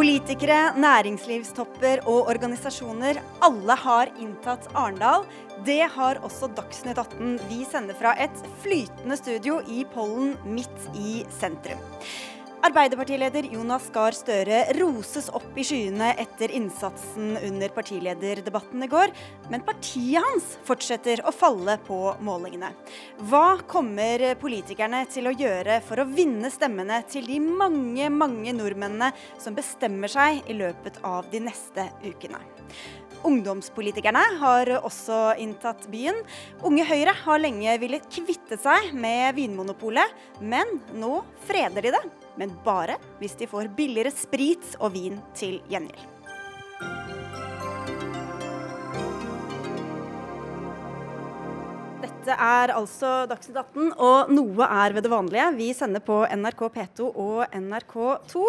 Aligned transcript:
Politikere, 0.00 0.72
næringslivstopper 0.80 2.06
og 2.08 2.30
organisasjoner, 2.32 3.18
alle 3.44 3.74
har 3.82 4.08
inntatt 4.22 4.70
Arendal. 4.72 5.26
Det 5.66 5.82
har 5.92 6.22
også 6.24 6.48
Dagsnytt 6.56 6.96
18. 6.96 7.34
Vi 7.50 7.66
sender 7.68 7.98
fra 7.98 8.14
et 8.16 8.40
flytende 8.62 9.18
studio 9.20 9.58
i 9.68 9.84
Pollen 9.92 10.38
midt 10.48 10.86
i 10.96 11.26
sentrum. 11.36 11.82
Arbeiderpartileder 12.60 13.46
Jonas 13.54 13.86
Gahr 13.94 14.12
Støre 14.12 14.58
roses 14.76 15.30
opp 15.32 15.56
i 15.56 15.64
skyene 15.64 16.10
etter 16.20 16.52
innsatsen 16.52 17.38
under 17.38 17.72
partilederdebatten 17.72 18.84
i 18.84 18.88
går, 18.90 19.14
men 19.48 19.64
partiet 19.64 20.20
hans 20.20 20.50
fortsetter 20.68 21.22
å 21.24 21.32
falle 21.32 21.78
på 21.86 21.98
målingene. 22.20 22.74
Hva 23.30 23.62
kommer 23.70 24.26
politikerne 24.42 25.06
til 25.08 25.30
å 25.30 25.34
gjøre 25.40 25.80
for 25.88 26.04
å 26.04 26.08
vinne 26.12 26.52
stemmene 26.52 27.00
til 27.08 27.32
de 27.32 27.40
mange, 27.40 28.12
mange 28.12 28.52
nordmennene 28.52 29.14
som 29.40 29.56
bestemmer 29.56 30.12
seg 30.12 30.44
i 30.44 30.60
løpet 30.60 31.00
av 31.00 31.32
de 31.32 31.40
neste 31.48 31.88
ukene? 32.04 32.44
Ungdomspolitikerne 33.24 34.20
har 34.40 34.68
også 34.78 35.34
inntatt 35.40 35.88
byen. 35.92 36.16
Unge 36.64 36.84
Høyre 36.88 37.16
har 37.24 37.40
lenge 37.40 37.80
villet 37.80 38.08
kvitte 38.12 38.60
seg 38.60 38.94
med 38.96 39.36
Vinmonopolet, 39.36 40.12
men 40.40 40.80
nå 41.00 41.22
freder 41.48 41.88
de 41.88 41.96
det 41.96 42.08
men 42.40 42.56
bare 42.64 42.96
hvis 43.20 43.36
de 43.38 43.48
får 43.50 43.70
billigere 43.76 44.12
sprit 44.14 44.74
og 44.80 44.94
vin 44.96 45.20
til 45.36 45.60
gjengjeld. 45.70 46.08
Dette 52.00 52.36
er 52.36 52.70
altså 52.76 53.10
Dagsnytt 53.28 53.56
18, 53.62 53.92
og 53.96 54.32
noe 54.32 54.66
er 54.68 54.92
ved 54.92 55.06
det 55.06 55.12
vanlige. 55.12 55.46
Vi 55.56 55.70
sender 55.76 56.04
på 56.04 56.18
NRK 56.28 56.66
P2 56.74 57.08
og 57.08 57.56
NRK2. 57.56 58.44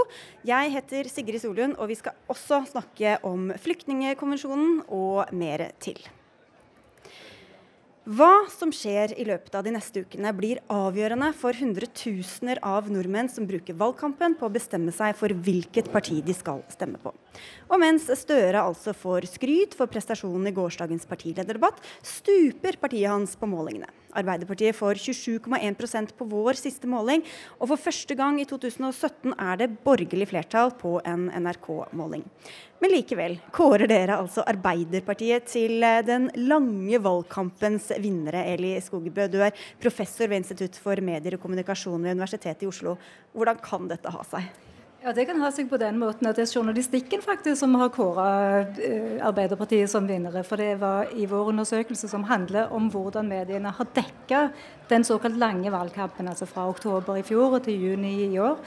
Jeg 0.48 0.74
heter 0.76 1.12
Sigrid 1.12 1.40
Solund, 1.44 1.78
og 1.80 1.88
vi 1.92 2.00
skal 2.00 2.18
også 2.32 2.66
snakke 2.68 3.16
om 3.28 3.54
Flyktningekonvensjonen 3.64 4.82
og 4.92 5.32
mer 5.32 5.70
til. 5.80 6.04
Hva 8.02 8.48
som 8.50 8.72
skjer 8.74 9.12
i 9.14 9.28
løpet 9.30 9.54
av 9.54 9.62
de 9.62 9.76
neste 9.76 10.02
ukene 10.02 10.32
blir 10.34 10.58
avgjørende 10.74 11.28
for 11.38 11.54
hundretusener 11.54 12.58
av 12.66 12.88
nordmenn 12.90 13.30
som 13.30 13.46
bruker 13.46 13.78
valgkampen 13.78 14.34
på 14.40 14.48
å 14.48 14.54
bestemme 14.56 14.90
seg 14.90 15.14
for 15.20 15.30
hvilket 15.30 15.92
parti 15.94 16.18
de 16.26 16.34
skal 16.34 16.64
stemme 16.74 16.98
på. 16.98 17.14
Og 17.72 17.80
mens 17.80 18.10
Støre 18.20 18.64
altså 18.66 18.94
får 18.98 19.30
skryt 19.32 19.76
for 19.78 19.92
prestasjonen 19.92 20.50
i 20.50 20.56
gårsdagens 20.56 21.08
partilederdebatt, 21.10 21.80
stuper 22.04 22.80
partiet 22.82 23.12
hans 23.12 23.38
på 23.40 23.50
målingene. 23.50 23.90
Arbeiderpartiet 24.18 24.76
får 24.76 25.00
27,1% 25.00 26.12
på 26.18 26.26
vår 26.28 26.58
siste 26.59 26.90
måling, 26.90 27.24
og 27.59 27.70
for 27.72 27.80
første 27.80 28.18
gang 28.20 28.42
i 28.42 28.48
2017 28.50 29.32
er 29.38 29.62
det 29.62 29.70
borgerlig 29.86 30.28
flertall 30.34 30.74
på 30.82 30.98
en 31.08 31.30
NRK-måling. 31.32 32.26
Men 32.82 32.96
likevel 32.96 33.38
kårer 33.54 33.88
dere 33.88 34.18
altså 34.18 34.44
Arbeiderpartiet 34.50 35.46
til 35.52 35.86
eh, 35.86 36.02
den 36.02 36.28
lange 36.50 36.98
valgkampens 37.04 37.92
vinnere. 38.02 38.42
Eli 38.56 38.74
Skogebø, 38.82 39.28
du 39.30 39.38
er 39.46 39.54
professor 39.80 40.28
ved 40.28 40.42
Institutt 40.42 40.80
for 40.82 40.98
medier 41.06 41.38
og 41.38 41.46
kommunikasjon 41.46 42.02
ved 42.02 42.18
Universitetet 42.18 42.66
i 42.66 42.72
Oslo. 42.72 42.98
Hvordan 43.38 43.62
kan 43.62 43.88
dette 43.92 44.12
ha 44.12 44.26
seg? 44.34 44.50
Ja, 45.04 45.14
Det 45.14 45.24
kan 45.26 45.40
ha 45.42 45.48
seg 45.50 45.66
på 45.66 45.80
den 45.82 45.96
måten 45.98 46.28
at 46.30 46.38
det 46.38 46.44
er 46.44 46.52
journalistikken 46.60 47.24
faktisk 47.26 47.58
som 47.64 47.74
har 47.82 47.90
kåra 47.90 48.26
eh, 48.86 49.16
Arbeiderpartiet 49.26 49.90
som 49.90 50.06
vinnere. 50.06 50.44
For 50.46 50.62
det 50.62 50.76
var 50.78 51.10
i 51.18 51.26
vår 51.26 51.50
undersøkelse 51.50 52.06
som 52.12 52.28
handler 52.30 52.70
om 52.70 52.86
hvordan 52.94 53.26
mediene 53.26 53.72
har 53.74 53.90
dekka 53.96 54.44
den 54.92 55.08
såkalt 55.08 55.40
lange 55.42 55.74
valgkampen, 55.74 56.30
altså 56.30 56.46
fra 56.46 56.68
oktober 56.70 57.18
i 57.18 57.26
fjor 57.26 57.58
til 57.66 57.82
juni 57.82 58.14
i 58.28 58.38
år. 58.38 58.62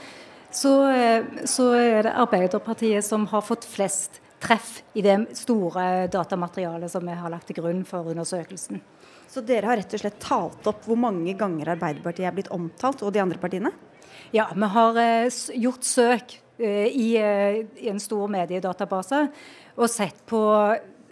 Så, 0.51 0.73
eh, 0.91 1.23
så 1.47 1.69
er 1.79 2.03
det 2.03 2.17
Arbeiderpartiet 2.25 3.07
som 3.07 3.23
har 3.31 3.47
fått 3.47 3.63
flest 3.63 4.19
treff 4.43 4.81
i 4.91 5.07
det 5.07 5.15
store 5.39 6.09
datamaterialet 6.11 6.91
som 6.91 7.07
vi 7.07 7.15
har 7.15 7.31
lagt 7.31 7.47
til 7.47 7.61
grunn 7.63 7.85
for 7.87 8.11
undersøkelsen. 8.11 8.83
Så 9.31 9.39
dere 9.39 9.71
har 9.71 9.79
rett 9.79 9.95
og 9.95 10.03
slett 10.03 10.19
talt 10.19 10.67
opp 10.67 10.83
hvor 10.83 10.99
mange 10.99 11.31
ganger 11.39 11.77
Arbeiderpartiet 11.77 12.27
er 12.27 12.35
blitt 12.35 12.51
omtalt, 12.51 13.07
og 13.07 13.15
de 13.15 13.23
andre 13.23 13.39
partiene? 13.39 13.71
Ja, 14.31 14.47
vi 14.55 14.69
har 14.73 14.97
eh, 14.97 15.37
gjort 15.61 15.85
søk 15.85 16.35
eh, 16.57 16.65
eh, 16.65 16.87
i, 16.89 17.89
en 17.89 17.99
stor 18.01 18.29
mediedatabase 18.31 19.27
og 19.75 19.89
sett 19.91 20.21
på 20.29 20.41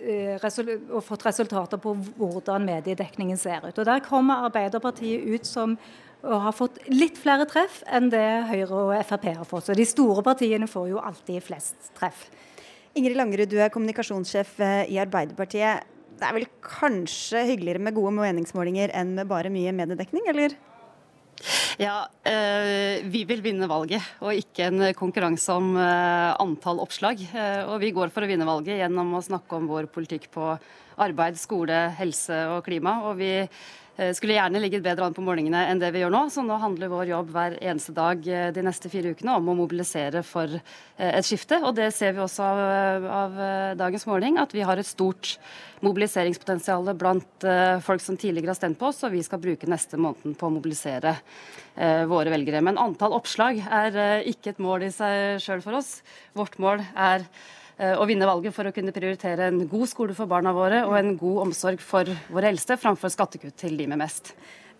og 0.04 0.98
fått 1.00 1.22
resultater 1.24 1.80
på 1.80 1.94
hvordan 2.18 2.66
mediedekningen 2.68 3.38
ser 3.40 3.64
ut. 3.64 3.78
Og 3.80 3.86
Der 3.88 4.02
kommer 4.04 4.50
Arbeiderpartiet 4.50 5.24
ut 5.24 5.48
som 5.48 5.78
og 6.24 6.42
har 6.44 6.56
fått 6.56 6.82
litt 6.92 7.18
flere 7.20 7.44
treff 7.48 7.82
enn 7.88 8.10
det 8.12 8.26
Høyre 8.50 8.82
og 8.82 8.92
Frp 9.08 9.30
har 9.30 9.48
fått. 9.48 9.70
Så 9.70 9.76
de 9.76 9.86
store 9.88 10.24
partiene 10.24 10.68
får 10.72 10.90
jo 10.92 11.00
alltid 11.00 11.44
flest 11.44 11.90
treff. 11.96 12.26
Ingrid 12.96 13.16
Langerud, 13.20 13.52
du 13.52 13.58
er 13.60 13.72
kommunikasjonssjef 13.72 14.54
i 14.92 15.00
Arbeiderpartiet. 15.04 15.88
Det 16.20 16.28
er 16.28 16.36
vel 16.36 16.48
kanskje 16.64 17.44
hyggeligere 17.54 17.84
med 17.84 17.96
gode 17.96 18.16
meningsmålinger 18.16 18.92
enn 18.96 19.16
med 19.20 19.28
bare 19.32 19.52
mye 19.52 19.76
mediedekning, 19.76 20.28
eller? 20.32 20.56
Ja, 21.82 22.08
eh, 22.24 23.04
Vi 23.04 23.24
vil 23.28 23.42
vinne 23.44 23.68
valget, 23.68 24.04
og 24.22 24.34
ikke 24.38 24.70
en 24.70 24.94
konkurranse 24.98 25.54
om 25.54 25.76
eh, 25.78 26.32
antall 26.40 26.80
oppslag. 26.84 27.22
Eh, 27.34 27.64
og 27.68 27.80
Vi 27.84 27.92
går 27.96 28.14
for 28.14 28.24
å 28.24 28.30
vinne 28.30 28.48
valget 28.48 28.80
gjennom 28.80 29.16
å 29.18 29.24
snakke 29.24 29.58
om 29.58 29.68
vår 29.68 29.90
politikk 29.92 30.30
på 30.34 30.54
arbeid, 31.04 31.40
skole, 31.42 31.88
helse 31.98 32.38
og 32.54 32.64
klima. 32.68 33.02
og 33.10 33.18
vi 33.18 33.34
skulle 34.18 34.34
gjerne 34.34 34.58
ligget 34.58 34.82
bedre 34.82 35.06
an 35.06 35.14
på 35.14 35.22
målingene 35.22 35.68
enn 35.70 35.82
det 35.82 35.92
vi 35.94 36.02
gjør 36.02 36.14
nå. 36.14 36.24
Så 36.34 36.42
nå 36.46 36.56
handler 36.62 36.90
vår 36.90 37.12
jobb 37.12 37.30
hver 37.36 37.58
eneste 37.62 37.94
dag 37.94 38.26
eh, 38.26 38.48
de 38.56 38.64
neste 38.66 38.90
fire 38.90 39.14
ukene 39.14 39.36
om 39.38 39.52
å 39.52 39.58
mobilisere 39.60 40.24
for 40.26 40.50
eh, 40.58 41.12
et 41.12 41.28
skifte. 41.28 41.60
Og 41.62 41.76
det 41.78 41.92
ser 41.94 42.16
vi 42.16 42.24
også 42.24 42.48
av, 42.48 43.08
av 43.20 43.38
dagens 43.78 44.08
måling, 44.10 44.40
at 44.42 44.56
vi 44.56 44.66
har 44.66 44.82
et 44.82 44.90
stort 44.90 45.36
mobiliseringspotensial 45.84 46.94
blant 46.96 47.46
folk 47.84 48.00
som 48.00 48.16
tidligere 48.16 48.54
har 48.54 48.56
stemt 48.56 48.78
på 48.80 48.88
oss, 48.88 49.02
og 49.04 49.12
vi 49.12 49.20
skal 49.26 49.42
bruke 49.44 49.68
neste 49.68 50.00
måned 50.00 50.38
på 50.40 50.48
å 50.48 50.54
mobilisere 50.54 51.18
våre 52.08 52.32
velgere. 52.32 52.62
Men 52.64 52.80
antall 52.80 53.18
oppslag 53.18 53.60
er 53.68 54.24
ikke 54.32 54.54
et 54.54 54.62
mål 54.64 54.88
i 54.88 54.94
seg 54.96 55.44
sjøl 55.44 55.66
for 55.66 55.82
oss. 55.82 55.98
Vårt 56.40 56.56
mål 56.64 56.86
er 56.96 57.28
Eh, 57.28 57.63
å 58.00 58.08
vinne 58.10 58.28
valget 58.30 58.56
for 58.56 58.70
å 58.70 58.74
kunne 58.76 58.94
prioritere 58.96 59.50
en 59.50 59.64
god 59.70 59.90
skole 59.92 60.16
for 60.18 60.30
barna 60.30 60.54
våre 60.56 60.84
og 60.88 60.98
en 60.98 61.14
god 61.20 61.48
omsorg 61.48 61.82
for 61.84 62.10
våre 62.34 62.52
eldste, 62.54 62.80
framfor 62.80 63.12
skattekutt 63.14 63.58
til 63.64 63.78
de 63.80 63.88
med 63.92 64.02
mest. 64.04 64.34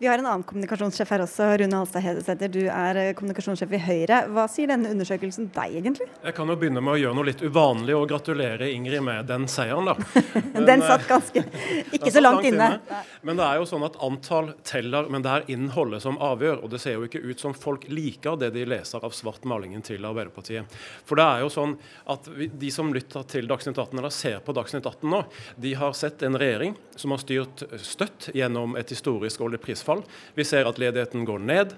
Vi 0.04 0.08
har 0.08 0.18
en 0.20 0.26
annen 0.26 0.42
kommunikasjonssjef 0.44 1.12
her 1.14 1.22
også, 1.24 1.46
Rune 1.62 1.78
Halstad 1.80 2.04
Hedesæter. 2.04 2.50
Du 2.52 2.66
er 2.68 2.98
eh, 3.00 3.12
kommunikasjonssjef 3.16 3.72
i 3.72 3.80
Høyre. 3.80 4.18
Hva 4.36 4.44
sier 4.52 4.68
denne 4.68 4.90
undersøkelsen 4.92 5.46
deg, 5.56 5.78
egentlig? 5.80 6.10
Jeg 6.26 6.36
kan 6.36 6.50
jo 6.52 6.58
begynne 6.60 6.82
med 6.84 6.98
å 6.98 7.00
gjøre 7.00 7.16
noe 7.16 7.28
litt 7.30 7.40
uvanlig 7.40 7.96
og 7.96 8.10
gratulere 8.12 8.68
Ingrid 8.68 9.00
med 9.08 9.30
den 9.32 9.46
seieren, 9.48 9.88
da. 9.88 9.96
Men, 10.58 10.66
den 10.74 10.84
satt 10.84 11.06
ganske 11.08 11.46
ikke 11.46 12.12
så 12.12 12.20
langt, 12.20 12.42
langt 12.42 12.50
inne. 12.50 12.68
inne. 12.82 13.00
Men 13.24 13.40
det 13.40 13.46
er 13.48 13.62
jo 13.62 13.70
sånn 13.70 13.86
at 13.88 13.96
antall 14.04 14.50
teller, 14.68 15.08
men 15.08 15.24
det 15.24 15.38
er 15.38 15.48
innholdet 15.56 16.04
som 16.04 16.20
avgjør. 16.20 16.60
Og 16.68 16.76
det 16.76 16.84
ser 16.84 16.98
jo 16.98 17.08
ikke 17.08 17.24
ut 17.24 17.46
som 17.46 17.56
folk 17.56 17.88
liker 17.88 18.36
det 18.44 18.52
de 18.58 18.68
leser 18.68 19.08
av 19.08 19.16
svartmalingen 19.16 19.88
til 19.88 20.04
Arbeiderpartiet. 20.04 20.76
For 21.08 21.22
det 21.22 21.30
er 21.30 21.46
jo 21.46 21.54
sånn 21.56 21.78
at 22.12 22.28
de 22.36 22.74
som 22.76 22.92
lytter 22.92 23.24
til 23.38 23.48
Dagsnytt 23.48 23.80
18 23.80 24.04
eller 24.04 24.12
ser 24.20 24.44
på 24.44 24.60
Dagsnytt 24.60 24.84
18 24.84 25.08
nå, 25.16 25.24
de 25.64 25.74
har 25.80 25.96
sett 25.96 26.28
en 26.28 26.36
regjering 26.44 26.76
som 27.00 27.14
har 27.14 27.22
styrt 27.22 27.64
støtt 27.82 28.30
gjennom 28.34 28.78
et 28.80 28.90
historisk 28.94 29.42
oljeprisfall. 29.46 30.04
Vi 30.38 30.46
ser 30.48 30.70
at 30.70 30.82
ledigheten 30.82 31.26
går 31.28 31.42
ned, 31.44 31.74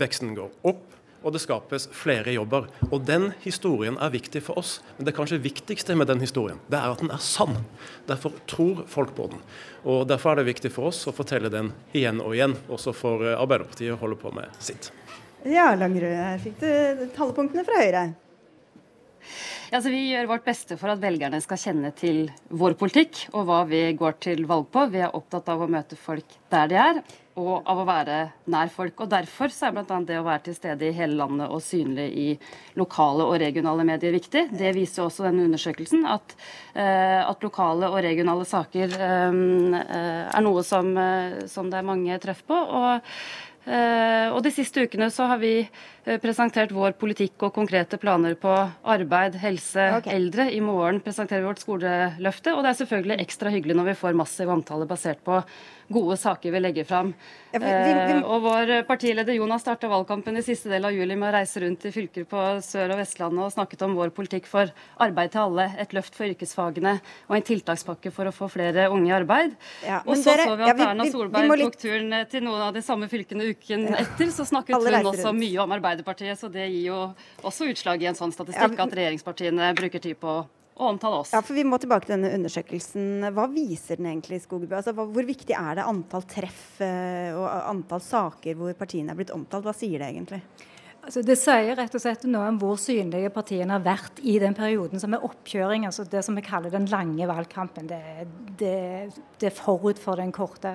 veksten 0.00 0.34
går 0.38 0.52
opp, 0.68 0.84
og 1.22 1.34
det 1.34 1.40
skapes 1.42 1.88
flere 1.94 2.32
jobber. 2.32 2.68
Og 2.90 3.02
Den 3.06 3.32
historien 3.42 3.98
er 3.98 4.12
viktig 4.14 4.42
for 4.46 4.60
oss. 4.60 4.78
Men 4.96 5.08
det 5.08 5.16
kanskje 5.16 5.40
viktigste 5.42 5.96
med 5.98 6.06
den 6.10 6.22
historien, 6.22 6.60
det 6.70 6.78
er 6.78 6.94
at 6.94 7.02
den 7.02 7.10
er 7.10 7.22
sann. 7.22 7.56
Derfor 8.06 8.36
tror 8.46 8.84
folk 8.86 9.14
på 9.16 9.26
den. 9.32 9.42
Og 9.84 10.06
Derfor 10.08 10.32
er 10.32 10.42
det 10.42 10.52
viktig 10.52 10.72
for 10.74 10.92
oss 10.92 11.02
å 11.10 11.14
fortelle 11.16 11.50
den 11.52 11.72
igjen 11.92 12.22
og 12.22 12.36
igjen, 12.36 12.54
også 12.70 12.94
for 12.94 13.26
Arbeiderpartiet 13.34 13.96
å 13.96 14.00
holde 14.00 14.20
på 14.20 14.32
med 14.36 14.54
sitt. 14.62 14.92
Ja, 15.46 15.70
Langerud, 15.78 16.14
her 16.18 16.40
fikk 16.42 16.58
du 16.62 17.04
talepunktene 17.14 17.66
fra 17.66 17.82
Høyre. 17.82 18.06
Ja, 19.68 19.82
vi 19.84 19.98
gjør 20.08 20.30
vårt 20.30 20.46
beste 20.46 20.78
for 20.80 20.88
at 20.88 21.00
velgerne 21.02 21.42
skal 21.44 21.58
kjenne 21.60 21.90
til 21.92 22.22
vår 22.48 22.72
politikk 22.80 23.26
og 23.34 23.42
hva 23.50 23.58
vi 23.68 23.82
går 23.92 24.14
til 24.24 24.46
valg 24.48 24.70
på. 24.72 24.86
Vi 24.88 25.02
er 25.04 25.12
opptatt 25.12 25.50
av 25.52 25.60
å 25.60 25.66
møte 25.68 25.96
folk 26.00 26.36
der 26.48 26.70
de 26.70 26.78
er, 26.80 27.00
og 27.36 27.68
av 27.68 27.82
å 27.82 27.84
være 27.84 28.16
nær 28.48 28.70
folk. 28.72 29.02
Og 29.04 29.10
Derfor 29.12 29.52
så 29.52 29.68
er 29.68 29.74
bl.a. 29.76 29.98
det 30.08 30.16
å 30.16 30.24
være 30.24 30.46
til 30.46 30.56
stede 30.56 30.88
i 30.88 30.94
hele 30.96 31.18
landet 31.18 31.52
og 31.52 31.60
synlig 31.60 32.06
i 32.08 32.26
lokale 32.80 33.26
og 33.28 33.36
regionale 33.42 33.84
medier 33.90 34.16
viktig. 34.16 34.46
Det 34.56 34.72
viser 34.72 35.04
også 35.04 35.26
denne 35.26 35.44
undersøkelsen, 35.50 36.06
at, 36.16 36.32
uh, 36.72 37.28
at 37.28 37.44
lokale 37.44 37.92
og 37.92 38.00
regionale 38.08 38.48
saker 38.48 38.96
uh, 38.96 39.76
er 39.84 40.46
noe 40.48 40.64
som, 40.64 40.94
uh, 40.96 41.44
som, 41.44 41.68
det 41.68 41.82
er 41.82 41.90
mange 41.92 42.16
treff 42.24 42.40
på. 42.48 42.56
og 42.56 43.12
og 43.68 44.38
De 44.40 44.48
siste 44.48 44.80
ukene 44.80 45.10
så 45.12 45.26
har 45.28 45.36
vi 45.42 45.50
presentert 46.22 46.72
vår 46.72 46.94
politikk 47.00 47.48
og 47.48 47.54
konkrete 47.56 47.98
planer 48.00 48.36
på 48.40 48.52
arbeid, 48.88 49.36
helse, 49.42 49.88
okay. 49.98 50.14
eldre. 50.16 50.48
I 50.50 50.60
morgen 50.64 51.02
presenterer 51.04 51.44
vi 51.44 51.50
vårt 51.50 51.64
skoleløfte. 51.64 52.54
Og 52.54 52.64
det 52.64 52.72
er 52.72 52.78
selvfølgelig 52.82 53.18
ekstra 53.24 53.52
hyggelig 53.52 53.76
når 53.78 53.92
vi 53.92 53.98
får 54.00 54.16
massiv 54.18 54.52
omtale 54.54 54.88
basert 54.88 55.20
på 55.26 55.42
gode 55.88 56.16
saker 56.20 56.52
vi 56.52 56.60
legger 56.60 56.84
fram. 56.84 57.12
Ja, 57.52 57.60
vi, 57.62 57.68
vi, 57.68 57.92
vi... 58.12 58.16
og 58.20 58.42
vår 58.44 58.72
partileder 58.88 59.32
Jonas 59.32 59.62
starta 59.64 59.88
valgkampen 59.88 60.36
i 60.36 60.44
siste 60.44 60.68
del 60.68 60.84
av 60.84 60.92
juli 60.92 61.16
med 61.16 61.30
å 61.30 61.36
reise 61.38 61.62
rundt 61.62 61.86
i 61.88 61.92
fylker 61.94 62.26
på 62.28 62.42
Sør- 62.64 62.92
og 62.92 63.00
Vestlandet 63.00 63.46
og 63.46 63.54
snakket 63.54 63.84
om 63.86 63.96
vår 63.96 64.12
politikk 64.16 64.48
for 64.50 64.68
arbeid 65.00 65.32
til 65.32 65.46
alle, 65.46 65.70
et 65.80 65.94
løft 65.96 66.16
for 66.18 66.28
yrkesfagene 66.28 66.98
og 67.00 67.36
en 67.38 67.46
tiltakspakke 67.48 68.12
for 68.12 68.28
å 68.28 68.34
få 68.36 68.50
flere 68.52 68.90
unge 68.92 69.08
i 69.08 69.14
arbeid. 69.16 69.56
Ja, 69.86 70.02
og 70.04 70.20
så 70.20 70.34
dere, 70.34 70.48
så 70.50 70.58
vi 70.60 70.68
at 70.68 70.82
ja, 70.84 70.90
Erna 70.90 71.08
Solberg 71.08 71.54
litt... 71.54 71.64
tok 71.64 71.80
turen 71.86 72.16
til 72.28 72.44
noen 72.44 72.66
av 72.68 72.76
de 72.76 72.84
samme 72.84 73.08
fylkene 73.08 73.48
uken 73.54 73.88
etter. 73.96 74.32
Så 74.34 74.44
snakket 74.48 74.76
hun 74.76 75.10
også 75.14 75.32
mye 75.36 75.64
om 75.64 75.72
Arbeiderpartiet, 75.98 76.38
så 76.38 76.48
det 76.48 76.68
gir 76.70 76.86
jo 76.92 76.98
også 77.46 77.68
utslag 77.72 78.02
i 78.02 78.08
en 78.10 78.16
sånn 78.18 78.32
statistikk 78.34 78.78
at 78.78 78.94
regjeringspartiene 78.94 79.72
bruker 79.78 80.02
tid 80.02 80.18
på 80.20 80.30
å 80.78 80.90
omtale 80.92 81.22
oss. 81.24 81.32
Ja, 81.34 81.42
for 81.42 81.58
Vi 81.58 81.64
må 81.66 81.78
tilbake 81.82 82.06
til 82.06 82.14
denne 82.14 82.30
undersøkelsen. 82.36 83.26
Hva 83.34 83.48
viser 83.50 83.98
den 83.98 84.12
egentlig, 84.12 84.40
Skogbø? 84.44 84.78
Altså, 84.78 84.94
hvor 84.94 85.26
viktig 85.26 85.56
er 85.58 85.80
det 85.80 85.86
antall 85.88 86.22
treff 86.30 86.80
eh, 86.84 87.34
og 87.34 87.48
antall 87.48 88.02
saker 88.04 88.58
hvor 88.58 88.74
partiene 88.78 89.14
er 89.14 89.18
blitt 89.18 89.34
omtalt? 89.34 89.66
Hva 89.66 89.74
sier 89.74 89.98
det 89.98 90.12
egentlig? 90.12 90.42
Altså, 90.98 91.22
det 91.24 91.38
sier 91.40 91.76
rett 91.78 91.94
og 91.94 92.02
slett 92.02 92.24
noe 92.28 92.48
om 92.50 92.56
hvor 92.60 92.74
synlige 92.80 93.30
partiene 93.32 93.76
har 93.76 93.84
vært 93.84 94.18
i 94.28 94.34
den 94.42 94.52
perioden 94.52 95.00
som 95.00 95.14
er 95.14 95.22
oppkjøring, 95.24 95.86
altså 95.86 96.04
det 96.10 96.20
som 96.26 96.36
vi 96.36 96.42
kaller 96.44 96.72
den 96.74 96.88
lange 96.90 97.28
valgkampen. 97.30 97.86
Det, 97.88 98.72
er 99.38 99.54
forut 99.54 100.00
for 100.02 100.18
den 100.18 100.34
korte. 100.34 100.74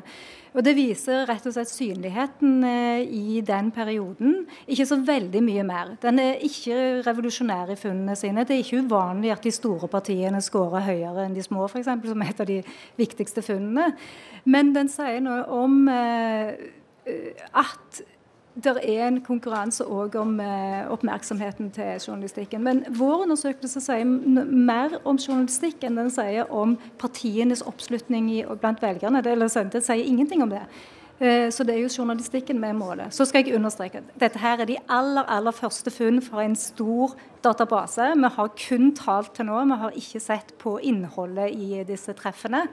Og 0.55 0.63
Det 0.65 0.73
viser 0.77 1.27
rett 1.27 1.45
og 1.49 1.53
slett 1.53 1.69
synligheten 1.69 2.63
eh, 2.65 3.03
i 3.03 3.41
den 3.45 3.69
perioden. 3.75 4.45
Ikke 4.65 4.87
så 4.89 4.97
veldig 5.03 5.43
mye 5.43 5.65
mer. 5.67 5.93
Den 6.01 6.21
er 6.23 6.41
ikke 6.47 7.03
revolusjonær 7.05 7.75
i 7.75 7.77
funnene 7.77 8.15
sine. 8.17 8.47
Det 8.47 8.55
er 8.55 8.63
ikke 8.63 8.81
uvanlig 8.87 9.35
at 9.35 9.45
de 9.45 9.53
store 9.53 9.91
partiene 9.91 10.41
scorer 10.41 10.87
høyere 10.87 11.27
enn 11.27 11.35
de 11.35 11.43
små, 11.45 11.67
f.eks., 11.67 11.91
som 11.91 12.23
er 12.23 12.31
et 12.31 12.41
av 12.41 12.49
de 12.49 12.61
viktigste 12.97 13.43
funnene. 13.45 13.91
Men 14.47 14.71
den 14.73 14.89
sier 14.93 15.21
noe 15.25 15.43
om 15.61 15.83
eh, 15.91 16.55
at 17.51 18.03
det 18.53 18.75
er 18.85 19.07
en 19.07 19.17
konkurranse 19.25 19.85
òg 19.89 20.15
om 20.21 20.35
eh, 20.43 20.85
oppmerksomheten 20.93 21.71
til 21.73 21.95
journalistikken. 21.97 22.61
Men 22.63 22.83
vår 22.93 23.25
undersøkelse 23.25 23.81
sier 23.81 24.05
mer 24.05 24.99
om 25.09 25.17
journalistikk 25.17 25.85
enn 25.87 25.97
den 25.97 26.11
sier 26.13 26.51
om 26.53 26.75
partienes 27.01 27.65
oppslutning 27.65 28.29
blant 28.61 28.83
velgerne. 28.83 29.23
Det, 29.25 29.33
det, 29.73 29.81
sier 29.81 30.05
ingenting 30.05 30.45
om 30.45 30.53
det. 30.53 30.61
Eh, 31.17 31.49
så 31.49 31.65
det 31.65 31.75
er 31.75 31.81
jo 31.81 31.91
journalistikken 31.97 32.61
med 32.61 32.77
målet. 32.77 33.13
Så 33.13 33.25
skal 33.25 33.41
jeg 33.41 33.57
understreke 33.57 34.03
dette 34.21 34.41
her 34.41 34.61
er 34.61 34.69
de 34.69 34.77
aller 34.85 35.25
aller 35.25 35.55
første 35.55 35.89
funn 35.93 36.21
fra 36.21 36.45
en 36.45 36.55
stor 36.55 37.17
database. 37.43 38.13
Vi 38.13 38.33
har 38.37 38.57
kun 38.67 38.91
talt 38.93 39.33
til 39.33 39.49
nå, 39.49 39.63
vi 39.65 39.81
har 39.81 39.97
ikke 39.97 40.21
sett 40.21 40.53
på 40.61 40.77
innholdet 40.77 41.57
i 41.57 41.81
disse 41.89 42.13
treffene. 42.13 42.67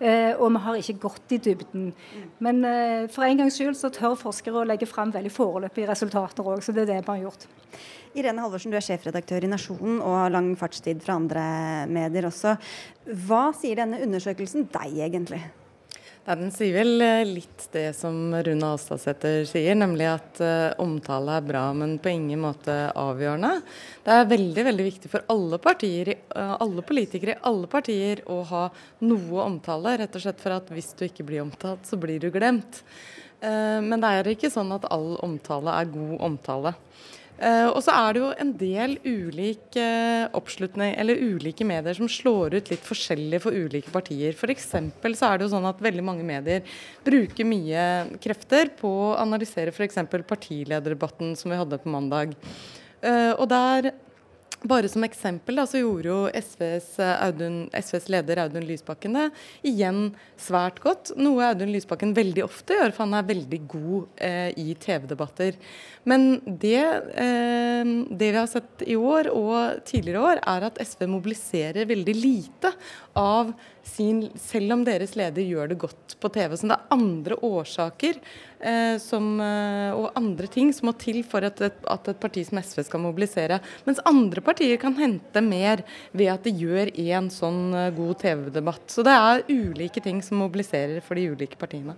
Uh, 0.00 0.34
og 0.42 0.48
vi 0.50 0.62
har 0.64 0.78
ikke 0.80 0.96
gått 1.04 1.34
i 1.36 1.38
dybden. 1.38 1.90
Men 2.42 2.62
uh, 2.66 3.04
for 3.14 3.26
en 3.26 3.38
gangs 3.38 3.58
skyld 3.58 3.78
så 3.78 3.92
tør 3.94 4.16
forskere 4.18 4.62
å 4.62 4.66
legge 4.66 4.88
fram 4.90 5.12
veldig 5.14 5.30
foreløpige 5.30 5.90
resultater 5.92 6.46
òg, 6.46 6.64
så 6.64 6.74
det 6.74 6.84
er 6.84 6.96
det 6.96 7.00
vi 7.04 7.12
har 7.12 7.22
gjort. 7.28 7.46
Irene 8.14 8.42
Halvorsen, 8.42 8.70
du 8.70 8.78
er 8.78 8.86
sjefredaktør 8.86 9.46
i 9.46 9.50
Nasjonen 9.50 9.98
og 9.98 10.16
har 10.18 10.34
lang 10.34 10.52
fartstid 10.58 11.02
fra 11.02 11.18
andre 11.18 11.44
medier 11.90 12.28
også. 12.28 12.56
Hva 13.26 13.48
sier 13.58 13.82
denne 13.82 14.02
undersøkelsen 14.02 14.68
deg 14.74 14.98
egentlig? 15.06 15.42
Nei, 16.24 16.36
Den 16.40 16.52
sier 16.54 16.72
vel 16.72 17.02
eh, 17.04 17.22
litt 17.28 17.66
det 17.74 17.90
som 17.98 18.16
Rune 18.32 18.68
Alstadsæter 18.72 19.42
sier, 19.48 19.76
nemlig 19.76 20.06
at 20.08 20.38
uh, 20.40 20.72
omtale 20.80 21.34
er 21.36 21.44
bra, 21.44 21.64
men 21.76 21.98
på 22.00 22.14
ingen 22.14 22.40
måte 22.40 22.72
avgjørende. 22.96 23.50
Det 24.06 24.14
er 24.14 24.30
veldig 24.30 24.64
veldig 24.70 24.86
viktig 24.86 25.10
for 25.12 25.26
alle 25.34 25.58
partier, 25.60 26.14
uh, 26.32 26.54
alle 26.64 26.84
politikere 26.86 27.34
i 27.36 27.42
alle 27.50 27.68
partier 27.68 28.24
å 28.32 28.38
ha 28.48 28.62
noe 29.04 29.44
omtale, 29.44 29.98
rett 30.00 30.16
og 30.16 30.24
slett 30.24 30.40
for 30.40 30.56
at 30.56 30.72
hvis 30.72 30.94
du 30.96 31.04
ikke 31.10 31.28
blir 31.28 31.44
omtalt, 31.44 31.84
så 31.84 32.00
blir 32.00 32.24
du 32.24 32.30
glemt. 32.32 32.80
Uh, 33.44 33.84
men 33.84 34.00
det 34.00 34.14
er 34.16 34.32
ikke 34.32 34.52
sånn 34.54 34.72
at 34.72 34.88
all 34.96 35.18
omtale 35.26 35.76
er 35.76 35.92
god 35.92 36.16
omtale. 36.24 36.72
Uh, 37.34 37.66
og 37.74 37.80
så 37.82 37.90
er 37.98 38.14
det 38.14 38.20
jo 38.22 38.28
en 38.44 38.50
del 38.60 38.92
ulik 39.02 39.74
uh, 39.74 40.30
oppslutning, 40.38 40.92
eller 41.00 41.18
ulike 41.18 41.66
medier 41.66 41.96
som 41.98 42.10
slår 42.10 42.54
ut 42.60 42.70
litt 42.70 42.86
forskjellig 42.86 43.40
for 43.42 43.56
ulike 43.56 43.90
partier. 43.94 44.36
F.eks. 44.38 44.68
så 44.70 45.28
er 45.28 45.40
det 45.40 45.48
jo 45.48 45.50
sånn 45.56 45.66
at 45.66 45.82
veldig 45.82 46.04
mange 46.06 46.26
medier 46.26 46.62
bruker 47.06 47.48
mye 47.48 47.82
krefter 48.22 48.70
på 48.78 48.92
å 49.08 49.12
analysere 49.18 49.74
f.eks. 49.74 49.98
partilederdebatten 50.14 51.34
som 51.38 51.50
vi 51.50 51.58
hadde 51.58 51.82
på 51.82 51.90
mandag. 51.90 52.38
Uh, 53.02 53.34
og 53.34 53.48
der 53.50 53.90
bare 54.64 54.88
som 54.88 55.04
eksempel 55.04 55.58
da, 55.60 55.66
så 55.68 55.80
gjorde 55.80 56.08
jo 56.08 56.18
SVs, 56.32 56.88
Audun, 57.20 57.58
SVs, 57.76 58.08
leder 58.12 58.40
Audun 58.44 58.66
Lysbakken 58.68 59.18
det 59.18 59.26
igjen 59.68 60.06
svært 60.40 60.80
godt. 60.84 61.12
Noe 61.20 61.50
Audun 61.50 61.72
Lysbakken 61.74 62.14
veldig 62.16 62.46
ofte 62.46 62.78
gjør, 62.78 62.94
for 62.94 63.04
han 63.04 63.18
er 63.18 63.28
veldig 63.28 63.60
god 63.70 64.24
eh, 64.24 64.50
i 64.60 64.74
TV-debatter. 64.80 65.58
Men 66.08 66.40
det, 66.44 66.80
eh, 66.80 67.92
det, 68.08 68.30
vi 68.30 68.40
har 68.40 68.50
sett 68.50 68.86
i 68.88 68.96
år 68.96 69.30
og 69.32 69.84
tidligere 69.88 70.24
år, 70.32 70.42
er 70.56 70.68
at 70.70 70.80
SV 70.82 71.06
mobiliserer 71.12 71.88
veldig 71.90 72.16
lite 72.18 72.72
av 73.20 73.52
sin 73.84 74.24
Selv 74.40 74.72
om 74.74 74.82
deres 74.86 75.14
leder 75.18 75.44
gjør 75.44 75.70
det 75.70 75.78
godt 75.82 76.16
på 76.20 76.30
TV. 76.32 76.56
Så 76.56 76.68
det 76.70 76.76
er 76.76 76.94
andre 76.94 77.38
årsaker 77.44 78.18
eh, 78.60 78.96
som, 79.02 79.28
eh, 79.42 79.92
og 79.94 80.16
andre 80.18 80.48
ting 80.50 80.72
som 80.74 80.88
må 80.88 80.96
til 81.00 81.20
for 81.26 81.46
at 81.46 81.60
et, 81.64 81.78
at 81.90 82.10
et, 82.10 82.20
parti 82.20 82.44
som 82.48 82.60
SV 82.60 82.84
skal 82.88 83.04
mobilisere. 83.04 83.60
Mens 83.86 84.02
andre 84.08 84.44
partier 84.44 84.80
kan 84.80 84.96
hente 84.98 85.44
mer 85.44 85.84
ved 86.12 86.32
at 86.32 86.48
de 86.48 86.54
gjør 86.64 86.94
en 87.06 87.30
sånn 87.32 87.62
eh, 87.76 87.92
god 87.96 88.18
TV-debatt. 88.24 88.84
Så 88.90 89.06
det 89.06 89.14
er 89.14 89.46
ulike 89.52 90.02
ting 90.04 90.22
som 90.24 90.40
mobiliserer 90.42 91.04
for 91.04 91.20
de 91.20 91.30
ulike 91.34 91.60
partiene. 91.60 91.96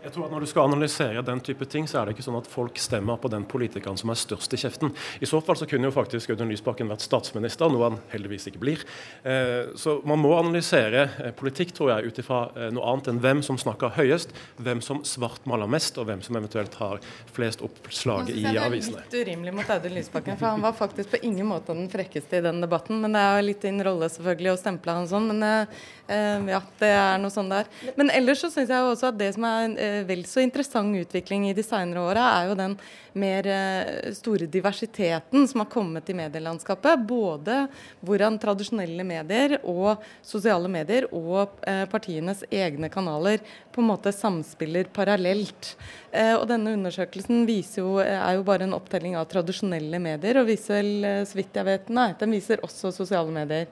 Jeg 0.00 0.14
tror 0.14 0.26
at 0.26 0.32
Når 0.32 0.44
du 0.44 0.48
skal 0.48 0.68
analysere 0.70 1.22
den 1.24 1.40
type 1.44 1.66
ting, 1.68 1.86
så 1.88 2.00
er 2.00 2.08
det 2.08 2.14
ikke 2.16 2.24
sånn 2.24 2.38
at 2.38 2.48
folk 2.48 2.78
stemmer 2.80 3.18
på 3.20 3.28
den 3.32 3.44
politikeren 3.48 3.98
som 4.00 4.12
er 4.12 4.18
størst 4.18 4.54
i 4.56 4.60
kjeften. 4.60 4.94
I 5.20 5.28
så 5.28 5.40
fall 5.44 5.58
så 5.60 5.68
kunne 5.68 5.90
jo 5.90 5.94
faktisk 5.94 6.32
Audun 6.32 6.48
Lysbakken 6.52 6.88
vært 6.88 7.04
statsminister, 7.04 7.68
noe 7.68 7.90
han 7.90 7.98
heldigvis 8.12 8.48
ikke 8.48 8.62
blir. 8.62 8.84
Eh, 9.22 9.72
så 9.80 9.98
man 10.08 10.22
må 10.22 10.32
analysere 10.38 11.06
eh, 11.20 11.34
politikk 11.36 11.74
tror 11.76 11.92
jeg, 11.92 12.08
ut 12.08 12.22
ifra 12.22 12.40
eh, 12.54 12.70
noe 12.72 12.86
annet 12.94 13.12
enn 13.12 13.20
hvem 13.20 13.44
som 13.44 13.60
snakker 13.60 13.92
høyest, 13.98 14.32
hvem 14.56 14.80
som 14.84 15.02
svartmaler 15.04 15.68
mest, 15.70 16.00
og 16.00 16.08
hvem 16.08 16.24
som 16.24 16.40
eventuelt 16.40 16.80
har 16.80 17.04
flest 17.34 17.64
oppslag 17.66 18.32
i 18.32 18.46
avisene. 18.56 19.04
Det 19.10 19.20
er 19.20 19.26
litt 19.26 19.28
urimelig 19.28 19.56
mot 19.60 19.74
Audun 19.76 19.96
Lysbakken, 19.98 20.40
for 20.40 20.54
han 20.54 20.64
var 20.64 20.76
faktisk 20.80 21.12
på 21.12 21.24
ingen 21.28 21.50
måte 21.50 21.76
den 21.76 21.90
frekkeste 21.92 22.40
i 22.40 22.46
den 22.48 22.64
debatten. 22.64 23.02
Men 23.04 23.18
det 23.18 23.26
er 23.26 23.36
jo 23.36 23.48
litt 23.50 23.68
din 23.68 23.84
rolle 23.84 24.08
selvfølgelig 24.12 24.54
å 24.54 24.60
stemple 24.64 24.96
han 24.96 25.10
sånn. 25.10 25.28
Men 25.34 25.68
ja, 26.10 26.60
det 26.80 26.90
er 26.90 27.20
noe 27.22 27.32
sånn 27.32 27.50
der. 27.52 27.68
Men 27.98 28.10
ellers 28.14 28.42
så 28.42 28.50
syns 28.52 28.72
jeg 28.72 28.86
også 28.88 29.10
at 29.12 29.20
det 29.20 29.32
som 29.36 29.46
er 29.46 29.68
en 29.68 29.76
vel 30.08 30.24
så 30.28 30.42
interessant 30.42 30.96
utvikling 30.96 31.48
i 31.48 31.54
de 31.56 31.64
seinere 31.64 32.02
åra, 32.10 32.26
er 32.40 32.50
jo 32.50 32.58
den 32.58 32.76
mer 33.12 33.46
eh, 33.46 34.12
store 34.14 34.46
diversiteten 34.46 35.48
som 35.48 35.62
har 35.62 35.70
kommet 35.70 36.10
i 36.10 36.16
medielandskapet. 36.16 37.04
Både 37.06 37.64
hvordan 38.04 38.38
tradisjonelle 38.40 39.04
medier 39.06 39.58
og 39.62 40.02
sosiale 40.26 40.70
medier 40.70 41.08
og 41.10 41.58
eh, 41.66 41.86
partienes 41.90 42.44
egne 42.50 42.90
kanaler 42.92 43.42
på 43.72 43.82
en 43.82 43.90
måte 43.90 44.12
samspiller 44.14 44.90
parallelt. 44.94 45.74
Og 46.10 46.42
denne 46.50 46.72
undersøkelsen 46.74 47.44
jo, 47.76 48.00
er 48.02 48.34
jo 48.34 48.42
bare 48.46 48.66
en 48.66 48.74
opptelling 48.74 49.14
av 49.14 49.28
tradisjonelle 49.30 50.00
medier, 50.02 50.40
og 50.40 50.48
viser 50.48 50.80
vel, 50.80 51.06
så 51.28 51.38
vidt 51.38 51.54
jeg 51.54 51.68
vet, 51.68 51.92
nei, 51.94 52.08
den 52.18 52.34
viser 52.34 52.64
også 52.66 52.90
sosiale 52.94 53.30
medier. 53.30 53.68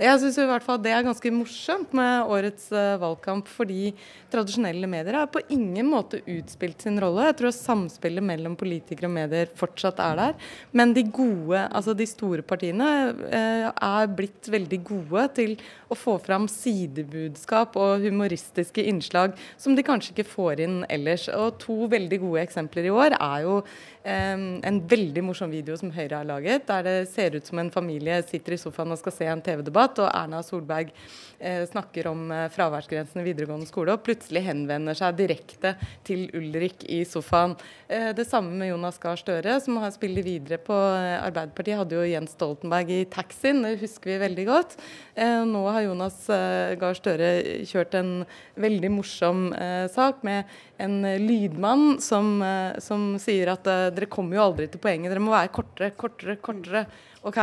Jeg 0.00 0.20
syns 0.22 0.38
i 0.38 0.46
hvert 0.48 0.64
fall 0.64 0.78
det 0.80 0.92
er 0.94 1.04
ganske 1.04 1.32
morsomt 1.34 1.90
med 1.96 2.30
årets 2.30 2.68
valgkamp, 3.02 3.50
fordi 3.50 3.90
tradisjonelle 4.30 4.88
medier 4.90 5.18
har 5.18 5.28
på 5.32 5.42
ingen 5.52 5.88
måte 5.90 6.22
utspilt 6.24 6.84
sin 6.84 7.00
rolle. 7.02 7.26
Jeg 7.28 7.38
tror 7.40 7.54
samspillet 7.54 8.24
mellom 8.24 8.56
politikere 8.60 9.10
og 9.10 9.14
medier 9.16 9.50
fortsatt 9.58 10.00
er 10.04 10.18
der. 10.20 10.48
Men 10.76 10.94
de 10.96 11.04
gode, 11.10 11.64
altså 11.66 11.94
de 11.96 12.06
store 12.08 12.44
partiene 12.46 12.88
eh, 13.28 13.66
er 13.70 14.14
blitt 14.16 14.48
veldig 14.52 14.80
gode 14.86 15.26
til 15.36 15.56
å 15.90 15.98
få 15.98 16.16
fram 16.22 16.46
sidebudskap 16.50 17.76
og 17.80 18.04
humoristiske 18.06 18.84
innslag 18.90 19.36
som 19.60 19.76
de 19.76 19.84
kanskje 19.86 20.14
ikke 20.14 20.28
får 20.30 20.64
inn 20.66 20.78
ellers. 20.88 21.28
Og 21.34 21.58
to 21.62 21.79
veldig 21.88 22.20
gode 22.20 22.42
eksempler 22.44 22.88
i 22.88 22.92
år 22.92 23.16
er 23.16 23.46
jo 23.46 23.60
en 24.02 24.78
veldig 24.88 25.22
morsom 25.26 25.50
video 25.52 25.74
som 25.76 25.90
Høyre 25.92 26.22
har 26.22 26.28
laget, 26.28 26.64
der 26.68 26.84
det 26.86 27.08
ser 27.12 27.34
ut 27.36 27.46
som 27.46 27.58
en 27.60 27.70
familie 27.70 28.22
sitter 28.24 28.54
i 28.56 28.60
sofaen 28.60 28.94
og 28.94 29.00
skal 29.00 29.12
se 29.12 29.26
en 29.28 29.42
TV-debatt, 29.44 30.00
og 30.00 30.08
Erna 30.08 30.40
Solberg 30.44 30.88
uh, 30.94 31.64
snakker 31.68 32.08
om 32.08 32.30
uh, 32.32 32.46
fraværsgrensen 32.52 33.20
i 33.20 33.26
videregående 33.26 33.68
skole, 33.68 33.92
og 33.92 34.04
plutselig 34.06 34.42
henvender 34.46 34.96
seg 34.96 35.18
direkte 35.18 35.74
til 36.06 36.30
Ulrik 36.36 36.86
i 36.88 37.02
sofaen. 37.08 37.56
Uh, 37.90 38.10
det 38.16 38.24
samme 38.30 38.56
med 38.56 38.72
Jonas 38.72 39.00
Gahr 39.02 39.20
Støre, 39.20 39.58
som 39.60 39.76
har 39.82 39.92
spiller 39.92 40.24
videre 40.24 40.60
på 40.64 40.72
Arbeiderpartiet. 40.74 41.78
Hadde 41.82 42.00
jo 42.00 42.08
Jens 42.08 42.32
Stoltenberg 42.38 42.94
i 42.94 43.04
taxien, 43.10 43.60
det 43.66 43.76
husker 43.82 44.14
vi 44.14 44.18
veldig 44.24 44.46
godt. 44.48 44.76
Nå 45.50 45.60
har 45.68 45.84
Jonas 45.84 46.16
Gahr 46.80 46.96
Støre 46.96 47.30
kjørt 47.68 47.94
en 47.98 48.10
veldig 48.60 48.90
morsom 48.94 49.50
sak 49.92 50.22
med 50.26 50.48
en 50.80 51.02
lydmann 51.20 51.69
som, 52.02 52.32
som 52.82 53.06
sier 53.22 53.52
at 53.52 53.68
dere 53.94 54.08
kommer 54.10 54.38
jo 54.38 54.44
aldri 54.48 54.66
til 54.70 54.82
poenget, 54.82 55.12
dere 55.12 55.22
må 55.22 55.34
være 55.34 55.52
kortere, 55.54 55.92
kortere, 55.98 56.36
kortere. 56.42 56.84
OK, 57.20 57.36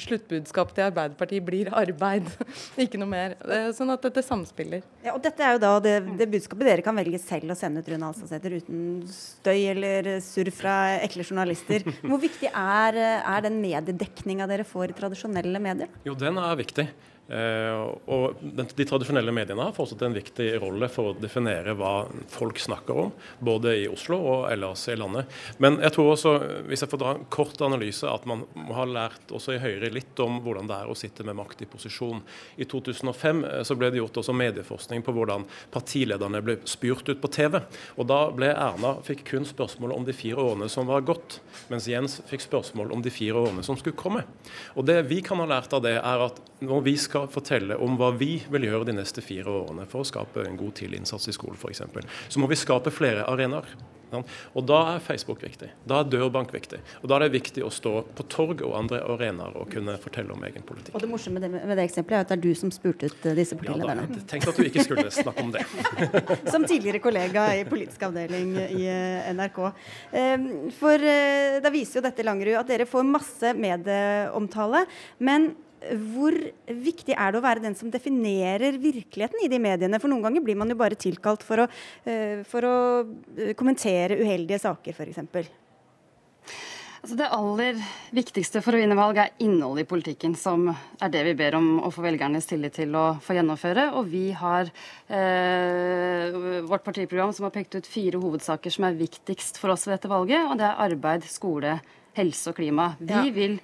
sluttbudskapet 0.00 0.78
til 0.78 0.86
Arbeiderpartiet 0.86 1.44
blir 1.44 1.68
arbeid, 1.76 2.30
ikke 2.84 3.00
noe 3.00 3.10
mer. 3.10 3.34
Sånn 3.76 3.92
at 3.92 4.04
dette 4.06 4.24
samspiller. 4.24 4.80
Ja, 5.04 5.12
og 5.12 5.20
Dette 5.24 5.44
er 5.44 5.58
jo 5.58 5.60
da 5.60 5.72
det, 5.84 5.94
det 6.16 6.30
budskapet 6.32 6.70
dere 6.70 6.84
kan 6.86 6.96
velge 6.96 7.20
selv 7.20 7.52
å 7.52 7.58
sende 7.58 7.82
ut 7.82 7.90
Rune 7.92 8.08
Alstadsæter 8.08 8.56
uten 8.62 9.02
støy 9.12 9.58
eller 9.74 10.14
surr 10.24 10.48
fra 10.56 10.76
ekle 11.04 11.26
journalister. 11.28 11.84
Hvor 12.08 12.22
viktig 12.22 12.48
er, 12.48 13.00
er 13.20 13.44
den 13.44 13.60
mediedekninga 13.60 14.48
dere 14.48 14.64
får 14.68 14.94
i 14.94 15.00
tradisjonelle 15.02 15.60
medier? 15.60 15.92
Jo, 16.08 16.16
den 16.16 16.40
er 16.40 16.56
viktig. 16.62 16.88
Uh, 17.32 17.96
og 18.12 18.42
De 18.42 18.84
tradisjonelle 18.84 19.32
mediene 19.32 19.64
har 19.64 19.72
fortsatt 19.72 20.02
en 20.04 20.16
viktig 20.16 20.50
rolle 20.60 20.88
for 20.92 21.12
å 21.12 21.16
definere 21.16 21.72
hva 21.78 22.04
folk 22.28 22.60
snakker 22.60 22.98
om, 23.06 23.12
både 23.40 23.72
i 23.80 23.86
Oslo 23.88 24.18
og 24.20 24.50
ellers 24.52 24.84
i 24.92 24.98
landet. 25.00 25.30
Men 25.62 25.78
jeg 25.80 25.94
tror 25.96 26.10
også, 26.12 26.34
hvis 26.68 26.84
jeg 26.84 26.92
får 26.92 27.00
dra 27.00 27.14
en 27.16 27.24
kort 27.32 27.62
analyse, 27.64 28.04
at 28.04 28.26
man 28.28 28.44
har 28.76 28.90
lært 28.90 29.32
også 29.32 29.56
i 29.56 29.62
Høyre 29.62 29.88
litt 29.94 30.20
om 30.20 30.42
hvordan 30.44 30.68
det 30.68 30.76
er 30.76 30.92
å 30.92 30.98
sitte 30.98 31.24
med 31.24 31.38
makt 31.38 31.64
i 31.64 31.70
posisjon. 31.72 32.20
I 32.60 32.68
2005 32.68 33.42
uh, 33.46 33.58
så 33.64 33.78
ble 33.80 33.92
det 33.92 34.02
gjort 34.02 34.20
også 34.20 34.36
medieforskning 34.36 35.06
på 35.06 35.16
hvordan 35.16 35.48
partilederne 35.72 36.44
ble 36.44 36.58
spurt 36.68 37.08
ut 37.08 37.22
på 37.22 37.32
TV. 37.32 37.62
Og 37.96 38.10
Da 38.12 38.26
ble 38.34 38.52
Erna 38.52 38.98
fikk 39.06 39.24
kun 39.32 39.48
spørsmål 39.48 39.96
om 39.96 40.04
de 40.04 40.16
fire 40.16 40.42
årene 40.42 40.68
som 40.72 40.90
var 40.90 41.06
gått, 41.08 41.40
mens 41.72 41.88
Jens 41.88 42.20
fikk 42.28 42.44
spørsmål 42.44 42.92
om 42.92 43.00
de 43.04 43.12
fire 43.14 43.40
årene 43.40 43.64
som 43.64 43.78
skulle 43.80 43.96
komme. 43.96 44.26
Og 44.76 44.84
Det 44.84 45.00
vi 45.08 45.22
kan 45.24 45.40
ha 45.40 45.48
lært 45.48 45.72
av 45.72 45.80
det, 45.86 45.96
er 45.96 46.26
at 46.28 46.40
når 46.62 46.84
vi 46.86 46.94
skal 47.00 47.21
skal 47.22 47.32
fortelle 47.32 47.78
om 47.78 47.96
hva 48.00 48.12
vi 48.16 48.42
vil 48.50 48.68
gjøre 48.68 48.90
de 48.90 48.98
neste 48.98 49.22
fire 49.22 49.50
årene 49.62 49.86
for 49.90 50.02
å 50.02 50.08
skape 50.08 50.46
en 50.46 50.58
god 50.58 50.74
tidlig 50.80 51.02
innsats 51.02 51.28
i 51.30 51.36
skolen 51.36 51.58
f.eks., 51.58 51.82
så 52.28 52.42
må 52.42 52.50
vi 52.50 52.58
skape 52.58 52.92
flere 52.94 53.26
arenaer. 53.30 53.68
Og 54.12 54.66
Da 54.68 54.78
er 54.92 54.98
Facebook 55.00 55.40
viktig. 55.40 55.70
Da 55.88 56.02
er 56.02 56.08
dørbank 56.12 56.50
viktig. 56.52 56.82
Og 57.00 57.08
Da 57.08 57.16
er 57.16 57.24
det 57.24 57.30
viktig 57.32 57.62
å 57.64 57.70
stå 57.72 58.02
på 58.12 58.26
torg 58.28 58.60
og 58.60 58.74
andre 58.76 58.98
arenaer 59.08 59.56
og 59.56 59.70
kunne 59.72 59.94
fortelle 60.02 60.34
om 60.34 60.44
egen 60.44 60.66
politikk. 60.68 60.92
Og 60.94 61.00
Det 61.00 61.08
morsomme 61.08 61.40
med 61.40 61.48
det, 61.48 61.62
med 61.64 61.80
det 61.80 61.86
eksempelet 61.86 62.18
er 62.18 62.26
at 62.26 62.28
det 62.28 62.36
er 62.36 62.42
du 62.42 62.52
som 62.58 62.74
spurte 62.74 63.08
ut 63.08 63.24
eh, 63.24 63.38
disse 63.38 63.56
partilederne. 63.56 64.04
Ja, 64.10 64.26
Tenk 64.28 64.50
at 64.50 64.60
du 64.60 64.66
ikke 64.66 64.84
skulle 64.84 65.08
snakke 65.08 65.46
om 65.46 65.54
det. 65.54 65.64
som 66.52 66.68
tidligere 66.68 67.00
kollega 67.00 67.48
i 67.56 67.64
politisk 67.64 68.04
avdeling 68.04 68.52
i 68.66 68.84
eh, 68.84 69.32
NRK. 69.32 69.60
Ehm, 70.12 70.48
for 70.76 71.00
eh, 71.00 71.62
da 71.64 71.72
viser 71.72 72.02
jo 72.02 72.06
dette 72.10 72.28
Langerud 72.28 72.60
at 72.60 72.68
dere 72.68 72.90
får 72.90 73.08
masse 73.08 73.56
medieomtale. 73.56 74.84
men 75.24 75.54
hvor 76.12 76.36
viktig 76.66 77.16
er 77.16 77.32
det 77.32 77.40
å 77.40 77.44
være 77.44 77.64
den 77.64 77.76
som 77.78 77.90
definerer 77.92 78.78
virkeligheten 78.82 79.44
i 79.44 79.50
de 79.52 79.60
mediene? 79.62 80.00
For 80.02 80.12
noen 80.12 80.24
ganger 80.26 80.44
blir 80.44 80.58
man 80.58 80.70
jo 80.72 80.78
bare 80.80 80.98
tilkalt 80.98 81.44
for 81.46 81.64
å, 81.64 81.70
uh, 82.06 82.44
for 82.48 82.68
å 82.68 82.76
eh, 83.36 83.56
kommentere 83.58 84.20
uheldige 84.20 84.62
saker, 84.62 84.96
f.eks. 84.96 85.50
Altså 87.02 87.16
det 87.18 87.26
aller 87.34 87.78
viktigste 88.14 88.60
for 88.62 88.76
å 88.76 88.78
vinne 88.78 88.94
valg 88.94 89.16
er 89.18 89.32
innholdet 89.42 89.82
i 89.82 89.90
politikken, 89.90 90.36
som 90.38 90.68
er 90.70 91.10
det 91.10 91.24
vi 91.26 91.32
ber 91.40 91.56
om 91.58 91.80
å 91.82 91.90
få 91.90 92.04
velgernes 92.04 92.46
tillit 92.46 92.76
til 92.78 92.94
å 92.94 93.16
få 93.18 93.34
gjennomføre. 93.34 93.88
Og 93.98 94.06
vi 94.12 94.28
har 94.38 94.70
eh, 95.10 96.62
vårt 96.68 96.86
partiprogram 96.86 97.34
som 97.34 97.48
har 97.48 97.54
pekt 97.56 97.74
ut 97.74 97.90
fire 97.90 98.22
hovedsaker 98.22 98.70
som 98.70 98.86
er 98.86 99.00
viktigst 99.00 99.58
for 99.58 99.74
oss 99.74 99.88
ved 99.88 99.96
dette 99.96 100.12
valget. 100.12 100.46
Og 100.46 100.54
det 100.62 100.68
er 100.68 100.84
arbeid, 100.86 101.26
skole, 101.26 101.80
helse 102.14 102.52
og 102.52 102.60
klima. 102.60 102.92
Vi 103.02 103.18
ja. 103.18 103.26
vil 103.34 103.58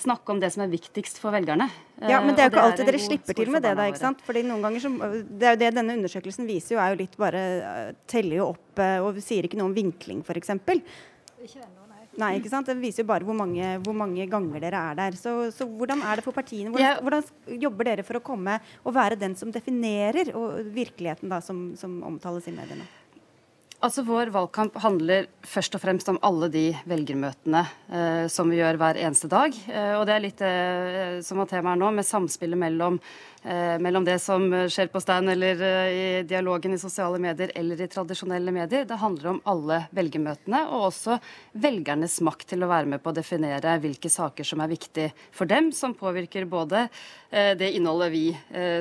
snakke 0.00 0.34
om 0.34 0.40
det 0.42 0.50
som 0.54 0.64
er 0.64 0.72
viktigst 0.72 1.20
for 1.22 1.34
velgerne. 1.34 1.68
Ja, 2.02 2.20
Men 2.24 2.34
det 2.34 2.44
er 2.44 2.48
jo 2.48 2.54
ikke 2.54 2.66
alltid 2.68 2.88
dere 2.90 3.00
slipper 3.02 3.38
til 3.38 3.50
med 3.54 3.62
det, 3.64 3.74
da. 3.78 3.86
ikke 3.90 4.02
sant? 4.02 4.22
Fordi 4.26 4.42
noen 4.46 4.64
ganger 4.64 4.82
så, 4.82 4.90
Det 5.24 5.48
er 5.48 5.54
jo 5.54 5.62
det 5.62 5.72
denne 5.78 5.96
undersøkelsen 6.00 6.48
viser 6.48 6.76
jo, 6.76 6.82
er 6.82 6.94
jo 6.94 7.00
litt 7.04 7.16
bare 7.20 7.42
eh, 7.70 7.90
teller 8.10 8.40
jo 8.40 8.50
opp 8.52 8.82
eh, 8.82 8.98
og 9.04 9.20
sier 9.22 9.46
ikke 9.46 9.60
noe 9.60 9.70
om 9.70 9.76
vinkling, 9.76 10.24
f.eks. 10.26 10.54
Nei. 12.20 12.34
Ikke 12.38 12.50
sant? 12.52 12.68
Det 12.70 12.76
viser 12.78 13.02
jo 13.02 13.10
bare 13.10 13.26
hvor 13.26 13.36
mange, 13.36 13.76
hvor 13.84 13.96
mange 13.96 14.26
ganger 14.30 14.62
dere 14.62 14.82
er 14.90 14.98
der. 14.98 15.16
Så, 15.18 15.32
så, 15.54 15.66
hvordan 15.66 16.02
er 16.06 16.20
det 16.20 16.26
for 16.26 16.36
partiene? 16.36 16.70
Hvordan, 16.74 17.00
hvordan, 17.02 17.56
jobber 17.64 17.90
dere 17.90 18.04
for 18.06 18.18
å 18.18 18.24
komme 18.24 18.58
og 18.82 18.94
være 18.94 19.18
den 19.18 19.34
som 19.38 19.50
definerer 19.54 20.30
virkeligheten 20.74 21.32
da, 21.32 21.40
som, 21.44 21.72
som 21.78 21.98
omtales 22.06 22.46
i 22.50 22.54
mediene? 22.54 22.86
Altså 23.84 24.00
Vår 24.06 24.30
valgkamp 24.32 24.78
handler 24.80 25.26
først 25.44 25.74
og 25.76 25.82
fremst 25.82 26.08
om 26.08 26.16
alle 26.24 26.46
de 26.48 26.70
velgermøtene 26.88 27.60
eh, 27.92 28.22
som 28.32 28.48
vi 28.48 28.56
gjør 28.56 28.78
hver 28.80 28.96
eneste 28.96 29.28
dag. 29.28 29.52
Eh, 29.68 29.90
og 29.98 30.06
det 30.08 30.14
er 30.14 30.22
litt 30.24 30.40
eh, 30.40 31.18
som 31.26 31.42
var 31.42 31.50
temaet 31.50 31.82
nå, 31.82 31.90
med 31.92 32.08
samspillet 32.08 32.56
mellom 32.62 32.96
mellom 33.44 34.04
det 34.04 34.18
som 34.18 34.46
skjer 34.72 34.88
på 34.88 35.00
stand 35.02 35.30
eller 35.30 35.60
eh, 35.62 35.94
i 35.94 36.22
dialogen 36.24 36.74
i 36.74 36.78
sosiale 36.78 37.18
medier 37.20 37.52
eller 37.54 37.80
i 37.80 37.88
tradisjonelle 37.90 38.52
medier. 38.54 38.86
Det 38.88 38.96
handler 39.00 39.34
om 39.34 39.40
alle 39.50 39.80
velgermøtene, 39.94 40.62
og 40.72 40.88
også 40.88 41.18
velgernes 41.64 42.16
makt 42.24 42.48
til 42.54 42.64
å 42.64 42.70
være 42.70 42.88
med 42.94 43.02
på 43.04 43.12
å 43.12 43.16
definere 43.16 43.76
hvilke 43.82 44.10
saker 44.12 44.48
som 44.48 44.62
er 44.64 44.72
viktig 44.72 45.10
for 45.34 45.50
dem, 45.50 45.70
som 45.76 45.92
påvirker 45.98 46.48
både 46.48 46.86
eh, 47.30 47.52
det 47.58 47.72
innholdet 47.76 48.12
vi 48.14 48.24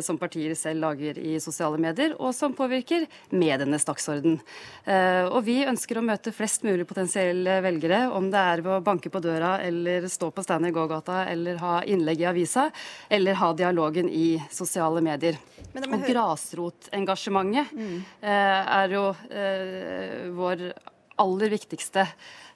som 0.03 0.17
partier 0.19 0.53
selv 0.57 0.83
lager 0.83 1.17
i 1.19 1.35
sosiale 1.41 1.77
medier, 1.81 2.13
og 2.19 2.33
som 2.35 2.53
påvirker 2.55 3.05
medienes 3.33 3.85
dagsorden. 3.87 4.37
Og 4.85 5.39
vi 5.45 5.55
ønsker 5.67 5.97
å 5.97 6.03
møte 6.05 6.33
flest 6.35 6.63
mulig 6.65 6.85
potensielle 6.87 7.57
velgere, 7.63 8.03
om 8.13 8.29
det 8.31 8.41
er 8.53 8.63
ved 8.65 8.77
å 8.77 8.83
banke 8.85 9.11
på 9.13 9.21
døra 9.23 9.55
eller 9.63 10.07
stå 10.11 10.29
på 10.33 10.43
stand 10.45 10.67
i 10.69 10.73
gågata 10.75 11.23
eller 11.31 11.59
ha 11.61 11.73
innlegg 11.87 12.23
i 12.23 12.27
avisa, 12.29 12.69
eller 13.09 13.39
ha 13.39 13.51
dialogen 13.57 14.09
i 14.09 14.37
sosiale 14.55 15.01
medier. 15.03 15.37
Og 15.73 16.05
grasrotengasjementet 16.07 17.73
mm. 17.73 17.93
eh, 18.21 18.73
er 18.79 18.95
jo 18.95 19.05
eh, 19.29 20.27
vår 20.33 20.67
aller 21.23 21.53
viktigste 21.53 22.05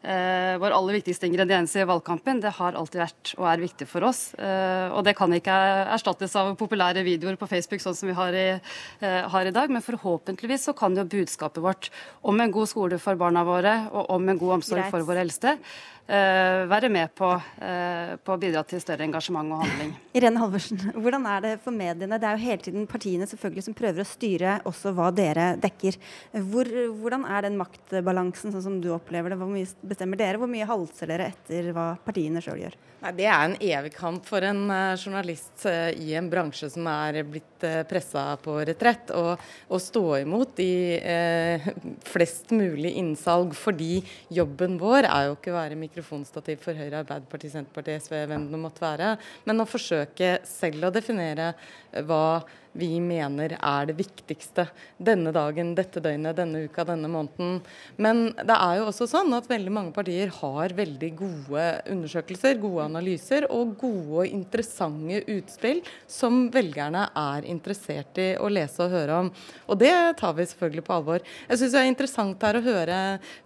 vår 0.08 0.72
aller 0.72 0.98
viktigste 1.00 1.28
ingrediens 1.28 1.74
i 1.76 1.84
valgkampen. 1.88 2.40
Det 2.44 2.54
har 2.56 2.78
alltid 2.80 3.02
vært 3.02 3.34
og 3.38 3.48
er 3.52 3.64
viktig 3.64 3.88
for 3.90 4.08
oss. 4.08 4.22
Eh, 4.40 4.88
og 4.94 5.04
det 5.08 5.16
kan 5.18 5.34
ikke 5.34 5.56
erstattes 5.96 6.36
av 6.40 6.54
populære 6.60 7.04
videoer 7.06 7.38
på 7.40 7.50
Facebook 7.50 7.84
sånn 7.84 7.98
som 7.98 8.10
vi 8.10 8.16
har 8.18 8.38
i, 8.38 8.48
eh, 9.02 9.22
har 9.34 9.46
i 9.46 9.52
dag. 9.52 9.70
Men 9.70 9.86
forhåpentligvis 9.86 10.70
så 10.70 10.76
kan 10.76 10.96
jo 10.96 11.04
budskapet 11.04 11.62
vårt 11.64 11.90
om 12.24 12.40
en 12.40 12.52
god 12.52 12.68
skole 12.68 13.00
for 13.00 13.16
barna 13.16 13.44
våre 13.44 13.90
og 13.92 14.10
om 14.10 14.30
en 14.30 14.38
god 14.38 14.58
omsorg 14.60 14.82
Greit. 14.82 14.92
for 14.92 15.02
våre 15.02 15.26
eldste 15.26 15.58
Eh, 16.08 16.62
være 16.72 16.88
med 16.88 17.10
på, 17.12 17.28
eh, 17.60 18.14
på, 18.16 18.32
å 18.32 18.40
bidra 18.40 18.62
til 18.64 18.80
større 18.80 19.04
engasjement 19.04 19.52
og 19.52 19.66
handling. 19.66 19.90
Irene 20.16 20.40
Halvorsen, 20.40 20.80
hvordan 20.96 21.26
er 21.28 21.42
det 21.44 21.52
for 21.66 21.76
mediene? 21.76 22.16
Det 22.16 22.30
er 22.30 22.38
jo 22.38 22.46
hele 22.46 22.64
tiden 22.64 22.86
partiene 22.88 23.28
selvfølgelig 23.28 23.66
som 23.66 23.76
prøver 23.76 24.06
å 24.06 24.08
styre 24.08 24.54
også 24.72 24.94
hva 24.96 25.10
dere 25.12 25.50
dekker. 25.60 25.98
Hvor, 26.48 26.72
hvordan 27.02 27.26
er 27.28 27.44
den 27.44 27.60
maktbalansen 27.60 28.56
sånn 28.56 28.64
som 28.64 28.78
du 28.80 28.88
opplever 28.96 29.36
det? 29.36 29.40
Hvor 29.42 29.52
mye 29.52 29.68
bestemmer 29.98 30.20
dere? 30.20 30.38
Hvor 30.38 30.50
mye 30.52 30.68
halser 30.70 31.10
dere 31.10 31.32
etter 31.32 31.72
hva 31.74 31.96
partiene 32.06 32.42
sjøl 32.44 32.62
gjør? 32.62 32.76
Nei, 32.98 33.12
det 33.14 33.26
er 33.30 33.44
en 33.46 33.56
evig 33.62 33.92
kamp 33.94 34.26
for 34.26 34.42
en 34.46 34.64
uh, 34.70 34.98
journalist 34.98 35.66
uh, 35.70 35.90
i 35.94 36.16
en 36.18 36.30
bransje 36.30 36.70
som 36.74 36.86
er 36.90 37.20
blitt 37.30 37.66
uh, 37.66 37.84
pressa 37.86 38.24
på 38.42 38.56
retrett, 38.66 39.14
å 39.14 39.80
stå 39.82 40.04
imot 40.24 40.58
i 40.62 40.98
flest 42.14 42.54
mulig 42.54 42.96
innsalg. 42.98 43.54
Fordi 43.58 44.00
jobben 44.34 44.78
vår 44.82 45.10
er 45.10 45.28
jo 45.28 45.38
ikke 45.38 45.54
å 45.54 45.60
være 45.60 45.80
mikrofonstativ 45.82 46.62
for 46.66 46.78
Høyre, 46.78 47.04
Arbeiderpartiet, 47.04 47.54
Senterpartiet, 47.54 48.06
SV, 48.06 48.20
hvem 48.32 48.48
det 48.54 48.62
måtte 48.62 48.86
være, 48.86 49.14
men 49.46 49.62
å 49.62 49.70
forsøke 49.70 50.40
selv 50.48 50.90
å 50.90 50.94
definere 50.94 51.54
hva 52.06 52.42
vi 52.78 52.90
mener 53.04 53.56
er 53.58 53.90
det 53.90 53.98
viktigste 53.98 54.68
denne 54.98 55.34
dagen, 55.36 55.74
dette 55.78 56.02
døgnet, 56.04 56.38
denne 56.38 56.64
uka, 56.68 56.86
denne 56.88 57.10
måneden. 57.12 57.60
Men 58.02 58.32
det 58.38 58.56
er 58.56 58.80
jo 58.80 58.88
også 58.92 59.08
sånn 59.10 59.34
at 59.38 59.50
veldig 59.50 59.74
mange 59.74 59.96
partier 59.96 60.32
har 60.40 60.76
veldig 60.78 61.12
gode 61.18 61.66
undersøkelser, 61.94 62.60
gode 62.62 62.86
analyser 62.88 63.48
og 63.54 63.76
gode 63.82 64.24
og 64.24 64.32
interessante 64.32 65.24
utspill 65.38 65.82
som 66.10 66.48
velgerne 66.54 67.08
er 67.18 67.48
interessert 67.50 68.20
i 68.22 68.30
å 68.40 68.50
lese 68.52 68.86
og 68.86 68.94
høre 68.94 69.22
om. 69.24 69.32
Og 69.68 69.80
det 69.82 69.94
tar 70.20 70.36
vi 70.38 70.48
selvfølgelig 70.48 70.86
på 70.88 70.96
alvor. 70.98 71.26
Jeg 71.50 71.62
syns 71.62 71.76
det 71.76 71.82
er 71.82 71.92
interessant 71.92 72.48
her 72.48 72.60
å 72.60 72.64
høre, 72.66 73.00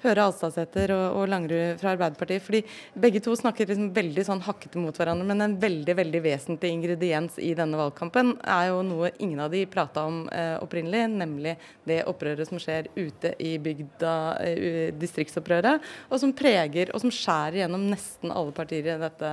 høre 0.04 0.28
Alstadsæter 0.28 0.94
og, 0.96 1.06
og 1.22 1.32
Langerud 1.32 1.80
fra 1.82 1.96
Arbeiderpartiet, 1.96 2.46
fordi 2.46 2.64
begge 3.06 3.24
to 3.24 3.36
snakker 3.38 3.70
liksom 3.70 3.92
veldig 3.96 4.26
sånn 4.28 4.44
hakkete 4.46 4.82
mot 4.82 4.98
hverandre, 4.98 5.28
men 5.28 5.46
en 5.46 5.58
veldig, 5.62 5.96
veldig 6.02 6.24
vesentlig 6.26 6.74
ingrediens 6.76 7.38
i 7.42 7.54
denne 7.58 7.80
valgkampen 7.80 8.36
er 8.42 8.70
jo 8.72 8.82
noe 8.86 9.12
ingen 9.22 9.40
av 9.44 9.52
de 9.54 9.66
prata 9.70 10.04
om 10.08 10.24
eh, 10.30 10.56
opprinnelig, 10.64 11.06
nemlig 11.14 11.56
det 11.88 12.02
opprøret 12.10 12.50
som 12.50 12.60
skjer 12.62 12.90
ute 12.96 13.34
i 13.42 13.56
bygda, 13.62 14.14
eh, 14.46 14.92
distriktsopprøret, 14.98 15.82
og 16.10 16.22
som 16.22 16.34
preger 16.36 16.92
og 16.96 17.04
som 17.04 17.14
skjærer 17.14 17.62
gjennom 17.62 17.88
nesten 17.92 18.34
alle 18.34 18.54
partier 18.56 18.88
i, 18.92 18.98
dette, 19.02 19.32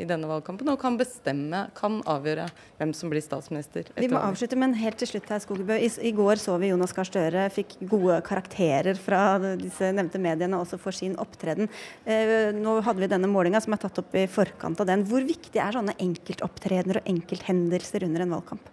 i 0.00 0.06
denne 0.08 0.30
valgkampen, 0.30 0.70
og 0.72 0.80
kan 0.80 0.98
bestemme, 1.00 1.66
kan 1.76 2.00
avgjøre 2.08 2.48
hvem 2.80 2.94
som 2.96 3.12
blir 3.12 3.24
statsminister. 3.24 3.90
Vi 3.96 4.10
må 4.12 4.20
avslutte, 4.20 4.58
men 4.58 4.76
helt 4.78 4.98
til 5.00 5.10
slutt 5.10 5.30
her, 5.32 5.42
Skogebø. 5.42 5.78
I, 5.78 5.90
I, 6.08 6.12
går 6.16 6.40
så 6.40 6.56
vi 6.60 6.70
Jonas 6.72 6.94
Gahr 6.96 7.08
Støre 7.08 7.46
fikk 7.52 7.76
gode 7.88 8.18
karakterer 8.26 8.98
fra 9.00 9.22
disse 9.60 9.92
nevnte 9.94 10.20
mediene 10.22 10.60
også 10.60 10.80
for 10.80 10.96
sin 10.96 11.16
opptreden. 11.20 11.70
Eh, 12.04 12.52
nå 12.56 12.78
hadde 12.86 13.02
vi 13.02 13.10
denne 13.12 13.30
målinga 13.30 13.60
som 13.62 13.76
er 13.76 13.82
tatt 13.82 14.00
opp 14.02 14.16
i 14.16 14.26
forkant 14.30 14.80
av 14.82 14.88
den. 14.90 15.04
Hvor 15.08 15.24
viktig 15.26 15.60
er 15.62 15.76
sånne 15.76 15.96
enkeltopptredener 16.02 17.02
og 17.02 17.12
enkelthendelser 17.12 18.06
under 18.08 18.24
en 18.24 18.34
valgkamp? 18.38 18.72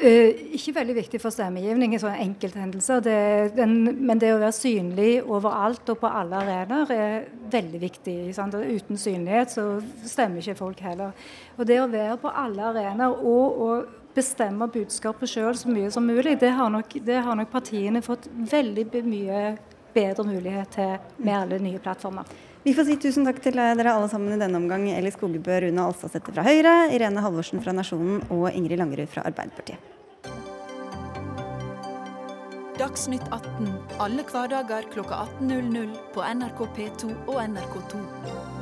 Uh, 0.00 0.32
ikke 0.56 0.72
veldig 0.78 0.94
viktig 0.96 1.18
for 1.20 1.34
stemmegivning 1.34 1.92
i 1.92 1.98
sånne 2.00 2.22
enkelthendelser. 2.24 3.02
Det, 3.04 3.16
den, 3.58 3.74
men 4.00 4.20
det 4.22 4.30
å 4.32 4.38
være 4.40 4.56
synlig 4.56 5.10
overalt 5.20 5.92
og 5.92 6.00
på 6.00 6.08
alle 6.08 6.40
arenaer 6.40 6.92
er 6.94 7.26
veldig 7.52 7.80
viktig. 7.82 8.16
Sant? 8.36 8.56
Uten 8.56 9.00
synlighet 9.00 9.52
så 9.52 9.66
stemmer 10.08 10.40
ikke 10.40 10.56
folk 10.62 10.80
heller. 10.86 11.12
Og 11.58 11.68
det 11.68 11.82
å 11.82 11.90
være 11.92 12.16
på 12.22 12.32
alle 12.32 12.70
arenaer 12.70 13.12
og 13.20 13.60
å 13.60 13.70
bestemme 14.16 14.70
budskapet 14.72 15.30
sjøl 15.30 15.58
så 15.58 15.70
mye 15.70 15.90
som 15.92 16.08
mulig, 16.08 16.38
det 16.40 16.50
har, 16.56 16.70
nok, 16.72 16.96
det 17.04 17.20
har 17.20 17.36
nok 17.36 17.52
partiene 17.52 18.02
fått 18.02 18.30
veldig 18.32 19.04
mye 19.04 19.42
bedre 19.94 20.24
mulighet 20.26 20.78
til 20.78 20.96
med 21.20 21.36
alle 21.36 21.60
nye 21.62 21.82
plattformer. 21.82 22.24
Vi 22.62 22.74
får 22.76 22.84
si 22.84 22.96
tusen 23.00 23.24
takk 23.24 23.38
til 23.40 23.56
dere 23.56 23.94
alle 23.94 24.08
sammen 24.12 24.34
i 24.34 24.40
denne 24.40 24.58
omgang. 24.60 24.84
Eli 24.92 25.08
Skogbø, 25.14 25.54
Rune 25.64 25.86
Alstadsæter 25.86 26.34
fra 26.36 26.44
Høyre, 26.44 26.74
Irene 26.92 27.22
Halvorsen 27.24 27.62
fra 27.64 27.72
Nasjonen 27.72 28.20
og 28.28 28.50
Ingrid 28.52 28.76
Langerud 28.82 29.08
fra 29.08 29.24
Arbeiderpartiet. 29.30 29.80
Dagsnytt 32.80 33.24
18 33.32 33.72
alle 34.00 34.24
hverdager 34.28 34.88
kl 34.92 35.04
18.00 35.04 35.96
på 36.14 36.24
NRK 36.24 36.64
P2 36.76 37.12
og 37.28 37.40
NRK2. 37.48 38.59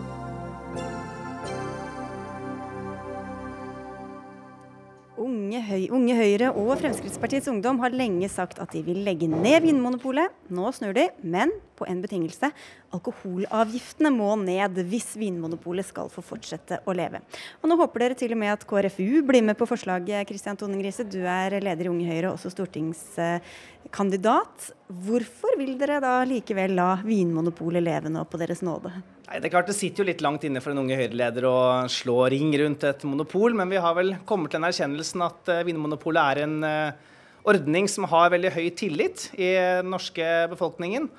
Unge, 5.18 5.58
Høy 5.66 5.88
Unge 5.94 6.14
Høyre 6.14 6.52
og 6.54 6.78
Fremskrittspartiets 6.80 7.48
Ungdom 7.50 7.80
har 7.82 7.90
lenge 7.94 8.28
sagt 8.30 8.58
at 8.62 8.72
de 8.74 8.82
vil 8.86 9.04
legge 9.06 9.28
ned 9.30 9.62
Vinmonopolet. 9.64 10.28
Nå 10.54 10.72
snur 10.76 10.92
de, 10.96 11.04
men 11.22 11.50
på 11.78 11.86
en 11.90 12.02
betingelse. 12.02 12.48
Alkoholavgiftene 12.94 14.10
må 14.14 14.36
ned 14.40 14.78
hvis 14.90 15.08
Vinmonopolet 15.18 15.86
skal 15.88 16.06
få 16.12 16.20
fortsette 16.24 16.74
å 16.86 16.92
leve. 16.96 17.18
Og 17.62 17.66
Nå 17.70 17.74
håper 17.82 17.98
dere 18.04 18.18
til 18.18 18.32
og 18.36 18.40
med 18.40 18.50
at 18.54 18.66
KrFU 18.68 19.12
blir 19.26 19.42
med 19.44 19.56
på 19.58 19.68
forslaget. 19.68 20.28
Kristian 20.30 20.58
Tone 20.60 20.80
Grise, 20.80 21.02
du 21.04 21.22
er 21.26 21.50
leder 21.58 21.84
i 21.88 21.92
Unge 21.92 22.08
Høyre, 22.08 22.28
og 22.30 22.34
også 22.38 22.50
stortingskandidat. 22.54 24.54
Hvorfor 24.88 25.52
vil 25.60 25.72
dere 25.80 26.04
da 26.04 26.14
likevel 26.28 26.70
la 26.78 26.90
Vinmonopolet 27.02 27.82
leve 27.84 28.08
nå 28.14 28.22
på 28.30 28.40
deres 28.40 28.62
nåde? 28.66 28.92
Nei, 29.28 29.42
det 29.42 29.50
er 29.50 29.52
klart 29.52 29.68
det 29.68 29.76
sitter 29.76 30.00
jo 30.00 30.08
litt 30.08 30.22
langt 30.24 30.44
inne 30.48 30.60
for 30.64 30.72
en 30.72 30.80
unge 30.80 30.96
Høyre-leder 30.96 31.44
å 31.44 31.58
slå 31.92 32.22
ring 32.32 32.48
rundt 32.56 32.86
et 32.88 33.02
monopol, 33.04 33.52
men 33.58 33.68
vi 33.68 33.80
har 33.84 33.92
vel 33.98 34.14
kommet 34.24 34.48
til 34.48 34.56
den 34.56 34.68
erkjennelsen 34.70 35.24
at 35.26 35.50
uh, 35.52 35.58
Vinmonopolet 35.68 36.30
er 36.32 36.40
en 36.46 36.54
uh, 36.64 37.18
ordning 37.52 37.90
som 37.92 38.06
har 38.08 38.32
veldig 38.32 38.54
høy 38.54 38.70
tillit 38.78 39.26
i 39.36 39.50
den 39.82 39.92
norske 39.92 40.24
befolkningen. 40.54 41.10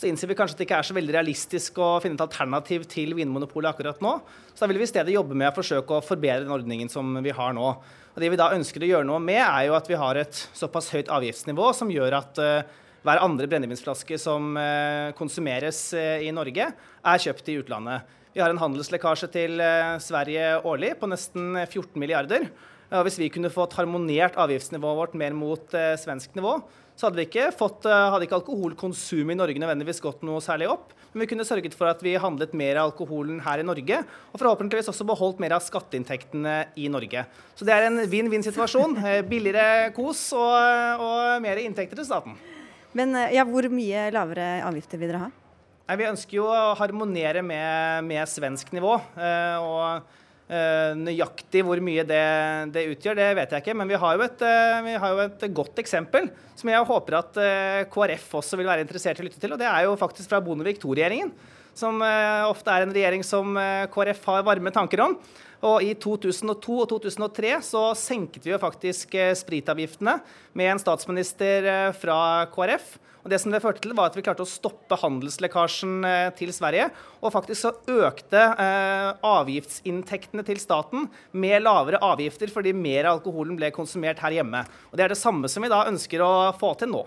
Så 0.00 0.08
innser 0.08 0.32
vi 0.32 0.38
kanskje 0.38 0.56
at 0.56 0.62
det 0.62 0.68
ikke 0.70 0.80
er 0.80 0.88
så 0.88 0.96
veldig 0.96 1.16
realistisk 1.18 1.82
å 1.84 1.90
finne 2.00 2.16
et 2.16 2.24
alternativ 2.24 2.88
til 2.88 3.12
Vinmonopolet 3.18 3.74
akkurat 3.74 4.00
nå. 4.00 4.16
Så 4.54 4.64
da 4.64 4.72
vil 4.72 4.80
vi 4.80 4.88
i 4.88 4.92
stedet 4.94 5.12
jobbe 5.12 5.36
med 5.36 5.50
å 5.50 5.56
forsøke 5.60 5.98
å 5.98 6.04
forbedre 6.08 6.46
den 6.46 6.56
ordningen 6.56 6.88
som 6.88 7.20
vi 7.20 7.36
har 7.36 7.52
nå. 7.52 7.72
Og 8.14 8.22
Det 8.22 8.32
vi 8.32 8.40
da 8.40 8.48
ønsker 8.56 8.80
å 8.80 8.92
gjøre 8.94 9.10
noe 9.10 9.20
med, 9.20 9.42
er 9.44 9.68
jo 9.68 9.76
at 9.76 9.92
vi 9.92 10.00
har 10.00 10.16
et 10.16 10.44
såpass 10.56 10.88
høyt 10.96 11.12
avgiftsnivå 11.12 11.68
som 11.76 11.92
gjør 11.92 12.16
at 12.22 12.40
uh, 12.40 12.78
hver 13.06 13.22
andre 13.22 13.48
brennevinsflaske 13.50 14.18
som 14.20 14.56
eh, 14.58 15.10
konsumeres 15.18 15.82
eh, 15.96 16.24
i 16.26 16.32
Norge, 16.34 16.70
er 16.72 17.22
kjøpt 17.24 17.52
i 17.52 17.58
utlandet. 17.60 18.16
Vi 18.34 18.42
har 18.42 18.52
en 18.52 18.60
handelslekkasje 18.60 19.30
til 19.34 19.62
eh, 19.62 19.94
Sverige 20.02 20.58
årlig 20.68 20.94
på 21.00 21.10
nesten 21.10 21.54
14 21.64 21.94
milliarder. 22.00 22.50
Og 22.88 23.04
hvis 23.04 23.18
vi 23.20 23.28
kunne 23.32 23.52
fått 23.52 23.76
harmonert 23.76 24.38
avgiftsnivået 24.40 24.96
vårt 24.96 25.16
mer 25.20 25.34
mot 25.36 25.74
svensk 26.00 26.32
nivå, 26.38 26.54
så 26.96 27.10
hadde, 27.10 27.26
ikke, 27.26 27.50
fått, 27.52 27.84
hadde 27.84 28.24
ikke 28.24 28.38
alkoholkonsumet 28.38 29.34
i 29.34 29.36
Norge 29.36 29.60
nødvendigvis 29.60 30.00
gått 30.00 30.24
noe 30.24 30.40
særlig 30.40 30.70
opp. 30.72 30.94
Men 31.12 31.26
vi 31.26 31.28
kunne 31.34 31.44
sørget 31.44 31.76
for 31.76 31.92
at 31.92 32.00
vi 32.00 32.16
handlet 32.16 32.56
mer 32.56 32.80
av 32.80 32.88
alkoholen 32.88 33.42
her 33.44 33.60
i 33.60 33.68
Norge, 33.68 34.00
og 34.32 34.40
forhåpentligvis 34.40 34.88
også 34.88 35.04
beholdt 35.08 35.44
mer 35.44 35.58
av 35.58 35.66
skatteinntektene 35.68 36.56
i 36.80 36.88
Norge. 36.88 37.26
Så 37.60 37.68
det 37.68 37.76
er 37.76 37.90
en 37.90 38.00
vinn-vinn-situasjon. 38.08 38.96
Billigere 39.28 39.92
kos 39.96 40.30
og, 40.32 41.04
og 41.04 41.44
mer 41.44 41.60
inntekter 41.60 42.00
til 42.00 42.08
staten. 42.08 42.40
Men 42.96 43.16
eh, 43.16 43.34
ja, 43.36 43.44
hvor 43.48 43.68
mye 43.72 44.08
lavere 44.14 44.48
avgifter 44.68 45.00
vil 45.00 45.12
dere 45.12 45.26
ha? 45.26 45.34
Nei, 45.88 45.96
vi 46.02 46.04
ønsker 46.04 46.36
jo 46.36 46.44
å 46.52 46.74
harmonere 46.76 47.40
med, 47.40 48.04
med 48.04 48.28
svensk 48.28 48.74
nivå. 48.76 48.90
Eh, 49.16 49.54
og 49.64 50.50
eh, 50.52 50.90
nøyaktig 51.00 51.62
hvor 51.64 51.80
mye 51.80 52.04
det, 52.04 52.24
det, 52.74 52.82
utgjør, 52.92 53.16
det 53.16 53.28
vet 53.38 53.54
jeg 53.56 53.64
ikke. 53.64 53.76
Men 53.80 53.88
vi 53.88 54.00
har, 54.02 54.24
et, 54.26 54.44
eh, 54.44 54.80
vi 54.84 54.98
har, 55.00 55.14
jo 55.14 55.24
et, 55.24 55.46
godt 55.56 55.80
eksempel 55.80 56.28
som 56.58 56.68
jeg 56.68 56.90
håper 56.90 57.16
at 57.22 57.40
KrF 57.88 58.28
også 58.42 58.60
vil 58.60 58.68
være 58.68 58.84
interessert 58.84 59.16
i 59.16 59.24
å 59.24 59.28
lytte 59.30 59.40
til. 59.40 59.56
Og 59.56 59.62
det 59.62 59.70
er 59.70 59.86
jo 59.86 59.96
faktisk 59.96 60.28
fra 60.28 60.42
Bondevik 60.44 60.82
II-regjeringen. 60.82 61.32
Som 61.78 62.02
ofte 62.02 62.74
er 62.74 62.82
en 62.82 62.92
regjering 62.92 63.22
som 63.22 63.54
KrF 63.94 64.24
har 64.26 64.44
varme 64.44 64.72
tanker 64.74 65.04
om. 65.04 65.14
Og 65.66 65.82
I 65.82 65.94
2002 65.98 66.78
og 66.84 66.88
2003 66.92 67.56
så 67.66 67.82
senket 67.98 68.44
vi 68.46 68.52
jo 68.52 68.62
faktisk 68.62 69.16
eh, 69.18 69.34
spritavgiftene 69.34 70.18
med 70.58 70.72
en 70.72 70.82
statsminister 70.82 71.66
eh, 71.66 71.92
fra 71.98 72.18
KrF. 72.52 72.96
Og 73.24 73.32
det 73.32 73.40
som 73.42 73.52
det 73.52 73.60
førte 73.60 73.82
til 73.84 73.92
var 73.98 74.08
at 74.08 74.16
Vi 74.16 74.22
klarte 74.24 74.44
å 74.44 74.48
stoppe 74.48 74.96
handelslekkasjen 75.02 75.96
eh, 76.06 76.30
til 76.38 76.52
Sverige. 76.54 76.88
Og 77.20 77.34
faktisk 77.34 77.66
så 77.66 77.74
økte 78.06 78.44
eh, 78.54 79.10
avgiftsinntektene 79.26 80.46
til 80.46 80.62
staten 80.62 81.08
med 81.32 81.64
lavere 81.66 82.00
avgifter 82.06 82.52
fordi 82.54 82.72
mer 82.72 83.08
av 83.08 83.18
alkoholen 83.18 83.58
ble 83.58 83.72
konsumert 83.74 84.22
her 84.22 84.38
hjemme. 84.38 84.62
Og 84.92 84.96
Det 84.96 85.08
er 85.08 85.12
det 85.14 85.20
samme 85.20 85.50
som 85.50 85.66
vi 85.66 85.72
da 85.72 85.84
ønsker 85.90 86.24
å 86.24 86.32
få 86.58 86.72
til 86.78 86.94
nå. 86.94 87.02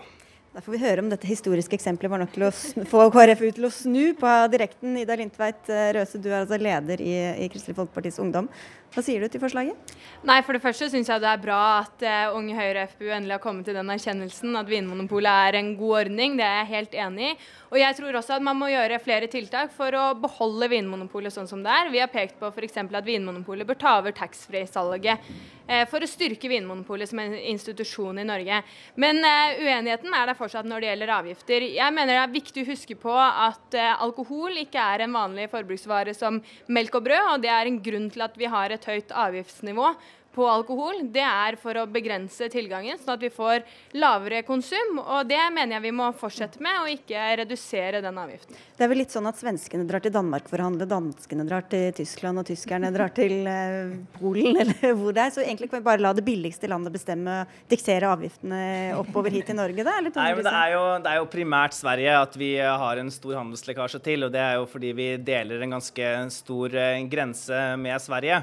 Da 0.52 0.60
får 0.60 0.74
vi 0.74 0.78
høre 0.82 1.00
om 1.00 1.06
dette 1.08 1.24
historiske 1.24 1.78
eksempelet 1.78 2.12
var 2.12 2.20
nok 2.20 2.32
til 2.34 2.42
å 2.44 2.50
få 2.90 3.06
KrF 3.14 3.40
ut 3.40 3.54
til 3.56 3.64
å 3.64 3.70
snu 3.72 4.02
på 4.20 4.32
direkten. 4.52 4.98
Ida 5.00 5.16
Lindtveit 5.16 5.70
eh, 5.72 5.86
Røse, 5.96 6.20
du 6.20 6.28
er 6.28 6.42
altså 6.42 6.58
leder 6.60 7.00
i, 7.00 7.14
i 7.40 7.46
Kristelig 7.48 7.78
Folkepartis 7.78 8.20
Ungdom. 8.20 8.50
Hva 8.92 9.00
sier 9.00 9.22
du 9.24 9.28
til 9.32 9.40
forslaget? 9.40 9.92
Nei, 10.28 10.36
For 10.44 10.52
det 10.52 10.60
første 10.62 10.86
syns 10.92 11.08
jeg 11.08 11.22
det 11.22 11.30
er 11.30 11.40
bra 11.40 11.60
at 11.80 12.02
uh, 12.04 12.36
Unge 12.36 12.52
Høyre 12.54 12.84
FPU 12.90 13.08
endelig 13.08 13.38
har 13.38 13.42
kommet 13.42 13.64
til 13.66 13.74
den 13.74 13.88
erkjennelsen 13.90 14.58
at 14.60 14.68
Vinmonopolet 14.68 15.48
er 15.48 15.56
en 15.58 15.70
god 15.78 15.94
ordning. 16.02 16.36
Det 16.36 16.44
er 16.44 16.58
jeg 16.60 16.68
helt 16.68 16.96
enig 17.06 17.30
i. 17.30 17.38
Og 17.72 17.78
jeg 17.80 17.96
tror 17.96 18.18
også 18.20 18.36
at 18.36 18.44
man 18.44 18.58
må 18.60 18.68
gjøre 18.68 19.00
flere 19.00 19.30
tiltak 19.32 19.72
for 19.72 19.96
å 19.96 20.04
beholde 20.20 20.68
Vinmonopolet 20.74 21.32
sånn 21.32 21.48
som 21.48 21.64
det 21.64 21.72
er. 21.72 21.88
Vi 21.94 22.02
har 22.04 22.12
pekt 22.12 22.36
på 22.38 22.52
f.eks. 22.52 22.78
at 22.84 23.08
Vinmonopolet 23.08 23.66
bør 23.66 23.80
ta 23.80 23.94
over 24.02 24.12
taxfree-salget 24.14 25.24
uh, 25.24 25.82
for 25.88 26.04
å 26.04 26.10
styrke 26.12 26.52
Vinmonopolet 26.52 27.08
som 27.08 27.24
en 27.24 27.34
institusjon 27.40 28.20
i 28.20 28.28
Norge. 28.28 28.60
Men 29.00 29.24
uh, 29.24 29.56
uenigheten 29.56 30.12
er 30.12 30.30
der 30.30 30.38
fortsatt 30.38 30.68
når 30.68 30.84
det 30.84 30.92
gjelder 30.92 31.14
avgifter. 31.16 31.66
Jeg 31.80 31.96
mener 31.96 32.18
det 32.18 32.20
er 32.26 32.36
viktig 32.36 32.66
å 32.66 32.70
huske 32.74 32.98
på 33.00 33.16
at 33.16 33.80
alkohol 33.96 34.60
ikke 34.66 34.86
er 34.92 35.06
en 35.06 35.16
vanlig 35.16 35.48
forbruksvare 35.50 36.12
som 36.14 36.38
melk 36.68 37.00
og 37.00 37.08
brød, 37.08 37.32
og 37.32 37.42
det 37.42 37.50
er 37.56 37.72
en 37.72 37.82
grunn 37.82 38.10
til 38.12 38.28
at 38.28 38.36
vi 38.38 38.52
har 38.52 38.70
et 38.70 38.81
et 38.82 38.90
høyt 38.90 39.14
avgiftsnivå 39.26 39.94
på 40.32 40.46
alkohol, 40.48 41.02
det 41.12 41.22
er 41.24 41.56
for 41.60 41.76
å 41.76 41.84
begrense 41.90 42.48
tilgangen, 42.52 42.96
sånn 43.00 43.14
at 43.14 43.24
vi 43.24 43.28
får 43.32 43.64
lavere 44.00 44.42
konsum. 44.46 44.98
Og 45.02 45.28
det 45.28 45.40
mener 45.52 45.76
jeg 45.76 45.84
vi 45.84 45.94
må 45.96 46.08
fortsette 46.16 46.62
med, 46.64 46.78
og 46.80 46.92
ikke 46.92 47.24
redusere 47.42 48.00
den 48.04 48.20
avgiften. 48.22 48.56
Det 48.76 48.86
er 48.86 48.90
vel 48.90 49.02
litt 49.02 49.12
sånn 49.12 49.28
at 49.28 49.38
svenskene 49.40 49.84
drar 49.88 50.02
til 50.04 50.14
Danmark 50.14 50.48
for 50.50 50.62
å 50.62 50.70
handle, 50.70 50.88
danskene 50.88 51.44
drar 51.48 51.66
til 51.70 51.92
Tyskland, 51.96 52.40
og 52.40 52.48
tyskerne 52.48 52.92
drar 52.94 53.12
til 53.14 53.44
eh, 53.48 53.92
Polen, 54.16 54.56
eller 54.64 54.96
hvor 54.96 55.12
det 55.12 55.26
er. 55.26 55.34
Så 55.36 55.44
egentlig 55.44 55.68
kan 55.70 55.82
vi 55.82 55.88
bare 55.90 56.04
la 56.04 56.14
det 56.16 56.24
billigste 56.26 56.70
landet 56.70 56.96
bestemme, 56.96 57.42
diksere 57.70 58.08
avgiftene 58.16 58.62
oppover 59.02 59.36
hit 59.36 59.50
til 59.50 59.60
Norge. 59.60 59.84
Det 59.84 59.96
er 59.98 60.08
Nei, 60.12 60.32
men 60.32 60.48
det 60.48 60.56
er, 60.56 60.72
jo, 60.74 60.82
det 61.04 61.12
er 61.12 61.20
jo 61.20 61.28
primært 61.32 61.76
Sverige 61.76 62.16
at 62.22 62.40
vi 62.40 62.54
har 62.56 63.00
en 63.00 63.12
stor 63.12 63.36
handelslekkasje 63.42 64.00
til, 64.08 64.26
og 64.26 64.32
det 64.32 64.40
er 64.40 64.58
jo 64.60 64.66
fordi 64.70 64.96
vi 64.96 65.12
deler 65.20 65.62
en 65.62 65.78
ganske 65.78 66.10
stor 66.32 66.80
eh, 66.80 67.04
grense 67.12 67.62
med 67.76 68.00
Sverige. 68.00 68.42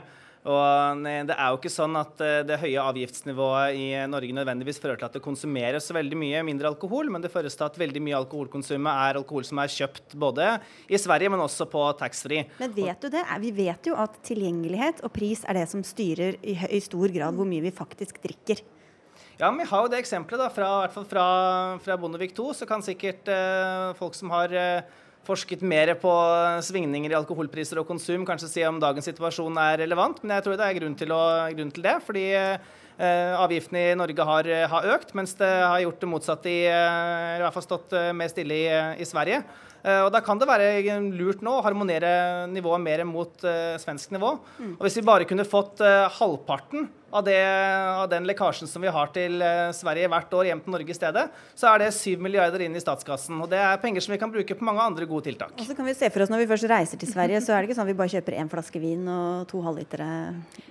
Og 0.49 1.03
Det 1.05 1.35
er 1.35 1.51
jo 1.51 1.57
ikke 1.59 1.71
sånn 1.71 1.97
at 1.99 2.21
eh, 2.25 2.39
det 2.47 2.57
høye 2.61 2.81
avgiftsnivået 2.81 3.77
i 3.77 3.87
Norge 4.09 4.33
nødvendigvis 4.33 4.79
fører 4.81 4.97
til 4.97 5.09
at 5.09 5.17
det 5.17 5.21
konsumeres 5.21 5.85
så 5.85 5.93
veldig 5.97 6.17
mye 6.17 6.41
mindre 6.47 6.71
alkohol, 6.71 7.11
men 7.13 7.21
det 7.21 7.31
føres 7.33 7.57
til 7.57 7.67
at 7.67 7.77
veldig 7.77 8.01
mye 8.01 8.17
alkoholkonsumet 8.17 8.89
er 8.89 9.19
alkohol 9.19 9.45
som 9.45 9.61
er 9.61 9.73
kjøpt 9.75 10.15
både 10.19 10.55
i 10.89 10.97
Sverige, 11.01 11.29
men 11.33 11.43
også 11.43 11.69
på 11.69 11.83
taxfree. 11.99 12.47
Men 12.57 12.73
vet 12.73 13.05
du 13.05 13.13
det? 13.13 13.23
Vi 13.43 13.53
vet 13.59 13.91
jo 13.91 13.97
at 13.99 14.17
tilgjengelighet 14.25 15.03
og 15.05 15.13
pris 15.13 15.45
er 15.45 15.59
det 15.59 15.67
som 15.69 15.85
styrer 15.85 16.39
i, 16.41 16.81
stor 16.81 17.13
grad 17.13 17.37
hvor 17.37 17.47
mye 17.49 17.67
vi 17.67 17.75
faktisk 17.75 18.21
drikker. 18.23 18.63
Ja, 19.39 19.51
men 19.51 19.61
Vi 19.61 19.69
har 19.69 19.85
jo 19.85 19.91
det 19.91 20.01
eksempelet 20.01 20.41
da, 20.41 20.49
fra, 20.51 20.71
fra, 20.89 21.27
fra 21.79 21.95
Bondevik 21.99 22.33
II. 22.33 22.51
Så 22.57 22.65
kan 22.67 22.83
sikkert 22.83 23.29
eh, 23.31 23.93
folk 23.99 24.17
som 24.17 24.33
har 24.33 24.51
eh, 24.51 24.97
forsket 25.29 25.61
mer 25.61 25.93
på 26.01 26.11
svingninger 26.65 27.13
i 27.13 27.17
alkoholpriser 27.19 27.79
og 27.81 27.87
konsum, 27.89 28.25
kanskje 28.27 28.49
si 28.51 28.65
om 28.67 28.81
dagens 28.81 29.07
situasjon 29.11 29.61
er 29.61 29.79
relevant. 29.85 30.19
Men 30.23 30.37
jeg 30.37 30.47
tror 30.47 30.59
det 30.59 30.67
er 30.67 30.77
grunn 30.81 30.97
til, 30.99 31.13
å, 31.15 31.23
grunn 31.55 31.73
til 31.75 31.85
det. 31.85 31.95
fordi 32.05 32.25
eh, 32.33 33.33
avgiftene 33.37 33.85
i 33.91 33.97
Norge 33.99 34.27
har, 34.31 34.51
har, 34.73 34.91
økt, 34.97 35.15
mens 35.17 35.37
det 35.39 35.49
har 35.49 35.79
gjort 35.85 36.03
det 36.03 36.11
motsatte 36.11 36.51
i, 36.51 36.61
eh, 36.67 37.33
i 37.37 37.41
hvert 37.45 37.57
fall 37.57 37.67
stått 37.67 37.97
eh, 37.97 38.11
mer 38.17 38.33
stille 38.33 38.61
i, 38.63 38.69
i 38.99 39.07
Sverige. 39.07 39.43
Eh, 39.83 40.01
og 40.03 40.11
Da 40.13 40.21
kan 40.23 40.39
det 40.39 40.49
være 40.49 40.99
lurt 41.15 41.43
nå 41.45 41.57
å 41.57 41.65
harmonere 41.65 42.47
nivået 42.51 42.83
mer 42.83 43.05
mot 43.07 43.45
eh, 43.47 43.77
svensk 43.81 44.11
nivå. 44.15 44.35
Mm. 44.59 44.73
Og 44.77 44.87
Hvis 44.87 44.99
vi 44.99 45.07
bare 45.07 45.27
kunne 45.29 45.47
fått 45.47 45.83
uh, 45.83 46.09
halvparten 46.19 46.89
av, 47.11 47.23
det, 47.25 47.37
av, 47.95 48.07
den 48.09 48.27
lekkasjen 48.29 48.69
som 48.69 48.83
vi 48.83 48.91
har 48.93 49.11
til 49.15 49.41
eh, 49.41 49.69
Sverige 49.75 50.09
hvert 50.11 50.33
år 50.39 50.49
hjem 50.49 50.61
til 50.63 50.73
Norge 50.75 50.93
i 50.93 50.97
stedet, 50.97 51.25
så 51.57 51.69
er 51.71 51.83
det 51.83 51.89
7 51.97 52.21
milliarder 52.21 52.63
inn 52.65 52.75
i 52.77 52.83
statskassen. 52.83 53.39
Og 53.41 53.49
det 53.51 53.59
er 53.61 53.79
penger 53.81 54.05
som 54.05 54.13
vi 54.13 54.19
kan 54.21 54.31
bruke 54.33 54.57
på 54.57 54.67
mange 54.67 54.83
andre 54.83 55.07
gode 55.09 55.27
tiltak. 55.29 55.55
Og 55.57 55.65
så 55.67 55.75
kan 55.77 55.87
vi 55.87 55.95
se 55.97 56.09
for 56.13 56.23
oss 56.23 56.31
Når 56.31 56.43
vi 56.43 56.49
først 56.51 56.69
reiser 56.69 57.01
til 57.01 57.11
Sverige, 57.11 57.41
så 57.45 57.55
er 57.55 57.61
det 57.61 57.69
ikke 57.69 57.79
sånn 57.79 57.87
at 57.87 57.91
vi 57.93 57.97
bare 58.01 58.13
kjøper 58.13 58.37
én 58.41 58.51
flaske 58.51 58.81
vin 58.83 59.07
og 59.09 59.47
to 59.49 59.63
halvlitere. 59.65 60.09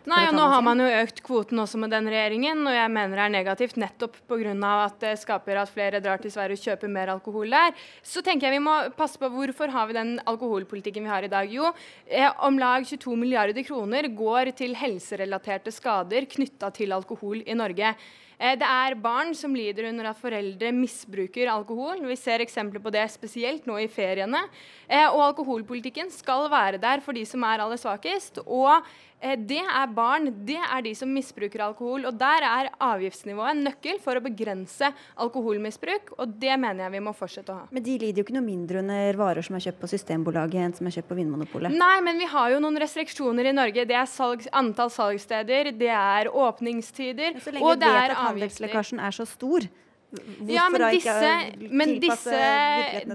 Nei, 0.09 0.23
og 0.29 0.37
nå 0.37 0.47
har 0.53 0.65
man 0.65 0.83
jo 0.83 0.89
økt 1.03 1.23
kvoten 1.27 1.63
også 1.65 1.81
med 1.83 1.93
den 1.93 2.09
regjeringen, 2.11 2.63
og 2.69 2.77
jeg 2.77 2.93
mener 2.95 3.19
det 3.19 3.25
er 3.27 3.35
negativt 3.35 3.81
nettopp 3.81 4.17
pga. 4.31 4.55
at 4.85 5.01
det 5.03 5.15
skaper 5.19 5.59
at 5.59 5.73
flere 5.73 6.01
drar 6.01 6.23
til 6.23 6.33
Sverige 6.33 6.59
og 6.59 6.65
kjøper 6.65 6.93
mer 6.93 7.13
alkohol 7.17 7.51
der. 7.51 7.75
Så 8.03 8.23
tenker 8.23 8.49
jeg 8.49 8.59
vi 8.59 8.65
må 8.65 8.77
passe 8.97 9.19
på 9.19 9.29
hvorfor 9.33 9.73
har 9.75 9.89
vi 9.91 9.99
den 9.99 10.15
alkoholpolitikken 10.25 11.05
vi 11.05 11.13
har 11.13 11.27
i 11.27 11.33
dag. 11.33 11.51
Jo, 11.51 11.73
eh, 12.07 12.31
om 12.47 12.59
lag 12.59 12.87
22 12.87 13.17
milliarder 13.19 13.65
kroner 13.67 14.09
går 14.09 14.53
til 14.57 14.77
helserelaterte 14.79 15.73
skader 15.75 16.28
knytta 16.31 16.71
til 16.77 16.95
alkohol 16.97 17.43
i 17.45 17.57
Norge. 17.57 17.95
Eh, 18.39 18.55
det 18.55 18.67
er 18.67 18.95
barn 19.03 19.33
som 19.35 19.55
lider 19.57 19.89
under 19.91 20.13
at 20.13 20.21
foreldre 20.21 20.71
misbruker 20.75 21.51
alkohol. 21.51 22.05
Vi 22.07 22.17
ser 22.19 22.45
eksempler 22.45 22.83
på 22.83 22.93
det 22.95 23.03
spesielt 23.11 23.67
nå 23.67 23.81
i 23.83 23.89
feriene. 23.91 24.45
Eh, 24.87 25.09
og 25.09 25.33
alkoholpolitikken 25.33 26.13
skal 26.15 26.47
være 26.53 26.79
der 26.79 27.03
for 27.03 27.19
de 27.19 27.25
som 27.27 27.43
er 27.43 27.65
aller 27.65 27.81
svakest. 27.81 28.39
Og 28.47 28.87
det 29.19 29.61
er 29.65 29.91
barn, 29.95 30.31
det 30.47 30.59
er 30.61 30.83
de 30.87 30.93
som 30.95 31.11
misbruker 31.11 31.63
alkohol. 31.65 32.07
Og 32.07 32.19
der 32.19 32.45
er 32.47 32.71
avgiftsnivået 32.85 33.55
en 33.55 33.65
nøkkel 33.67 33.99
for 34.03 34.19
å 34.19 34.23
begrense 34.23 34.93
alkoholmisbruk, 35.19 36.15
og 36.19 36.37
det 36.39 36.55
mener 36.61 36.87
jeg 36.87 36.95
vi 36.95 37.03
må 37.09 37.15
fortsette 37.17 37.55
å 37.55 37.59
ha. 37.63 37.67
Men 37.75 37.85
de 37.87 37.97
lider 37.99 38.23
jo 38.23 38.27
ikke 38.27 38.37
noe 38.39 38.47
mindre 38.47 38.83
under 38.83 39.19
varer 39.19 39.47
som 39.47 39.59
er 39.59 39.67
kjøpt 39.67 39.83
på 39.83 39.91
Systembolaget 39.91 40.63
enn 40.63 40.77
som 40.79 40.91
er 40.91 40.99
kjøpt 40.99 41.11
på 41.11 41.19
Vinmonopolet? 41.19 41.75
Nei, 41.75 41.97
men 42.07 42.23
vi 42.23 42.31
har 42.31 42.55
jo 42.55 42.63
noen 42.63 42.79
restriksjoner 42.83 43.51
i 43.51 43.57
Norge. 43.57 43.87
Det 43.89 43.99
er 43.99 44.09
salg, 44.11 44.47
antall 44.63 44.93
salgssteder, 44.95 45.73
det 45.79 45.93
er 45.95 46.31
åpningstider, 46.31 47.39
og 47.39 47.43
det 47.43 47.49
er 47.49 47.49
avgifter. 47.49 47.49
Så 47.49 47.57
lenge 47.59 47.75
vet 47.75 48.15
at 48.15 48.23
handelslekkasjen 48.23 49.03
er 49.03 49.15
så 49.15 49.27
stor, 49.29 49.67
Hvorfor 50.09 50.49
ja, 50.49 50.63
men 50.73 50.83
disse, 50.95 51.33
men 51.69 51.91
disse, 52.01 52.37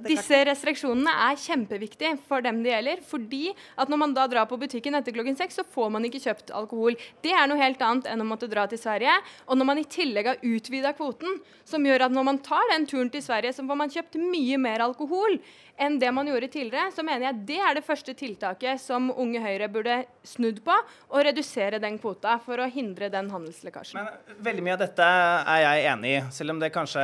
disse, 0.05 0.41
restriksjonene 0.45 1.13
er 1.25 1.39
kjempeviktige 1.41 2.11
for 2.27 2.45
dem 2.45 2.59
det 2.61 2.69
gjelder. 2.69 3.01
Fordi 3.09 3.47
at 3.81 3.89
når 3.89 4.01
man 4.03 4.13
da 4.13 4.27
drar 4.29 4.45
på 4.49 4.59
butikken 4.61 4.93
etter 4.99 5.15
klokken 5.15 5.37
seks, 5.39 5.57
så 5.57 5.65
får 5.65 5.89
man 5.95 6.05
ikke 6.05 6.21
kjøpt 6.21 6.53
alkohol. 6.53 6.99
Det 7.25 7.33
er 7.33 7.49
noe 7.49 7.57
helt 7.57 7.81
annet 7.81 8.11
enn 8.11 8.21
å 8.21 8.29
måtte 8.29 8.49
dra 8.51 8.67
til 8.69 8.81
Sverige. 8.81 9.15
Og 9.47 9.57
når 9.57 9.69
man 9.71 9.81
i 9.81 9.87
tillegg 9.89 10.29
har 10.29 10.45
utvida 10.45 10.93
kvoten, 10.93 11.39
som 11.65 11.89
gjør 11.89 12.05
at 12.05 12.13
når 12.13 12.29
man 12.29 12.41
tar 12.45 12.69
den 12.75 12.85
turen 12.89 13.09
til 13.09 13.25
Sverige, 13.25 13.55
så 13.57 13.65
får 13.65 13.81
man 13.81 13.93
kjøpt 13.93 14.19
mye 14.21 14.61
mer 14.61 14.85
alkohol 14.85 15.39
enn 15.79 15.97
det 15.99 16.11
man 16.13 16.27
gjorde 16.29 16.49
tidligere, 16.53 16.91
så 16.93 17.03
mener 17.05 17.27
jeg 17.27 17.41
det 17.47 17.59
er 17.65 17.77
det 17.77 17.85
første 17.85 18.13
tiltaket 18.17 18.81
som 18.81 19.09
Unge 19.09 19.41
Høyre 19.43 19.69
burde 19.71 19.97
snudd 20.27 20.61
på, 20.65 20.75
og 21.09 21.25
redusere 21.25 21.81
den 21.81 21.97
kvota 22.01 22.37
for 22.43 22.61
å 22.61 22.69
hindre 22.71 23.09
den 23.13 23.31
handelslekkasjen. 23.33 23.99
Men 23.99 24.39
Veldig 24.45 24.65
mye 24.65 24.77
av 24.77 24.83
dette 24.85 25.09
er 25.09 25.63
jeg 25.65 25.85
enig 25.93 26.13
i, 26.13 26.23
selv 26.35 26.55
om 26.55 26.61
det 26.61 26.73
kanskje 26.75 27.03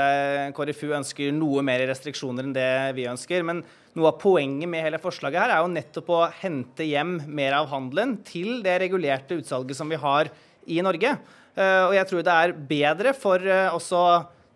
KrFU 0.58 0.88
ønsker 1.00 1.36
noe 1.36 1.66
mer 1.66 1.84
restriksjoner 1.90 2.48
enn 2.48 2.56
det 2.56 2.72
vi 2.98 3.10
ønsker. 3.10 3.46
men 3.46 3.64
noe 3.98 4.12
av 4.12 4.20
poenget 4.22 4.70
med 4.70 4.86
hele 4.86 5.00
forslaget 5.02 5.42
her 5.42 5.52
er 5.56 5.64
jo 5.64 5.72
nettopp 5.74 6.10
å 6.14 6.20
hente 6.44 6.86
hjem 6.86 7.18
mer 7.26 7.56
av 7.58 7.72
handelen 7.72 8.20
til 8.24 8.62
det 8.64 8.78
regulerte 8.84 9.40
utsalget 9.42 9.78
som 9.78 9.90
vi 9.90 9.98
har 10.00 10.30
i 10.70 10.78
Norge. 10.86 11.16
Eh, 11.58 11.84
og 11.88 11.96
jeg 11.98 12.10
tror 12.10 12.26
det 12.26 12.36
er 12.36 12.58
bedre 12.70 13.16
for 13.18 13.44
eh, 13.44 13.74
også 13.74 14.04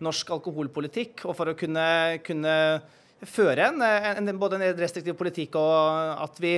norsk 0.04 0.36
alkoholpolitikk 0.38 1.26
og 1.26 1.36
for 1.38 1.50
å 1.50 1.58
kunne, 1.58 1.86
kunne 2.26 2.54
føre 3.30 3.72
en, 3.72 3.84
en, 3.84 4.40
både 4.40 4.60
en 4.60 4.80
restriktiv 4.80 5.18
politikk 5.20 5.58
og 5.60 6.24
at 6.24 6.40
vi 6.44 6.58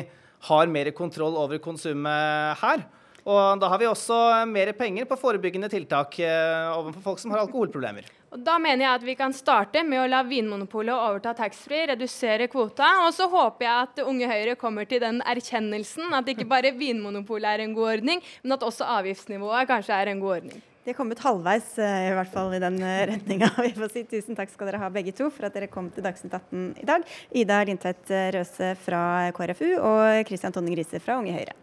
har 0.50 0.70
mer 0.70 0.92
kontroll 0.96 1.38
over 1.40 1.62
konsumet 1.64 2.62
her. 2.62 2.86
Og 3.26 3.58
da 3.58 3.72
har 3.72 3.82
vi 3.82 3.88
også 3.90 4.18
mer 4.46 4.70
penger 4.78 5.08
på 5.10 5.18
forebyggende 5.18 5.70
tiltak 5.72 6.20
eh, 6.22 6.68
overfor 6.76 7.02
folk 7.08 7.22
som 7.24 7.34
har 7.34 7.42
alkoholproblemer. 7.42 8.06
Og 8.36 8.44
da 8.46 8.60
mener 8.62 8.86
jeg 8.86 9.00
at 9.00 9.08
vi 9.08 9.16
kan 9.18 9.34
starte 9.34 9.82
med 9.88 10.04
å 10.04 10.06
la 10.12 10.20
Vinmonopolet 10.28 10.94
overta 10.94 11.34
taxfree, 11.40 11.88
redusere 11.90 12.50
kvota. 12.52 12.92
Og 13.08 13.16
så 13.18 13.26
håper 13.32 13.66
jeg 13.66 13.88
at 13.88 14.04
Unge 14.06 14.30
Høyre 14.30 14.56
kommer 14.62 14.86
til 14.86 15.02
den 15.02 15.24
erkjennelsen 15.26 16.14
at 16.14 16.30
ikke 16.36 16.46
bare 16.52 16.76
Vinmonopolet 16.78 17.50
er 17.56 17.66
en 17.66 17.74
god 17.74 17.96
ordning, 17.96 18.22
men 18.44 18.58
at 18.60 18.70
også 18.70 18.86
avgiftsnivået 19.00 19.74
kanskje 19.74 19.98
er 19.98 20.14
en 20.14 20.22
god 20.22 20.38
ordning. 20.38 20.66
De 20.86 20.94
er 20.94 20.98
kommet 20.98 21.18
halvveis, 21.26 21.72
eh, 21.82 22.12
i 22.12 22.14
hvert 22.14 22.30
fall 22.30 22.54
i 22.54 22.62
den 22.62 22.78
eh, 22.86 23.08
retninga. 23.10 23.50
Vi 23.66 23.74
får 23.74 23.90
si 23.90 24.04
tusen 24.12 24.38
takk 24.38 24.54
skal 24.54 24.70
dere 24.70 24.84
ha 24.84 24.92
begge 24.94 25.16
to 25.18 25.32
for 25.34 25.48
at 25.48 25.58
dere 25.58 25.72
kom 25.72 25.90
til 25.90 26.06
Dagsnytt 26.06 26.38
18 26.38 26.68
i 26.84 26.86
dag. 26.86 27.08
Ida 27.34 27.64
Lindtvedt 27.66 28.14
Røse 28.38 28.76
fra 28.86 29.04
KrFU 29.34 29.72
og 29.80 30.26
Kristian 30.30 30.54
Tonning 30.54 30.78
Riise 30.78 31.02
fra 31.02 31.18
Unge 31.18 31.34
Høyre. 31.34 31.58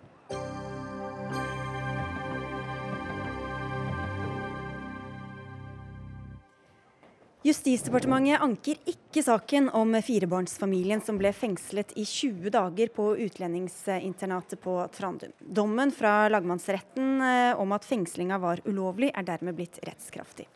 Justisdepartementet 7.43 8.39
anker 8.39 8.77
ikke 8.87 9.19
saken 9.27 9.65
om 9.75 9.97
firebarnsfamilien 10.07 11.01
som 11.03 11.17
ble 11.19 11.33
fengslet 11.35 11.91
i 11.99 12.05
20 12.07 12.53
dager 12.55 12.93
på 12.95 13.07
utlendingsinternatet 13.25 14.61
på 14.63 14.77
Trandum. 14.95 15.33
Dommen 15.43 15.91
fra 15.91 16.29
lagmannsretten 16.31 17.19
eh, 17.27 17.59
om 17.59 17.75
at 17.75 17.89
fengslinga 17.89 18.39
var 18.39 18.63
ulovlig, 18.63 19.11
er 19.11 19.27
dermed 19.27 19.59
blitt 19.59 19.83
rettskraftig. 19.83 20.47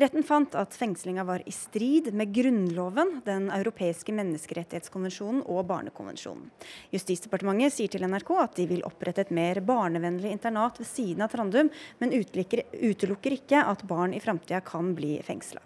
Retten 0.00 0.24
fant 0.24 0.56
at 0.56 0.72
fengslinga 0.80 1.28
var 1.28 1.44
i 1.44 1.52
strid 1.52 2.08
med 2.16 2.32
Grunnloven, 2.32 3.18
Den 3.28 3.52
europeiske 3.52 4.16
menneskerettighetskonvensjonen 4.16 5.44
og 5.44 5.66
Barnekonvensjonen. 5.68 6.48
Justisdepartementet 6.96 7.76
sier 7.76 7.92
til 7.92 8.08
NRK 8.08 8.36
at 8.40 8.56
de 8.56 8.70
vil 8.70 8.86
opprette 8.88 9.28
et 9.28 9.36
mer 9.36 9.60
barnevennlig 9.60 10.32
internat 10.38 10.80
ved 10.80 10.88
siden 10.88 11.28
av 11.28 11.36
Trandum, 11.36 11.68
men 12.00 12.16
utelukker 12.16 13.36
ikke 13.36 13.60
at 13.60 13.84
barn 13.84 14.16
i 14.16 14.24
framtida 14.24 14.64
kan 14.64 14.96
bli 14.96 15.18
fengsla. 15.26 15.60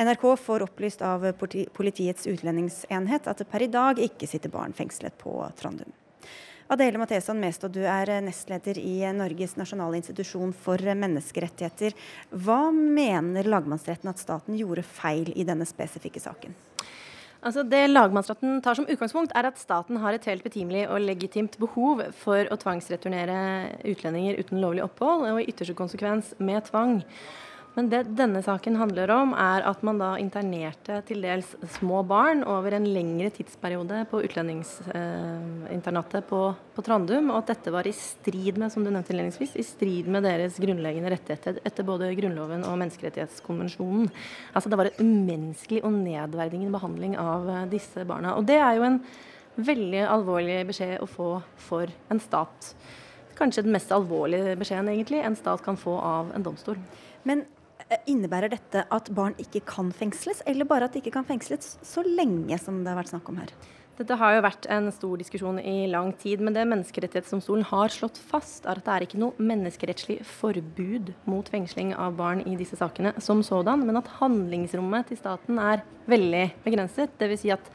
NRK 0.00 0.36
får 0.40 0.62
opplyst 0.62 1.02
av 1.02 1.26
Politiets 1.72 2.26
utlendingsenhet 2.26 3.26
at 3.28 3.42
det 3.42 3.48
per 3.50 3.64
i 3.66 3.70
dag 3.72 3.98
ikke 4.00 4.28
sitter 4.30 4.52
barn 4.52 4.72
fengslet 4.76 5.18
på 5.20 5.34
Trandum. 5.58 5.92
Adele 6.70 7.00
Matheson 7.02 7.40
Mestad, 7.42 7.74
du 7.74 7.82
er 7.82 8.12
nestleder 8.22 8.78
i 8.78 9.00
Norges 9.10 9.56
nasjonale 9.58 9.98
institusjon 9.98 10.52
for 10.54 10.78
menneskerettigheter. 10.78 11.96
Hva 12.30 12.68
mener 12.70 13.48
lagmannsretten 13.50 14.12
at 14.12 14.22
staten 14.22 14.54
gjorde 14.54 14.86
feil 14.86 15.32
i 15.34 15.46
denne 15.48 15.66
spesifikke 15.66 16.22
saken? 16.22 16.54
Altså 17.40 17.64
det 17.64 17.86
Lagmannsretten 17.88 18.58
tar 18.62 18.76
som 18.76 18.86
utgangspunkt, 18.86 19.32
er 19.34 19.48
at 19.48 19.58
staten 19.58 19.98
har 20.02 20.14
et 20.14 20.26
helt 20.28 20.44
betimelig 20.44 20.84
og 20.92 21.00
legitimt 21.02 21.56
behov 21.58 22.02
for 22.20 22.46
å 22.46 22.58
tvangsreturnere 22.60 23.38
utlendinger 23.90 24.38
uten 24.38 24.60
lovlig 24.60 24.84
opphold, 24.84 25.24
og 25.26 25.40
i 25.40 25.46
ytterste 25.48 25.74
konsekvens 25.74 26.34
med 26.38 26.68
tvang. 26.68 27.00
Men 27.76 27.86
det 27.86 28.00
denne 28.18 28.40
saken 28.42 28.74
handler 28.80 29.10
om, 29.14 29.30
er 29.38 29.62
at 29.68 29.82
man 29.86 29.98
da 30.00 30.18
internerte 30.18 30.96
til 31.06 31.22
dels 31.22 31.52
små 31.76 32.02
barn 32.06 32.42
over 32.48 32.74
en 32.74 32.88
lengre 32.90 33.30
tidsperiode 33.34 34.00
på 34.10 34.22
utlendingsinternatet 34.26 36.18
eh, 36.18 36.26
på, 36.26 36.40
på, 36.74 36.82
Trandum, 36.86 37.30
og 37.30 37.38
at 37.38 37.50
dette 37.52 37.70
var 37.70 37.86
i 37.86 37.92
strid 37.94 38.58
med 38.58 38.72
som 38.74 38.82
du 38.82 38.90
nevnte 38.90 39.12
innledningsvis, 39.14 39.54
i 39.54 39.64
strid 39.66 40.06
med 40.10 40.26
deres 40.26 40.58
grunnleggende 40.62 41.12
rettigheter 41.14 41.60
etter 41.62 41.86
både 41.86 42.16
Grunnloven 42.18 42.66
og 42.66 42.78
Menneskerettighetskonvensjonen. 42.82 44.10
Altså 44.50 44.68
Det 44.72 44.78
var 44.80 44.90
en 44.90 44.98
umenneskelig 45.06 45.80
og 45.86 45.92
nedverdigende 45.94 46.74
behandling 46.74 47.14
av 47.22 47.46
eh, 47.54 47.68
disse 47.70 48.02
barna. 48.08 48.34
Og 48.34 48.42
det 48.50 48.58
er 48.58 48.72
jo 48.80 48.88
en 48.88 48.98
veldig 49.60 50.02
alvorlig 50.10 50.58
beskjed 50.72 50.98
å 50.98 51.06
få 51.10 51.30
for 51.70 51.86
en 52.10 52.20
stat. 52.22 52.74
Kanskje 53.38 53.62
den 53.64 53.74
mest 53.78 53.94
alvorlige 53.94 54.58
beskjeden 54.58 54.90
egentlig 54.90 55.22
en 55.22 55.38
stat 55.38 55.62
kan 55.62 55.78
få 55.78 55.94
av 56.02 56.34
en 56.34 56.44
domstol. 56.44 56.76
Men 57.28 57.46
innebærer 58.10 58.52
dette 58.52 58.84
at 58.86 59.10
barn 59.14 59.36
ikke 59.42 59.62
kan 59.66 59.90
fengsles, 59.94 60.44
eller 60.46 60.68
bare 60.68 60.86
at 60.86 60.94
de 60.94 61.02
ikke 61.02 61.14
kan 61.18 61.26
fengsles 61.28 61.76
så 61.86 62.04
lenge 62.06 62.58
som 62.62 62.82
det 62.84 62.92
har 62.92 63.00
vært 63.00 63.12
snakk 63.14 63.30
om 63.32 63.40
her? 63.42 63.52
Dette 64.00 64.16
har 64.16 64.32
jo 64.32 64.44
vært 64.46 64.64
en 64.72 64.86
stor 64.96 65.18
diskusjon 65.20 65.58
i 65.60 65.84
lang 65.92 66.14
tid, 66.16 66.40
men 66.40 66.54
det 66.56 66.62
Menneskerettighetsdomstolen 66.70 67.66
har 67.68 67.92
slått 67.92 68.16
fast, 68.30 68.64
er 68.64 68.78
at 68.80 68.86
det 68.86 68.94
er 68.94 69.04
ikke 69.04 69.20
noe 69.20 69.36
menneskerettslig 69.36 70.22
forbud 70.24 71.10
mot 71.28 71.50
fengsling 71.52 71.92
av 71.92 72.16
barn 72.16 72.40
i 72.48 72.56
disse 72.56 72.78
sakene 72.80 73.12
som 73.20 73.42
sådan, 73.44 73.84
men 73.84 74.00
at 74.00 74.08
handlingsrommet 74.22 75.10
til 75.10 75.20
staten 75.20 75.60
er 75.60 75.84
veldig 76.08 76.46
begrenset. 76.64 77.12
Dvs. 77.20 77.44
Si 77.44 77.52
at 77.52 77.68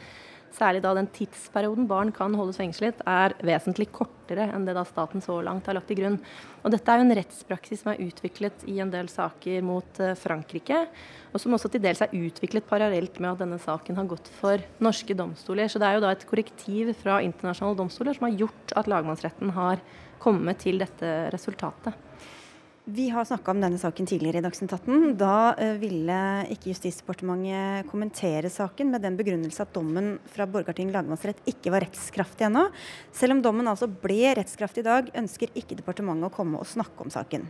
Særlig 0.55 0.85
da 0.85 0.93
den 0.95 1.07
tidsperioden 1.11 1.87
barn 1.89 2.13
kan 2.15 2.35
holdes 2.37 2.59
fengslet, 2.61 3.01
er 3.03 3.33
vesentlig 3.43 3.89
kortere 3.91 4.45
enn 4.55 4.63
det 4.67 4.75
da 4.77 4.85
staten 4.87 5.23
så 5.23 5.41
langt 5.43 5.67
har 5.67 5.75
lagt 5.75 5.89
til 5.91 5.99
grunn. 5.99 6.15
Og 6.63 6.71
dette 6.71 6.91
er 6.91 7.01
jo 7.01 7.05
en 7.07 7.15
rettspraksis 7.19 7.83
som 7.83 7.91
er 7.91 8.03
utviklet 8.05 8.63
i 8.71 8.77
en 8.83 8.93
del 8.93 9.09
saker 9.11 9.65
mot 9.67 9.99
eh, 9.99 10.15
Frankrike, 10.15 10.85
og 11.33 11.43
som 11.43 11.57
også 11.57 11.73
til 11.73 11.83
dels 11.83 11.99
er 12.05 12.15
utviklet 12.15 12.67
parallelt 12.69 13.19
med 13.19 13.33
at 13.33 13.43
denne 13.43 13.59
saken 13.59 13.99
har 13.99 14.07
gått 14.07 14.31
for 14.37 14.63
norske 14.85 15.17
domstoler. 15.17 15.67
Så 15.67 15.81
det 15.81 15.89
er 15.89 15.97
jo 15.97 16.05
da 16.05 16.13
et 16.15 16.23
korrektiv 16.29 16.93
fra 17.01 17.19
internasjonale 17.25 17.81
domstoler 17.81 18.15
som 18.15 18.29
har 18.29 18.39
gjort 18.45 18.77
at 18.79 18.91
lagmannsretten 18.91 19.51
har 19.57 19.83
kommet 20.23 20.63
til 20.63 20.79
dette 20.79 21.11
resultatet. 21.35 21.99
Vi 22.87 23.07
har 23.09 23.25
snakka 23.25 23.49
om 23.49 23.61
denne 23.63 23.79
saken 23.81 24.05
tidligere 24.05 24.37
i 24.37 24.43
Dagsnytt 24.45 24.73
18. 24.75 25.15
Da 25.17 25.55
uh, 25.57 25.71
ville 25.81 26.17
ikke 26.53 26.69
Justisdepartementet 26.69 27.87
kommentere 27.89 28.51
saken 28.53 28.91
med 28.93 29.01
den 29.01 29.15
begrunnelse 29.17 29.63
at 29.63 29.71
dommen 29.73 30.19
fra 30.29 30.45
Borgarting 30.45 30.91
lagmannsrett 30.93 31.39
ikke 31.49 31.71
var 31.73 31.81
rettskraftig 31.81 32.45
ennå. 32.45 32.67
Selv 33.09 33.33
om 33.33 33.39
dommen 33.41 33.65
altså 33.71 33.87
ble 33.89 34.35
rettskraftig 34.37 34.83
i 34.83 34.85
dag, 34.85 35.09
ønsker 35.17 35.49
ikke 35.57 35.79
departementet 35.79 36.29
å 36.29 36.35
komme 36.35 36.61
og 36.61 36.69
snakke 36.69 37.01
om 37.01 37.09
saken. 37.09 37.47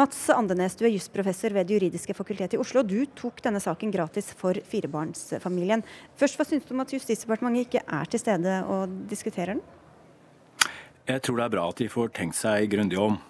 Mats 0.00 0.22
Andenes, 0.32 0.78
du 0.80 0.86
er 0.88 0.94
jusprofessor 0.94 1.52
ved 1.52 1.68
Det 1.68 1.76
juridiske 1.76 2.16
fakultet 2.16 2.56
i 2.56 2.60
Oslo. 2.62 2.80
Du 2.80 3.02
tok 3.18 3.42
denne 3.44 3.60
saken 3.60 3.92
gratis 3.92 4.30
for 4.38 4.56
firebarnsfamilien. 4.56 5.84
Først, 6.16 6.40
Hva 6.40 6.46
syns 6.48 6.64
du 6.64 6.72
om 6.72 6.80
at 6.80 6.94
Justisdepartementet 6.96 7.66
ikke 7.68 7.84
er 7.84 8.08
til 8.08 8.24
stede 8.24 8.56
og 8.72 8.96
diskuterer 9.12 9.52
den? 9.52 9.60
Jeg 11.12 11.26
tror 11.26 11.36
det 11.42 11.44
er 11.44 11.54
bra 11.58 11.66
at 11.68 11.84
de 11.84 11.90
får 11.92 12.14
tenkt 12.16 12.40
seg 12.40 12.72
grundig 12.72 12.96
om. 13.04 13.20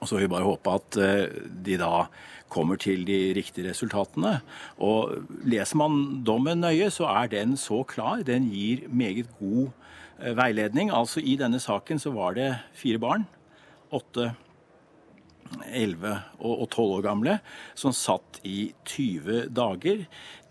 Og 0.00 0.08
så 0.08 0.16
vil 0.16 0.26
vi 0.26 0.34
bare 0.34 0.46
håpe 0.46 0.74
at 0.78 0.98
eh, 1.00 1.36
de 1.66 1.78
da 1.80 2.06
kommer 2.52 2.78
til 2.80 3.04
de 3.08 3.34
riktige 3.36 3.70
resultatene. 3.70 4.38
Og 4.82 5.26
leser 5.48 5.80
man 5.80 6.22
dommen 6.26 6.62
nøye, 6.62 6.90
så 6.94 7.08
er 7.10 7.32
den 7.32 7.56
så 7.60 7.82
klar. 7.88 8.24
Den 8.26 8.50
gir 8.52 8.86
meget 8.88 9.30
god 9.40 9.70
eh, 10.20 10.36
veiledning. 10.36 10.92
Altså 10.94 11.20
i 11.20 11.36
denne 11.40 11.60
saken 11.62 12.02
så 12.02 12.14
var 12.14 12.36
det 12.38 12.52
fire 12.76 13.02
barn. 13.02 13.26
Åtte, 13.94 14.34
elleve 15.70 16.16
og 16.42 16.66
tolv 16.74 16.96
år 16.98 17.04
gamle 17.06 17.36
som 17.78 17.94
satt 17.94 18.40
i 18.46 18.72
20 18.88 19.46
dager. 19.54 20.06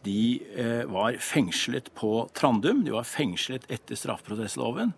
De 0.05 0.19
eh, 0.55 0.83
var 0.91 1.17
fengslet 1.23 1.91
på 1.97 2.27
Trandum. 2.37 2.83
De 2.85 2.93
var 2.95 3.07
fengslet 3.07 3.65
etter 3.71 3.97
straffeprosessloven. 3.99 4.93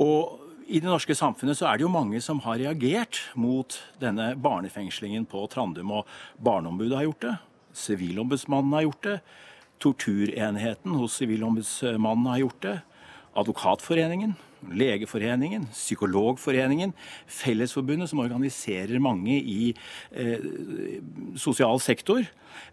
Og 0.00 0.41
i 0.72 0.80
det 0.80 0.88
norske 0.88 1.12
samfunnet 1.12 1.58
så 1.58 1.66
er 1.68 1.76
det 1.76 1.84
jo 1.84 1.92
mange 1.92 2.20
som 2.24 2.38
har 2.46 2.56
reagert 2.56 3.18
mot 3.36 3.74
denne 4.00 4.30
barnefengslingen 4.40 5.26
på 5.28 5.44
Trandum. 5.52 5.90
Og 5.92 6.08
Barneombudet 6.40 6.96
har 6.96 7.04
gjort 7.10 7.26
det. 7.26 7.32
Sivilombudsmannen 7.76 8.72
har 8.78 8.86
gjort 8.86 9.04
det. 9.04 9.18
Torturenheten 9.84 10.96
hos 10.96 11.18
Sivilombudsmannen 11.20 12.30
har 12.30 12.40
gjort 12.40 12.64
det. 12.64 12.78
Advokatforeningen, 13.36 14.32
Legeforeningen, 14.70 15.66
Psykologforeningen, 15.72 16.92
Fellesforbundet, 17.26 18.10
som 18.12 18.22
organiserer 18.22 19.02
mange 19.02 19.38
i 19.40 19.72
eh, 20.12 20.46
sosial 21.40 21.80
sektor. 21.82 22.22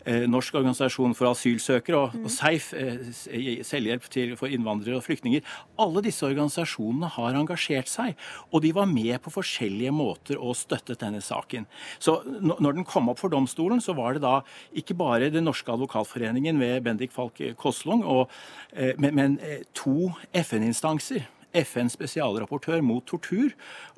Eh, 0.07 0.25
Norsk 0.29 0.55
organisasjon 0.59 1.13
for 1.17 1.29
asylsøkere 1.31 1.99
og, 1.99 2.15
og 2.23 2.31
SEIF, 2.33 2.71
eh, 2.77 3.61
selvhjelp 3.67 4.07
til, 4.11 4.35
for 4.39 4.51
innvandrere 4.51 4.99
og 4.99 5.05
flyktninger. 5.05 5.45
Alle 5.81 6.03
disse 6.05 6.25
organisasjonene 6.27 7.09
har 7.15 7.39
engasjert 7.39 7.91
seg, 7.91 8.19
og 8.51 8.63
de 8.65 8.73
var 8.75 8.89
med 8.91 9.17
på 9.23 9.33
forskjellige 9.33 9.93
måter 9.95 10.39
og 10.39 10.57
støttet 10.59 11.01
denne 11.03 11.23
saken. 11.23 11.67
Så 11.99 12.19
når 12.39 12.79
den 12.79 12.87
kom 12.87 13.11
opp 13.11 13.21
for 13.21 13.33
domstolen, 13.33 13.83
så 13.83 13.95
var 13.97 14.15
det 14.15 14.25
da 14.25 14.39
ikke 14.77 14.97
bare 14.99 15.27
Den 15.29 15.45
norske 15.45 15.71
advokatforeningen 15.71 16.59
ved 16.59 16.83
Bendik 16.83 17.11
Falk 17.13 17.37
Koslung, 17.59 18.03
og, 18.03 18.31
eh, 18.73 18.95
men, 18.97 19.15
men 19.15 19.37
to 19.77 20.11
FN-instanser 20.33 21.27
FNs 21.53 21.95
spesialrapportør 21.97 22.83
mot 22.85 23.05
tortur 23.09 23.53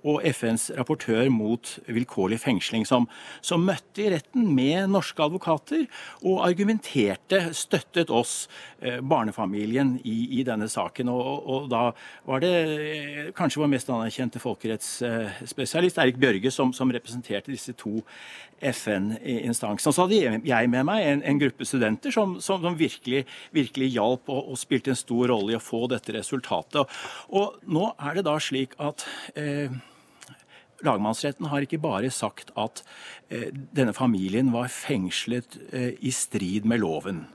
og 0.08 0.24
FNs 0.26 0.70
rapportør 0.78 1.30
mot 1.34 1.74
vilkårlig 1.86 2.40
fengsling, 2.42 2.86
som, 2.88 3.08
som, 3.46 3.62
møtte 3.62 4.02
i 4.02 4.10
retten 4.16 4.48
med 4.56 4.90
norske 4.90 5.22
advokater 5.22 5.86
og 6.24 6.42
argumenterte, 6.48 7.44
støttet 7.58 8.10
oss, 8.10 8.48
eh, 8.82 8.98
barnefamilien, 9.02 9.98
i, 10.08 10.40
i 10.40 10.46
denne 10.48 10.70
saken. 10.72 11.12
Og, 11.14 11.46
og, 11.46 11.68
da 11.72 11.84
var 12.30 12.42
det 12.42 12.54
eh, 12.54 13.32
kanskje 13.38 13.62
vår 13.62 13.74
mest 13.76 13.92
anerkjente 13.94 14.42
folkerettsspesialist, 14.42 16.02
Erik 16.02 16.18
Bjørge, 16.22 16.54
som, 16.54 16.74
som 16.74 16.94
representerte 16.94 17.54
disse 17.54 17.76
to 17.78 18.00
FN-instansene. 18.62 19.94
Så 19.94 20.06
hadde 20.06 20.42
jeg 20.46 20.70
med 20.72 20.86
meg 20.88 21.06
en, 21.06 21.24
en 21.26 21.40
gruppe 21.42 21.66
studenter 21.68 22.14
som, 22.14 22.38
som, 22.44 22.62
som 22.62 22.78
virkelig, 22.78 23.24
virkelig, 23.56 23.92
hjalp 23.96 24.30
og, 24.30 24.52
og, 24.54 24.60
spilte 24.62 24.94
en 24.94 25.00
stor 25.00 25.32
rolle 25.34 25.56
i 25.56 25.58
å 25.58 25.64
få 25.64 25.88
dette 25.92 26.14
resultatet. 26.16 27.00
Og 27.34 27.41
nå 27.68 27.92
er 28.00 28.18
det 28.18 28.26
da 28.28 28.36
slik 28.42 28.76
at 28.82 29.06
eh, 29.36 29.74
Lagmannsretten 30.86 31.50
har 31.52 31.62
ikke 31.62 31.82
bare 31.82 32.10
sagt 32.14 32.50
at 32.60 32.82
eh, 33.30 33.50
denne 33.54 33.94
familien 33.94 34.52
var 34.54 34.72
fengslet 34.74 35.60
eh, 35.70 35.94
i 36.02 36.14
strid 36.16 36.66
med 36.66 36.82
loven, 36.82 37.26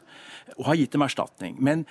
og 0.57 0.71
har 0.71 0.81
gitt 0.81 0.97
dem 0.97 1.07
erstatning. 1.07 1.55
Men 1.63 1.85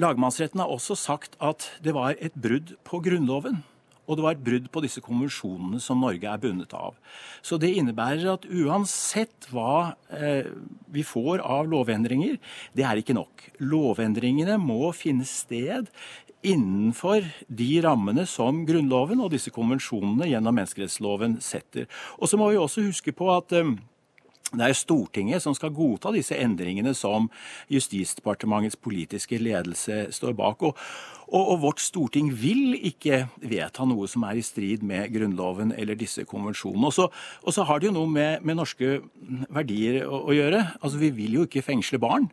lagmannsretten 0.00 0.62
har 0.62 0.72
også 0.72 0.96
sagt 0.96 1.36
at 1.44 1.68
det 1.84 1.94
var 1.96 2.16
et 2.18 2.36
brudd 2.36 2.76
på 2.88 3.02
Grunnloven. 3.04 3.62
Og 4.10 4.18
det 4.18 4.24
var 4.24 4.34
et 4.34 4.42
brudd 4.44 4.64
på 4.74 4.80
disse 4.82 5.00
konvensjonene 5.00 5.78
som 5.80 6.00
Norge 6.02 6.26
er 6.26 6.40
bundet 6.42 6.72
av. 6.74 6.96
Så 7.38 7.54
det 7.62 7.70
innebærer 7.78 8.32
at 8.32 8.48
uansett 8.50 9.46
hva 9.52 9.94
eh, 10.10 10.48
vi 10.90 11.04
får 11.06 11.40
av 11.46 11.70
lovendringer, 11.70 12.40
det 12.74 12.84
er 12.88 12.98
ikke 12.98 13.14
nok. 13.16 13.46
Lovendringene 13.62 14.58
må 14.58 14.90
finne 14.96 15.28
sted 15.28 15.86
innenfor 16.42 17.24
de 17.46 17.70
rammene 17.84 18.26
som 18.26 18.64
Grunnloven 18.66 19.22
og 19.22 19.32
disse 19.34 19.52
konvensjonene 19.54 20.28
gjennom 20.30 20.58
menneskerettsloven 20.58 21.38
setter. 21.44 21.88
Og 22.18 22.30
så 22.30 22.38
må 22.40 22.50
vi 22.50 22.60
også 22.60 22.84
huske 22.86 23.14
på 23.14 23.30
at 23.34 23.54
um, 23.62 23.76
det 24.52 24.66
er 24.66 24.76
Stortinget 24.76 25.42
som 25.44 25.54
skal 25.56 25.72
godta 25.72 26.12
disse 26.12 26.36
endringene 26.36 26.92
som 26.96 27.30
Justisdepartementets 27.72 28.76
politiske 28.76 29.38
ledelse 29.40 30.08
står 30.12 30.36
bak. 30.36 30.66
Og, 30.68 30.76
og, 31.32 31.42
og, 31.42 31.60
vårt 31.62 31.80
storting 31.80 32.28
vil 32.36 32.76
ikke 32.76 33.24
vedta 33.40 33.86
noe 33.88 34.08
som 34.10 34.26
er 34.28 34.38
i 34.38 34.44
strid 34.44 34.84
med 34.86 35.12
Grunnloven 35.14 35.72
eller 35.72 35.96
disse 35.98 36.26
konvensjonene. 36.28 36.90
Og 36.90 36.96
så, 36.96 37.08
og 37.42 37.56
så 37.56 37.64
har 37.68 37.80
det 37.80 37.88
jo 37.88 37.94
noe 37.96 38.10
med, 38.10 38.44
med 38.44 38.58
norske 38.60 38.98
verdier 39.48 40.02
å, 40.04 40.26
å, 40.28 40.34
gjøre. 40.36 40.60
Altså 40.80 41.00
Vi 41.00 41.12
vil 41.16 41.38
jo 41.38 41.46
ikke 41.48 41.64
fengsle 41.64 42.00
barn. 42.02 42.28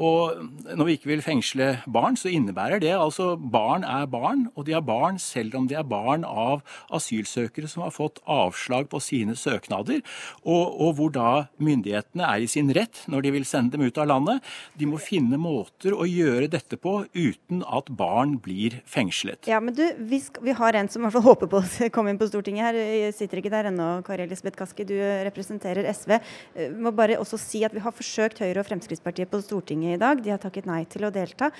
Og 0.00 0.40
når 0.74 0.88
vi 0.88 0.96
ikke 0.96 1.10
vil 1.12 1.22
fengsle 1.24 1.70
barn, 1.90 2.18
så 2.18 2.30
innebærer 2.32 2.82
det 2.82 2.94
altså 2.96 3.34
barn 3.36 3.84
er 3.86 4.08
barn, 4.10 4.46
og 4.54 4.66
de 4.66 4.74
er 4.76 4.84
barn 4.84 5.18
selv 5.22 5.58
om 5.58 5.68
de 5.70 5.76
er 5.78 5.86
barn 5.86 6.24
av 6.26 6.64
asylsøkere 6.94 7.68
som 7.70 7.84
har 7.84 7.94
fått 7.94 8.22
avslag 8.30 8.88
på 8.90 9.00
sine 9.04 9.36
søknader, 9.38 10.00
og, 10.42 10.64
og 10.80 10.94
hvor 10.98 11.12
da 11.14 11.32
myndighetene 11.60 12.26
er 12.26 12.44
i 12.44 12.50
sin 12.50 12.72
rett 12.74 13.04
når 13.10 13.26
de 13.26 13.34
vil 13.36 13.48
sende 13.48 13.76
dem 13.76 13.86
ut 13.86 14.00
av 14.00 14.08
landet. 14.10 14.46
De 14.78 14.88
må 14.88 15.00
finne 15.02 15.38
måter 15.40 15.94
å 15.94 16.08
gjøre 16.08 16.48
dette 16.50 16.80
på 16.80 17.02
uten 17.12 17.64
at 17.68 17.92
barn 17.92 18.39
blir 18.44 18.76
fengslet. 18.88 19.48
Ja, 19.50 19.60
men 19.62 19.74
du, 19.76 19.82
vi, 20.10 20.20
skal, 20.22 20.44
vi 20.44 20.54
har 20.56 20.76
en 20.78 20.88
som 20.90 21.02
i 21.02 21.06
hvert 21.06 21.16
fall 21.16 21.26
håper 21.26 21.50
på 21.50 21.60
å 21.60 21.88
komme 21.94 22.12
inn 22.12 22.20
på 22.20 22.28
Stortinget 22.30 22.68
her. 22.68 22.78
Jeg 22.78 23.16
sitter 23.16 23.40
ikke 23.40 23.52
der 23.52 23.70
ennå, 23.70 23.88
Kari 24.06 24.24
Elisabeth 24.26 24.58
Kaski. 24.58 24.86
Du 24.88 24.94
representerer 25.26 25.88
SV. 25.90 26.16
Jeg 26.16 26.68
eh, 26.68 26.76
må 26.76 26.92
bare 26.96 27.18
også 27.20 27.38
si 27.40 27.62
at 27.66 27.74
Vi 27.76 27.82
har 27.84 27.94
forsøkt 27.94 28.42
Høyre 28.42 28.62
og 28.62 28.68
Fremskrittspartiet 28.68 29.30
på 29.30 29.42
Stortinget 29.44 29.96
i 29.96 30.00
dag. 30.00 30.22
De 30.24 30.32
har 30.34 30.40
takket 30.42 30.68
nei 30.68 30.82
til 30.90 31.06
å 31.06 31.12
delta. 31.14 31.50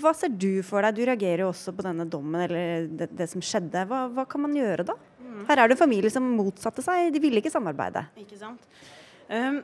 Hva 0.00 0.14
ser 0.16 0.32
du 0.34 0.62
for 0.66 0.84
deg? 0.86 0.98
Du 0.98 1.04
reagerer 1.08 1.44
jo 1.44 1.50
også 1.52 1.74
på 1.76 1.86
denne 1.86 2.06
dommen 2.10 2.46
eller 2.46 2.88
det, 2.88 3.10
det 3.16 3.30
som 3.32 3.44
skjedde. 3.44 3.86
Hva, 3.90 4.06
hva, 4.14 4.26
kan 4.30 4.44
man 4.46 4.56
gjøre 4.56 4.86
da? 4.92 4.96
Mm. 5.20 5.44
Her 5.50 5.62
er 5.62 5.68
det 5.68 5.76
en 5.76 5.84
familie 5.84 6.12
som 6.12 6.26
motsatte 6.36 6.84
seg. 6.84 7.10
De 7.14 7.22
ville 7.22 7.42
ikke 7.42 7.52
samarbeide. 7.52 8.06
Ikke 8.20 8.38
sant? 8.40 8.66
Um, 9.30 9.60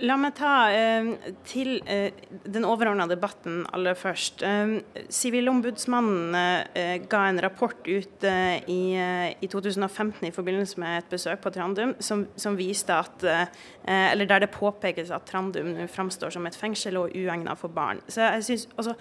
La 0.00 0.16
meg 0.16 0.32
ta 0.38 0.52
eh, 0.72 1.08
til 1.46 1.74
eh, 1.84 2.14
den 2.48 2.64
overordna 2.64 3.04
debatten 3.10 3.60
aller 3.76 3.96
først. 3.98 4.42
Eh, 4.46 4.78
sivilombudsmannen 5.12 6.36
eh, 6.38 6.94
ga 7.10 7.26
en 7.28 7.40
rapport 7.44 7.76
ut 7.86 8.26
eh, 8.26 8.56
i, 8.72 8.80
eh, 8.96 9.28
i, 9.36 9.50
2015 9.52 10.26
i 10.26 10.32
forbindelse 10.34 10.80
med 10.80 11.02
et 11.02 11.12
besøk 11.12 11.42
på 11.44 11.52
Trandum 11.54 11.92
som, 12.00 12.24
som 12.36 12.56
viste 12.58 12.94
at 12.94 13.24
Eller 13.84 14.26
der 14.26 14.40
det 14.44 14.50
påpekes 14.54 15.10
at 15.10 15.26
Trandum 15.26 15.74
framstår 15.88 16.30
som 16.30 16.46
et 16.46 16.56
fengsel 16.56 16.96
og 16.96 17.14
uegnet 17.14 17.58
for 17.58 17.68
barn. 17.68 18.00
Så 18.08 18.22
jeg 18.22 18.44
synes, 18.44 18.68
altså, 18.76 18.94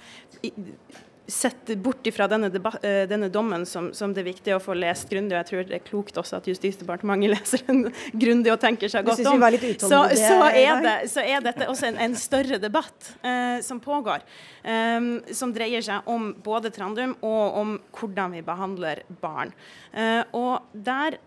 sett 1.32 1.72
bort 1.82 2.08
ifra 2.08 2.28
denne, 2.32 2.50
uh, 2.52 2.88
denne 3.10 3.30
dommen 3.34 3.66
som, 3.66 3.92
som, 3.96 4.14
det 4.14 4.24
er 4.24 4.30
viktig 4.30 4.56
å 4.56 4.60
få 4.62 4.76
lest 4.78 5.10
grundig. 5.12 5.38
Jeg 5.40 5.50
tror 5.50 5.68
det 5.70 5.78
er 5.80 5.86
klokt 5.86 6.20
også 6.20 6.40
at 6.42 6.50
Justisdepartementet 6.52 7.32
leser 7.36 7.66
den 7.68 7.86
grundig 8.14 8.54
og 8.54 8.60
tenker 8.62 8.92
seg 8.92 9.08
godt 9.08 9.24
om. 9.26 9.42
Så, 9.80 10.02
så, 10.20 10.40
er 10.50 10.84
det, 10.84 10.96
så, 11.12 11.24
er 11.24 11.46
dette 11.46 11.70
også 11.72 11.92
en, 11.92 12.00
en 12.08 12.18
større 12.20 12.60
debatt 12.62 13.14
eh, 13.24 13.60
som 13.66 13.80
pågår, 13.84 14.26
eh, 14.64 15.00
som 15.38 15.54
dreier 15.56 15.86
seg 15.86 16.10
om 16.12 16.32
både 16.44 16.74
Trandum 16.76 17.16
og 17.22 17.62
om 17.62 17.78
hvordan 17.98 18.38
vi 18.38 18.44
behandler 18.46 19.06
barn. 19.22 19.56
Uh, 19.92 20.24
og 20.38 20.70
Der 20.72 21.18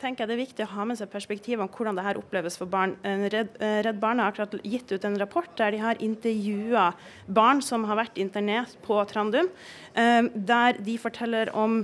tenker 0.00 0.24
jeg 0.24 0.30
det 0.30 0.34
er 0.34 0.40
viktig 0.40 0.64
å 0.64 0.72
ha 0.74 0.84
med 0.88 0.98
seg 0.98 1.10
perspektivet 1.12 1.60
om 1.60 1.70
hvordan 1.70 1.98
det 1.98 2.04
her 2.06 2.18
oppleves 2.18 2.56
for 2.58 2.70
barn. 2.70 2.94
Redd, 3.04 3.52
Redd 3.60 4.00
Barna 4.00 4.24
har 4.24 4.32
akkurat 4.32 4.56
gitt 4.64 4.92
ut 4.94 5.04
en 5.04 5.18
rapport 5.20 5.50
der 5.58 5.74
de 5.74 5.80
har 5.82 6.00
intervjua 6.02 6.86
barn 7.26 7.60
som 7.64 7.84
har 7.88 8.00
vært 8.00 8.18
internert 8.20 8.74
på 8.84 8.96
Trandum. 9.10 9.50
Der 9.94 10.80
de 10.80 10.96
forteller 10.98 11.52
om 11.54 11.82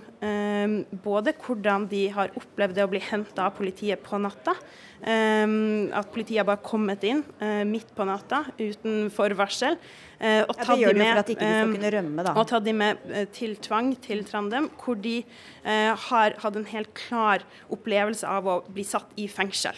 både 1.04 1.36
hvordan 1.44 1.86
de 1.92 2.06
har 2.14 2.32
opplevd 2.40 2.78
det 2.78 2.86
å 2.86 2.90
bli 2.90 3.02
henta 3.10 3.46
av 3.46 3.58
politiet 3.60 4.02
på 4.06 4.18
natta, 4.22 4.56
at 5.00 6.12
politiet 6.12 6.46
bare 6.46 6.60
kommet 6.64 7.04
inn 7.08 7.22
uh, 7.40 7.64
midt 7.68 7.88
på 7.96 8.04
natta 8.08 8.44
uten 8.58 9.08
forvarsel. 9.14 9.78
Og 10.20 10.50
og 10.52 10.58
ja, 10.58 10.64
det 10.68 10.74
gjør 10.82 10.92
de 10.92 11.00
med, 11.00 11.78
de 11.80 11.90
rømme. 11.94 12.24
Og 12.36 12.42
tatt 12.50 12.64
de 12.66 12.74
med 12.76 13.00
uh, 13.08 13.22
til 13.32 13.54
tvang 13.64 13.94
til 14.04 14.20
Trandum, 14.28 14.68
hvor 14.82 14.98
de 15.00 15.22
har 15.60 16.36
hatt 16.40 16.54
en 16.56 16.64
helt 16.70 16.88
klar 16.96 17.42
opplevelse 17.68 18.24
av 18.24 18.46
å 18.48 18.54
bli 18.72 18.80
satt 18.84 19.10
i 19.20 19.26
fengsel. 19.28 19.76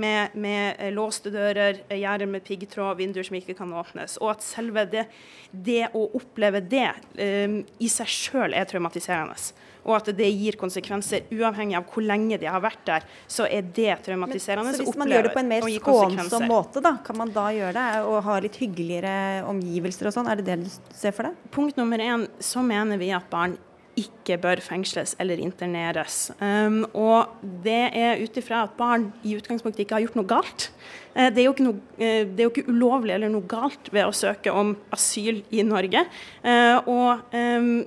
Med, 0.00 0.32
med 0.32 0.80
låste 0.96 1.28
dører, 1.32 1.82
gjerder 1.92 2.30
med 2.32 2.44
piggtråd, 2.46 2.96
vinduer 2.96 3.28
som 3.28 3.36
ikke 3.36 3.56
kan 3.58 3.72
åpnes. 3.76 4.16
Og 4.24 4.32
at 4.32 4.44
selve 4.44 4.86
det, 4.88 5.04
det 5.52 5.90
å 5.92 6.06
oppleve 6.16 6.64
det 6.64 6.88
i 7.20 7.92
seg 7.92 8.16
sjøl 8.16 8.56
er 8.56 8.64
traumatiserende 8.68 9.36
og 9.84 9.96
at 9.98 10.10
det 10.16 10.30
gir 10.32 10.58
konsekvenser 10.60 11.28
uavhengig 11.34 11.76
av 11.78 11.88
hvor 11.92 12.04
lenge 12.06 12.38
de 12.40 12.48
har 12.48 12.62
vært 12.64 12.82
der, 12.88 13.06
så 13.30 13.48
er 13.48 13.66
det 13.76 13.98
traumatiserende. 14.06 14.70
Men, 14.70 14.78
så 14.78 14.86
hvis 14.86 15.00
man 15.00 15.12
gjør 15.12 15.28
det 15.28 15.34
på 15.34 15.42
en 15.42 15.52
mer 15.52 15.68
skånsom 15.76 16.48
måte, 16.50 16.82
da, 16.84 16.96
kan 17.04 17.20
man 17.20 17.32
da 17.34 17.50
gjøre 17.54 17.76
det? 17.76 17.86
Og 18.08 18.18
ha 18.28 18.40
litt 18.44 18.58
hyggeligere 18.60 19.44
omgivelser 19.50 20.10
og 20.10 20.16
sånn? 20.16 20.32
Er 20.32 20.40
det 20.40 20.48
det 20.48 20.58
du 20.64 20.72
ser 20.96 21.14
for 21.14 21.28
deg? 21.28 21.46
Punkt 21.54 21.78
nummer 21.80 22.00
én, 22.00 22.26
så 22.42 22.64
mener 22.64 23.00
vi 23.00 23.12
at 23.14 23.28
barn 23.32 23.58
ikke 23.98 24.38
bør 24.42 24.62
fengsles 24.64 25.14
eller 25.22 25.38
interneres. 25.42 26.28
Um, 26.40 26.82
og 26.98 27.34
det 27.64 27.82
er 27.94 28.22
ut 28.22 28.40
ifra 28.40 28.64
at 28.66 28.74
barn 28.78 29.10
i 29.22 29.36
utgangspunktet 29.38 29.84
ikke 29.84 29.98
har 29.98 30.06
gjort 30.06 30.18
noe 30.18 30.30
galt. 30.34 30.68
Eh, 31.14 31.30
det 31.30 31.44
er, 31.44 31.62
noe, 31.62 31.78
eh, 31.96 32.24
det 32.26 32.42
er, 32.42 32.48
jo 32.48 32.52
ikke 32.52 32.72
ulovlig 32.72 33.14
eller 33.14 33.30
noe 33.30 33.46
galt 33.46 33.90
ved 33.94 34.08
å 34.08 34.14
søke 34.14 34.52
om 34.54 34.74
asyl 34.94 35.42
i 35.54 35.62
Norge. 35.66 36.04
Eh, 36.42 36.88
og 36.90 37.34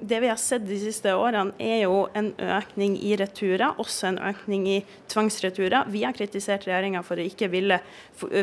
det 0.08 0.20
vi 0.24 0.30
har 0.30 0.40
sett 0.40 0.66
de 0.68 0.78
siste 0.80 1.12
årene, 1.16 1.54
er 1.60 1.84
jo 1.86 2.06
en 2.18 2.32
økning 2.40 2.96
i 3.04 3.16
returer, 3.20 3.78
også 3.82 4.12
en 4.12 4.20
økning 4.30 4.68
i 4.70 4.78
tvangsreturer. 5.12 5.90
Vi 5.92 6.04
har 6.06 6.16
kritisert 6.16 6.68
regjeringa 6.68 7.04
for 7.06 7.20
å 7.20 7.26
ikke 7.26 7.50
ville 7.52 7.80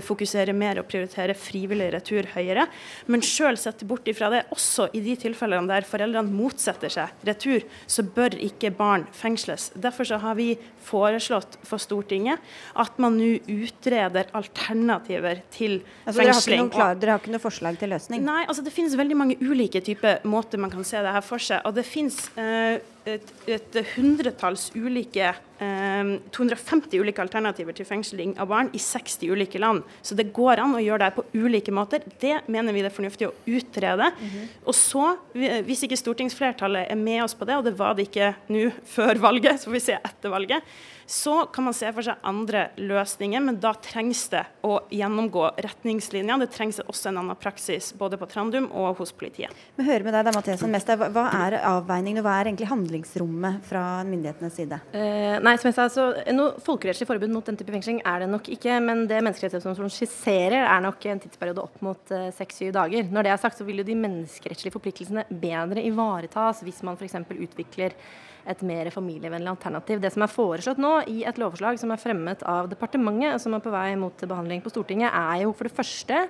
fokusere 0.04 0.54
mer 0.56 0.78
og 0.80 0.88
prioritere 0.90 1.36
frivillig 1.38 1.90
retur 1.94 2.28
høyere. 2.34 2.66
Men 3.10 3.24
sjøl 3.24 3.58
sett 3.60 3.82
bort 3.88 4.08
ifra 4.10 4.30
det, 4.32 4.44
også 4.54 4.88
i 4.94 5.02
de 5.04 5.16
tilfellene 5.24 5.70
der 5.70 5.86
foreldrene 5.88 6.32
motsetter 6.34 6.92
seg 6.92 7.26
retur, 7.26 7.64
så 7.86 8.04
bør 8.06 8.36
ikke 8.44 8.72
barn 8.76 9.06
fengsles. 9.16 9.70
Derfor 9.74 10.08
så 10.08 10.20
har 10.22 10.38
vi 10.38 10.52
foreslått 10.84 11.58
for 11.66 11.82
Stortinget 11.82 12.42
at 12.80 12.98
man 13.02 13.18
nå 13.18 13.36
utreder 13.50 14.30
alternativer 14.36 14.73
alternativer 14.74 15.42
til 15.54 15.78
altså, 16.04 16.22
fengsling. 16.22 16.70
Dere 16.70 16.88
har, 16.88 16.98
dere 16.98 17.14
har, 17.14 17.22
ikke 17.22 17.34
noe 17.34 17.42
forslag 17.42 17.78
til 17.80 17.94
løsning? 17.94 18.24
Nei, 18.26 18.42
altså 18.48 18.64
det 18.64 18.74
finnes 18.74 18.96
veldig 18.98 19.16
mange 19.18 19.38
ulike 19.42 19.82
typer 19.84 20.24
måter 20.28 20.60
man 20.60 20.72
kan 20.72 20.84
se 20.86 21.00
det 21.02 21.14
her 21.14 21.24
for 21.24 21.42
seg. 21.42 21.62
Og 21.64 21.74
det 21.76 21.86
finnes 21.86 22.18
uh, 22.38 22.76
et, 23.04 23.32
et, 23.50 23.76
hundretalls 23.94 24.70
ulike 24.74 25.26
eh, 25.60 26.12
250 26.32 27.02
ulike 27.02 27.20
alternativer 27.20 27.76
til 27.76 27.86
fengsling 27.88 28.32
av 28.40 28.48
barn 28.48 28.70
i 28.72 28.80
60 28.80 29.28
ulike 29.28 29.60
land. 29.60 29.84
Så 30.02 30.16
det 30.16 30.30
går 30.34 30.62
an 30.62 30.76
å 30.76 30.82
gjøre 30.82 31.10
det 31.10 31.18
på 31.18 31.26
ulike 31.44 31.74
måter. 31.74 32.06
Det 32.20 32.38
mener 32.48 32.74
vi 32.74 32.84
det 32.84 32.90
er 32.90 32.96
fornuftig 32.96 33.28
å 33.28 33.34
utrede. 33.44 34.10
Mm 34.16 34.30
-hmm. 34.30 34.48
Og 34.64 34.74
så, 34.74 35.16
hvis 35.34 35.84
ikke 35.84 36.00
stortingsflertallet 36.00 36.90
er 36.90 36.96
med 36.96 37.24
oss 37.24 37.34
på 37.34 37.44
det, 37.44 37.56
og 37.56 37.64
det 37.64 37.78
var 37.78 37.94
det 37.94 38.08
ikke 38.08 38.34
nå 38.48 38.70
før 38.84 39.20
valget, 39.20 39.60
så 39.60 39.68
får 39.68 39.72
vi 39.72 39.80
se 39.80 39.98
etter 40.00 40.30
valget, 40.30 40.62
så 41.06 41.46
kan 41.52 41.66
man 41.68 41.74
se 41.76 41.90
for 41.92 42.06
seg 42.06 42.20
andre 42.26 42.68
løsninger, 42.80 43.42
men 43.44 43.58
da 43.62 43.74
trengs 43.84 44.24
det 44.32 44.44
å 44.64 44.78
gjennomgå 44.92 45.50
retningslinjer. 45.64 46.40
Det 46.44 46.50
trengs 46.54 46.80
også 46.84 47.10
en 47.10 47.20
annen 47.22 47.38
praksis 47.38 47.92
både 47.98 48.18
på 48.20 48.28
Trandum 48.30 48.70
og 48.72 49.00
hos 49.00 49.12
politiet. 49.16 49.52
Vi 49.76 49.86
hører 49.86 50.06
med 50.06 50.16
deg 50.16 50.28
da, 50.28 50.34
Mathiasen, 50.34 50.72
Mester, 50.72 50.98
Hva 51.14 51.26
er 51.44 51.58
avveiningen, 51.60 52.22
og 52.22 52.28
hva 52.28 52.38
er 52.40 52.50
egentlig 52.50 52.70
handlingsrommet 52.70 53.64
fra 53.68 53.84
myndighetenes 54.08 54.58
side? 54.58 54.80
Eh, 54.96 55.36
nei, 55.44 55.56
som 55.60 55.70
jeg 55.70 55.78
sa, 55.78 55.88
så 55.92 56.10
Noe 56.34 56.58
folkerettslig 56.64 57.08
forbud 57.08 57.32
mot 57.32 57.46
den 57.46 57.58
type 57.60 57.72
fengsling 57.74 58.00
er 58.06 58.24
det 58.24 58.30
nok 58.32 58.48
ikke. 58.56 58.78
Men 58.84 59.04
det 59.10 59.20
Menneskerettighetsdomstolen 59.24 59.92
skisserer, 59.92 60.64
er 60.64 60.84
nok 60.84 61.04
en 61.10 61.22
tidsperiode 61.22 61.64
opp 61.64 61.80
mot 61.84 62.14
eh, 62.14 62.30
seks-syv 62.34 62.70
eh, 62.70 62.76
dager. 62.76 63.10
Når 63.12 63.26
det 63.26 63.34
er 63.34 63.42
sagt, 63.42 63.60
så 63.60 63.66
vil 63.66 63.82
jo 63.82 63.88
de 63.88 63.98
menneskerettslige 63.98 64.74
forpliktelsene 64.74 65.26
bedre 65.30 65.84
ivaretas 65.84 66.64
hvis 66.64 66.82
man 66.86 66.98
f.eks. 66.98 67.20
utvikler 67.34 67.96
et 68.46 68.64
mer 68.66 68.90
familievennlig 68.92 69.50
alternativ. 69.54 70.00
Det 70.02 70.10
som 70.12 70.24
er 70.24 70.32
foreslått 70.32 70.80
nå 70.82 70.92
i 71.10 71.22
et 71.26 71.38
lovforslag 71.40 71.78
som 71.80 71.92
er 71.94 72.00
fremmet 72.00 72.44
av 72.48 72.68
departementet, 72.70 73.40
som 73.42 73.56
er 73.56 73.62
på 73.64 73.72
vei 73.72 73.94
mot 74.00 74.24
behandling 74.24 74.62
på 74.64 74.72
Stortinget, 74.72 75.14
er 75.14 75.44
jo 75.44 75.54
for 75.56 75.68
det 75.68 75.76
første 75.76 76.20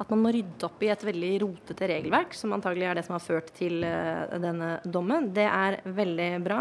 at 0.00 0.10
man 0.12 0.22
må 0.24 0.32
rydde 0.32 0.66
opp 0.66 0.82
i 0.82 0.90
et 0.90 1.04
veldig 1.04 1.30
rotete 1.42 1.90
regelverk, 1.90 2.34
som 2.36 2.54
antagelig 2.56 2.88
er 2.88 2.98
det 2.98 3.04
som 3.06 3.18
har 3.18 3.24
ført 3.24 3.52
til 3.56 3.84
uh, 3.84 4.32
denne 4.40 4.78
dommen. 4.88 5.28
Det 5.36 5.44
er 5.44 5.80
veldig 5.84 6.30
bra. 6.44 6.60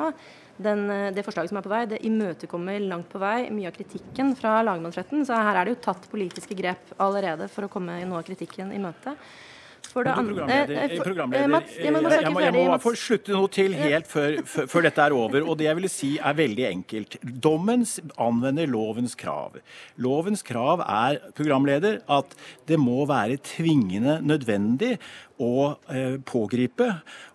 Den, 0.59 0.83
uh, 0.91 1.07
det 1.15 1.23
forslaget 1.23 1.53
som 1.53 1.61
er 1.61 1.65
på 1.65 1.71
vei, 1.71 1.85
det 1.87 2.01
imøtekommer 2.09 2.83
langt 2.83 3.07
på 3.13 3.21
vei 3.21 3.47
mye 3.55 3.71
av 3.71 3.77
kritikken 3.77 4.35
fra 4.39 4.57
lagmannsretten. 4.67 5.23
Så 5.27 5.39
her 5.39 5.55
er 5.55 5.65
det 5.69 5.77
jo 5.77 5.83
tatt 5.87 6.09
politiske 6.11 6.57
grep 6.59 6.91
allerede 6.99 7.47
for 7.53 7.65
å 7.65 7.71
komme 7.71 8.01
noe 8.03 8.19
av 8.19 8.27
kritikken 8.27 8.75
i 8.75 8.83
møte. 8.83 9.15
For 9.89 10.05
det 10.05 10.13
programleder, 10.13 10.75
eh, 10.75 10.95
programleder 11.01 11.47
eh, 11.47 11.51
Mats, 11.53 11.77
jeg, 11.79 11.93
må, 11.93 12.01
jeg, 12.11 12.33
må, 12.33 12.41
jeg 12.43 12.53
må 12.55 12.77
få 12.83 12.93
slutte 12.99 13.33
noe 13.33 13.49
til 13.53 13.75
helt 13.77 14.09
før, 14.09 14.37
før, 14.45 14.85
dette 14.85 15.05
er 15.05 15.15
over. 15.15 15.45
Og 15.45 15.57
det 15.59 15.69
jeg 15.69 15.79
vil 15.79 15.89
si 15.91 16.11
er 16.17 16.37
veldig 16.37 16.67
enkelt. 16.69 17.17
Dommen 17.23 17.85
anvender 18.21 18.69
lovens 18.69 19.15
krav. 19.19 19.57
Lovens 20.01 20.45
krav 20.45 20.83
er 20.85 21.21
programleder, 21.37 22.01
at 22.11 22.37
det 22.69 22.79
må 22.81 23.01
være 23.09 23.39
tvingende 23.49 24.19
nødvendig 24.21 24.97
å 25.39 25.53
eh, 25.91 26.17
pågripe 26.27 26.87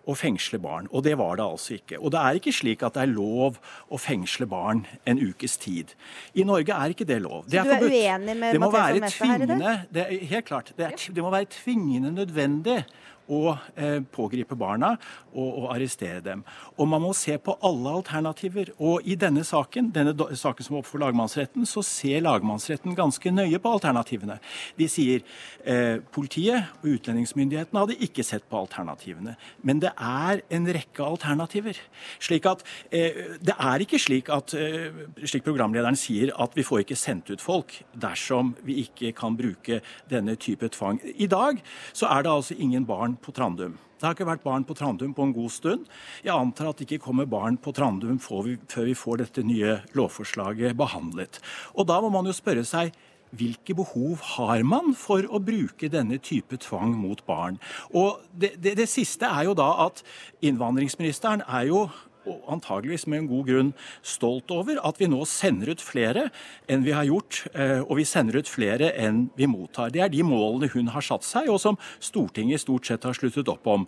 og 0.05 0.17
fengsle 0.19 0.59
barn. 0.61 0.87
Og 0.93 1.03
det 1.05 1.15
var 1.17 1.39
det 1.39 1.45
altså 1.45 1.77
ikke. 1.79 1.97
Og 1.99 2.13
det 2.13 2.21
er 2.21 2.39
ikke 2.39 2.53
slik 2.53 2.85
at 2.85 2.97
det 2.97 3.05
er 3.05 3.13
lov 3.13 3.57
å 3.89 3.99
fengsle 4.01 4.47
barn 4.49 4.83
en 5.09 5.21
ukes 5.21 5.57
tid. 5.61 5.95
I 6.37 6.45
Norge 6.47 6.75
er 6.75 6.93
ikke 6.93 7.07
det 7.09 7.21
lov. 7.23 7.47
Det 7.49 7.59
er 7.61 7.69
forbudt. 7.69 7.89
Du 7.89 7.97
er 7.97 8.13
uenig 8.13 8.37
med 8.43 8.61
Mathias 8.61 9.01
Mette 9.07 9.31
her 9.31 9.45
i 9.47 9.49
det? 9.49 9.73
det 9.97 10.05
er, 10.05 10.13
helt 10.35 10.47
klart. 10.51 10.71
Det, 10.77 10.91
er, 10.91 11.09
det 11.17 11.25
må 11.25 11.33
være 11.33 11.49
tvingende 11.57 12.13
nødvendig 12.13 12.83
å 13.31 13.55
eh, 13.75 13.99
pågripe 14.13 14.57
barna 14.57 14.93
og, 15.33 15.47
og, 15.47 15.67
arrestere 15.73 16.21
dem. 16.23 16.43
Og 16.77 16.87
Man 16.87 17.03
må 17.03 17.13
se 17.17 17.37
på 17.41 17.57
alle 17.65 17.95
alternativer. 17.99 18.71
Og 18.77 19.05
I 19.05 19.17
denne 19.19 19.43
saken 19.45 19.91
denne 19.95 20.13
saken 20.15 20.65
som 20.65 20.75
er 20.75 20.81
oppe 20.81 20.91
for 20.91 21.03
lagmannsretten, 21.03 21.65
så 21.69 21.83
ser 21.85 22.23
lagmannsretten 22.25 22.95
ganske 22.97 23.31
nøye 23.33 23.59
på 23.61 23.73
alternativene. 23.77 24.37
De 24.77 24.87
sier 24.91 25.23
eh, 25.65 25.97
politiet 26.15 26.71
og 26.81 26.91
utlendingsmyndighetene 26.95 27.83
hadde 27.85 27.99
ikke 28.05 28.25
sett 28.25 28.45
på 28.49 28.59
alternativene. 28.61 29.35
Men 29.65 29.81
det 29.83 29.93
er 29.95 30.43
en 30.55 30.69
rekke 30.77 31.05
alternativer. 31.05 31.79
Slik 32.19 32.47
at 32.49 32.63
eh, 32.91 33.37
Det 33.41 33.55
er 33.55 33.83
ikke 33.83 33.99
slik 34.01 34.29
at, 34.33 34.53
eh, 34.57 35.05
slik 35.25 35.45
programlederen 35.45 35.97
sier, 35.99 36.33
at 36.41 36.55
vi 36.55 36.65
får 36.65 36.85
ikke 36.85 36.99
sendt 36.99 37.31
ut 37.31 37.43
folk 37.43 37.79
dersom 37.93 38.53
vi 38.65 38.81
ikke 38.85 39.13
kan 39.17 39.37
bruke 39.37 39.81
denne 40.09 40.35
type 40.39 40.69
tvang. 40.75 41.01
I 41.15 41.27
dag 41.27 41.61
så 41.93 42.09
er 42.11 42.23
det 42.23 42.31
altså 42.31 42.55
ingen 42.57 42.85
barn 42.85 43.14
på 43.21 43.33
Trandum. 43.35 43.75
Det 43.95 44.03
har 44.05 44.15
ikke 44.15 44.27
vært 44.27 44.43
barn 44.43 44.65
på 44.67 44.75
Trandum 44.77 45.13
på 45.15 45.25
en 45.25 45.33
god 45.35 45.51
stund. 45.53 45.89
Jeg 46.25 46.35
antar 46.35 46.69
at 46.69 46.79
det 46.79 46.87
ikke 46.87 47.05
kommer 47.07 47.27
barn 47.29 47.57
på 47.57 47.73
Trandum 47.75 48.19
før 48.21 48.49
vi 48.85 48.95
får 48.97 49.21
dette 49.23 49.43
nye 49.47 49.79
lovforslaget 49.95 50.75
behandlet. 50.77 51.39
Og 51.73 51.87
da 51.89 52.01
må 52.03 52.11
man 52.13 52.27
jo 52.27 52.35
spørre 52.35 52.65
seg 52.67 52.93
hvilke 53.35 53.75
behov 53.75 54.21
har 54.35 54.63
man 54.67 54.93
for 54.95 55.25
å 55.27 55.41
bruke 55.43 55.89
denne 55.91 56.19
type 56.23 56.59
tvang 56.61 56.93
mot 56.95 57.23
barn? 57.27 57.57
Og 57.91 58.21
det, 58.31 58.55
det, 58.61 58.75
det 58.79 58.89
siste 58.91 59.27
er 59.27 59.49
jo 59.49 59.55
da 59.57 59.71
at 59.87 60.03
innvandringsministeren 60.45 61.43
er 61.47 61.71
jo 61.71 61.85
og 62.25 62.51
antageligvis 62.57 63.07
med 63.07 63.23
en 63.23 63.31
god 63.31 63.49
grunn 63.49 63.71
stolt 64.05 64.51
over 64.53 64.79
at 64.85 65.01
vi 65.01 65.09
nå 65.11 65.21
sender 65.29 65.73
ut 65.73 65.83
flere 65.83 66.29
enn 66.71 66.85
vi 66.85 66.95
har 66.95 67.07
gjort, 67.07 67.45
eh, 67.53 67.81
og 67.81 67.97
vi 67.99 68.07
sender 68.07 68.41
ut 68.41 68.51
flere 68.51 68.91
enn 68.99 69.27
vi 69.37 69.49
mottar. 69.49 69.93
Det 69.93 70.03
er 70.03 70.13
de 70.13 70.23
målene 70.25 70.71
hun 70.73 70.93
har 70.93 71.05
satt 71.05 71.25
seg, 71.27 71.49
og 71.49 71.61
som 71.61 71.79
Stortinget 72.03 72.63
stort 72.63 72.87
sett 72.87 73.05
har 73.05 73.17
sluttet 73.17 73.49
opp 73.51 73.67
om. 73.69 73.87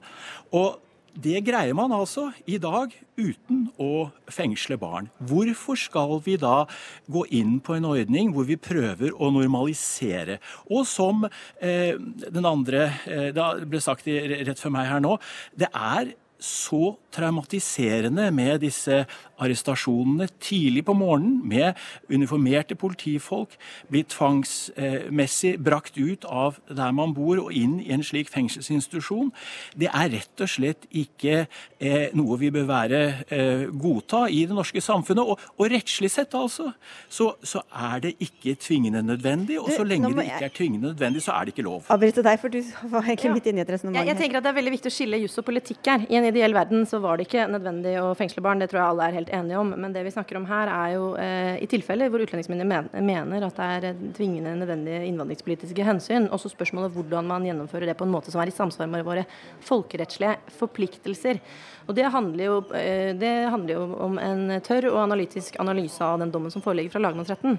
Og 0.55 0.77
det 1.17 1.39
greier 1.47 1.73
man 1.73 1.93
altså 1.95 2.27
i 2.45 2.59
dag 2.61 2.91
uten 3.17 3.63
å 3.81 4.09
fengsle 4.29 4.77
barn. 4.77 5.09
Hvorfor 5.17 5.79
skal 5.79 6.19
vi 6.25 6.35
da 6.37 6.67
gå 7.09 7.23
inn 7.33 7.57
på 7.63 7.77
en 7.77 7.87
ordning 7.89 8.29
hvor 8.35 8.45
vi 8.45 8.59
prøver 8.61 9.15
å 9.15 9.31
normalisere? 9.33 10.37
Og 10.69 10.85
som 10.89 11.25
eh, 11.25 11.97
den 11.97 12.45
andre 12.45 12.91
eh, 13.09 13.29
det 13.33 13.49
ble 13.65 13.81
sagt 13.81 14.05
rett 14.07 14.61
før 14.61 14.75
meg 14.77 14.91
her 14.91 15.01
nå, 15.03 15.17
det 15.57 15.71
er 15.73 16.13
så 16.39 16.95
traumatiserende 17.13 18.29
med 18.35 18.61
disse 18.61 19.05
arrestasjonene 19.41 20.27
tidlig 20.41 20.83
på 20.85 20.93
morgenen 20.97 21.41
med 21.47 21.77
uniformerte 22.09 22.75
politifolk, 22.75 23.55
bli 23.89 24.03
tvangsmessig 24.09 25.55
brakt 25.63 25.97
ut 25.97 26.25
av 26.25 26.57
der 26.69 26.93
man 26.95 27.13
bor 27.17 27.41
og 27.41 27.53
inn 27.53 27.77
i 27.83 27.91
en 27.93 28.05
slik 28.05 28.29
fengselsinstitusjon. 28.33 29.31
Det 29.77 29.89
er 29.91 30.11
rett 30.13 30.43
og 30.43 30.51
slett 30.51 30.87
ikke 30.89 31.45
eh, 31.79 32.09
noe 32.17 32.37
vi 32.41 32.51
bør 32.53 32.67
være 32.69 33.01
eh, 33.33 33.65
godta 33.71 34.25
i 34.29 34.43
det 34.49 34.57
norske 34.57 34.81
samfunnet. 34.83 35.23
Og, 35.25 35.41
og 35.57 35.71
rettslig 35.73 36.11
sett, 36.13 36.37
altså, 36.37 36.71
så, 37.09 37.31
så, 37.43 37.63
er 37.77 38.01
det 38.01 38.13
ikke 38.23 38.55
tvingende 38.61 39.03
nødvendig. 39.05 39.59
Og 39.61 39.69
så 39.73 39.85
lenge 39.85 40.13
det 40.15 40.27
ikke 40.29 40.49
er 40.49 40.55
tvingende 40.55 40.91
nødvendig, 40.91 41.21
så 41.25 41.35
er 41.37 41.47
det 41.47 41.55
ikke 41.55 41.67
lov. 41.67 41.85
Avbryte 41.93 42.23
deg, 42.25 42.39
for 42.41 42.53
du 42.53 42.61
var 42.89 43.05
egentlig 43.05 43.33
midt 43.37 43.49
inne 43.51 43.61
i 43.61 43.65
et 43.65 43.73
resonnement. 43.75 44.01
Jeg, 44.01 44.13
jeg 44.13 44.21
tenker 44.23 44.39
at 44.39 44.47
det 44.47 44.53
er 44.53 44.57
veldig 44.57 44.73
viktig 44.77 44.91
å 44.91 44.97
skille 44.97 45.21
juss 45.21 45.37
og 45.41 45.47
politikk 45.47 45.91
her. 45.91 46.05
I 46.09 46.19
en 46.19 46.26
en 46.27 46.35
ideell 46.35 46.53
verden 46.55 46.85
så 46.85 46.99
var 46.99 47.17
det 47.17 47.27
ikke 47.27 47.45
nødvendig 47.51 47.93
å 48.01 48.11
fengsle 48.17 48.43
barn, 48.43 48.59
det 48.61 48.69
tror 48.71 48.81
jeg 48.81 48.91
alle 48.91 49.07
er 49.07 49.17
helt 49.17 49.31
enige 49.33 49.61
om. 49.61 49.71
Men 49.79 49.93
det 49.95 50.03
vi 50.05 50.13
snakker 50.13 50.39
om 50.39 50.47
her 50.49 50.71
er 50.71 50.93
jo 50.95 51.05
eh, 51.21 51.55
i 51.63 51.69
tilfeller 51.71 52.11
hvor 52.11 52.23
utlendingsmyndighetene 52.25 53.03
mener 53.05 53.47
at 53.47 53.59
det 53.59 53.69
er 53.77 54.01
tvingende 54.17 54.55
nødvendige 54.59 55.05
innvandringspolitiske 55.07 55.87
hensyn. 55.87 56.29
Også 56.35 56.51
spørsmålet 56.51 56.95
hvordan 56.95 57.29
man 57.29 57.47
gjennomfører 57.47 57.91
det 57.91 57.97
på 57.99 58.07
en 58.07 58.13
måte 58.13 58.33
som 58.33 58.43
er 58.43 58.51
i 58.51 58.55
samsvar 58.55 58.91
med 58.91 59.07
våre 59.07 59.25
folkerettslige 59.67 60.35
forpliktelser. 60.59 61.41
Og 61.87 61.95
det 61.95 62.09
handler, 62.11 62.43
jo, 62.43 62.55
eh, 62.75 63.13
det 63.15 63.31
handler, 63.47 63.77
jo, 63.77 63.83
om 64.03 64.17
en 64.19 64.59
tørr 64.63 64.89
og 64.89 64.99
analytisk 65.05 65.55
analyse 65.63 66.03
av 66.03 66.19
den 66.19 66.33
dommen 66.33 66.51
som 66.51 66.63
foreligger 66.63 66.91
fra 66.91 67.01
lagmannsretten. 67.05 67.55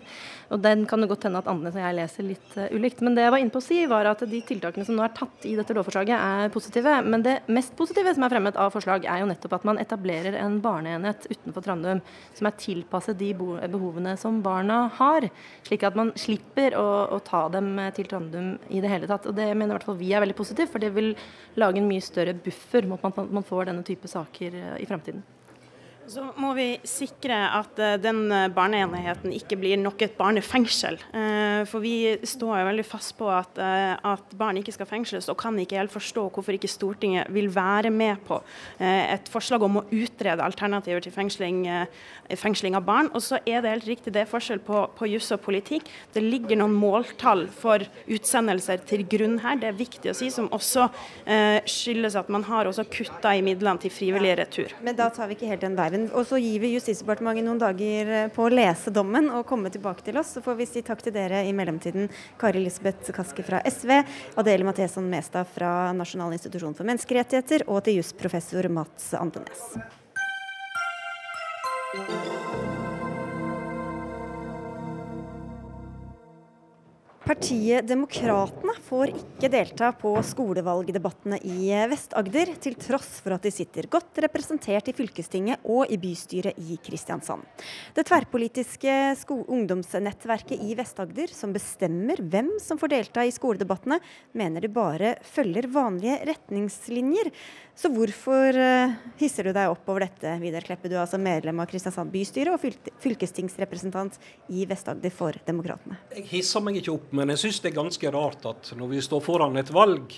Og 0.53 0.61
Den 0.61 0.85
kan 0.87 1.01
det 1.01 1.09
godt 1.09 1.25
hende 1.25 1.41
at 1.41 1.49
Andenes 1.49 1.77
og 1.77 1.81
jeg 1.81 1.97
leser 1.97 2.27
litt 2.29 2.57
uh, 2.59 2.67
ulikt. 2.77 3.01
Men 3.01 3.17
det 3.17 3.25
jeg 3.25 3.33
var 3.33 3.41
inne 3.41 3.55
på 3.55 3.63
å 3.63 3.65
si, 3.65 3.79
var 3.89 4.09
at 4.11 4.25
de 4.29 4.41
tiltakene 4.45 4.85
som 4.85 4.99
nå 4.99 5.05
er 5.07 5.15
tatt 5.17 5.47
i 5.49 5.55
dette 5.57 5.77
lovforslaget, 5.77 6.13
er 6.13 6.53
positive. 6.53 6.99
Men 7.09 7.25
det 7.25 7.39
mest 7.49 7.73
positive 7.79 8.13
som 8.15 8.27
er 8.27 8.35
fremmet 8.35 8.61
av 8.61 8.75
forslag, 8.75 9.09
er 9.09 9.23
jo 9.23 9.31
nettopp 9.31 9.57
at 9.57 9.67
man 9.69 9.81
etablerer 9.81 10.37
en 10.43 10.61
barneenhet 10.65 11.25
utenfor 11.31 11.65
Trandum 11.65 12.05
som 12.37 12.51
er 12.51 12.61
tilpasset 12.61 13.17
de 13.21 13.33
behovene 13.33 14.13
som 14.21 14.43
barna 14.45 14.83
har. 14.99 15.29
Slik 15.65 15.89
at 15.89 15.97
man 15.97 16.13
slipper 16.21 16.77
å, 16.77 16.87
å 17.17 17.23
ta 17.25 17.47
dem 17.53 17.73
til 17.97 18.13
Trandum 18.13 18.55
i 18.69 18.85
det 18.85 18.93
hele 18.93 19.09
tatt. 19.09 19.25
Og 19.25 19.37
det 19.41 19.49
mener 19.55 19.73
i 19.73 19.79
hvert 19.79 19.89
fall 19.89 20.01
vi 20.01 20.13
er 20.13 20.25
veldig 20.25 20.37
positivt, 20.37 20.75
for 20.75 20.85
det 20.85 20.93
vil 20.93 21.15
lage 21.57 21.81
en 21.81 21.89
mye 21.89 22.05
større 22.05 22.37
buffer 22.37 22.85
mot 22.89 23.01
at 23.09 23.25
man 23.25 23.47
får 23.47 23.71
denne 23.71 23.89
type 23.89 24.05
saker 24.05 24.18
saker 24.19 24.55
eh, 24.55 24.83
i 24.83 24.87
fremtiden. 24.87 25.23
Så 26.09 26.23
må 26.41 26.55
vi 26.57 26.67
sikre 26.89 27.37
at 27.53 27.77
uh, 27.77 27.97
den 28.01 28.31
eh, 28.33 28.47
barneenheten 28.53 29.33
ikke 29.37 29.59
blir 29.61 29.77
nok 29.77 30.01
et 30.07 30.15
barnefengsel. 30.17 30.97
Uh, 31.13 31.67
for 31.69 31.85
vi 31.85 32.15
står 32.25 32.63
jo 32.63 32.69
veldig 32.71 32.85
fast 32.89 33.13
på 33.19 33.29
at, 33.29 33.59
at, 33.59 34.33
barn 34.39 34.57
ikke 34.61 34.73
skal 34.73 34.89
fengsles, 34.89 35.29
og 35.29 35.37
kan 35.41 35.57
ikke 35.61 35.77
helt 35.77 35.93
forstå 35.93 36.25
hvorfor 36.33 36.57
ikke 36.57 36.71
Stortinget 36.71 37.29
vil 37.35 37.51
være 37.53 37.91
med 37.91 38.21
på 38.27 38.39
et 38.79 39.29
forslag 39.33 39.63
om 39.65 39.81
å 39.81 39.83
utrede 39.91 40.45
alternativer 40.45 41.03
til 41.03 41.13
fengsling, 41.13 41.65
fengsling, 42.39 42.77
av 42.79 42.85
barn. 42.87 43.09
Og 43.17 43.25
så 43.25 43.41
er 43.43 43.63
det 43.65 43.73
helt 43.73 43.89
riktig, 43.89 44.13
det 44.15 44.23
er 44.23 44.31
forskjell 44.31 44.61
på, 44.65 44.85
på 44.99 45.09
juss 45.11 45.31
og 45.35 45.43
politikk. 45.45 45.89
Det 46.15 46.23
ligger 46.23 46.61
noen 46.61 46.77
måltall 46.79 47.47
for 47.53 47.83
utsendelser 48.07 48.85
til 48.89 49.05
grunn 49.11 49.39
her, 49.43 49.59
det 49.61 49.73
er 49.73 49.81
viktig 49.81 50.13
å 50.13 50.17
si, 50.17 50.31
som 50.35 50.51
også 50.55 50.89
skyldes 51.69 52.19
at 52.21 52.31
man 52.33 52.47
har 52.49 52.71
også 52.71 52.87
kutta 52.93 53.35
i 53.35 53.45
midlene 53.45 53.83
til 53.83 53.95
frivillig 53.95 54.37
retur. 54.43 54.77
Men 54.85 54.99
da 54.99 55.11
tar 55.15 55.31
vi 55.31 55.39
ikke 55.39 55.51
helt 55.51 55.67
den 55.67 55.79
veien 55.79 55.98
dommen. 55.99 56.15
Og 56.15 56.27
så 56.27 56.39
gir 56.39 56.61
vi 56.61 56.75
Justisdepartementet 56.75 57.45
noen 57.45 57.59
dager 57.59 58.07
eh, 58.09 58.29
på 58.31 58.47
å 58.47 58.53
lese 58.53 58.91
dommen 58.91 59.31
og 59.31 59.47
komme 59.47 59.71
tilbake 59.71 60.05
til 60.05 60.19
oss. 60.19 60.35
Så 60.35 60.43
får 60.43 60.57
vi 60.59 60.67
si 60.67 60.83
takk 60.83 61.03
til 61.03 61.13
dere 61.13 61.45
i 61.47 61.53
mellomtiden. 61.53 62.09
Kari 62.39 62.59
Elisabeth 62.63 63.13
Kaski 63.13 63.43
fra 63.43 63.61
SV, 63.65 64.03
Adele 64.37 64.65
Matheson 64.65 65.09
Mestad 65.09 65.47
fra 65.55 65.93
Nasjonal 65.93 66.33
institusjon 66.37 66.75
for 66.75 66.87
menneskerettigheter 66.89 67.67
og 67.69 67.85
til 67.85 68.01
jusprofessor 68.01 68.69
Mats 68.69 69.15
Andenes. 69.19 69.65
Partiet 77.29 77.85
Demokratene 77.85 78.73
får 78.87 79.11
ikke 79.13 79.51
delta 79.53 79.91
på 79.93 80.15
skolevalgdebattene 80.25 81.37
i 81.45 81.67
Vest-Agder, 81.91 82.55
til 82.57 82.79
tross 82.81 83.19
for 83.21 83.37
at 83.37 83.45
de 83.45 83.53
sitter 83.53 83.85
godt 83.93 84.17
representert 84.25 84.89
i 84.89 84.95
fylkestinget 84.97 85.61
og 85.69 85.93
i 85.93 85.99
bystyret 86.01 86.57
i 86.57 86.79
Kristiansand. 86.81 87.45
Det 87.93 88.07
tverrpolitiske 88.09 88.95
ungdomsnettverket 89.29 90.57
i 90.57 90.73
Vest-Agder, 90.79 91.29
som 91.37 91.53
bestemmer 91.53 92.17
hvem 92.17 92.55
som 92.65 92.81
får 92.81 92.95
delta 92.97 93.27
i 93.29 93.37
skoledebattene, 93.37 94.01
mener 94.33 94.65
de 94.65 94.73
bare 94.73 95.19
følger 95.21 95.69
vanlige 95.69 96.23
retningslinjer. 96.33 97.29
Så 97.79 97.87
hvorfor 97.95 98.57
uh, 98.59 98.95
hisser 99.21 99.47
du 99.47 99.53
deg 99.55 99.71
opp 99.71 99.87
over 99.87 100.03
dette, 100.03 100.33
Vidar 100.43 100.65
Kleppe? 100.67 100.89
Du 100.91 100.97
er 100.97 101.05
altså 101.05 101.21
medlem 101.23 101.61
av 101.63 101.69
Kristiansand 101.71 102.11
bystyre 102.11 102.57
og 102.57 102.65
fylkestingsrepresentant 103.05 104.17
i 104.51 104.65
Vest-Agder 104.67 105.15
for 105.15 105.39
Demokratene. 105.47 106.01
Jeg 106.17 106.27
hisser 106.33 106.65
meg 106.65 106.81
ikke 106.81 106.97
opp 106.97 107.15
men 107.15 107.31
jeg 107.31 107.45
syns 107.45 107.61
det 107.63 107.71
er 107.71 107.77
ganske 107.77 108.13
rart 108.17 108.49
at 108.51 108.73
når 108.75 108.91
vi 108.97 109.05
står 109.07 109.23
foran 109.23 109.61
et 109.63 109.71
valg, 109.71 110.17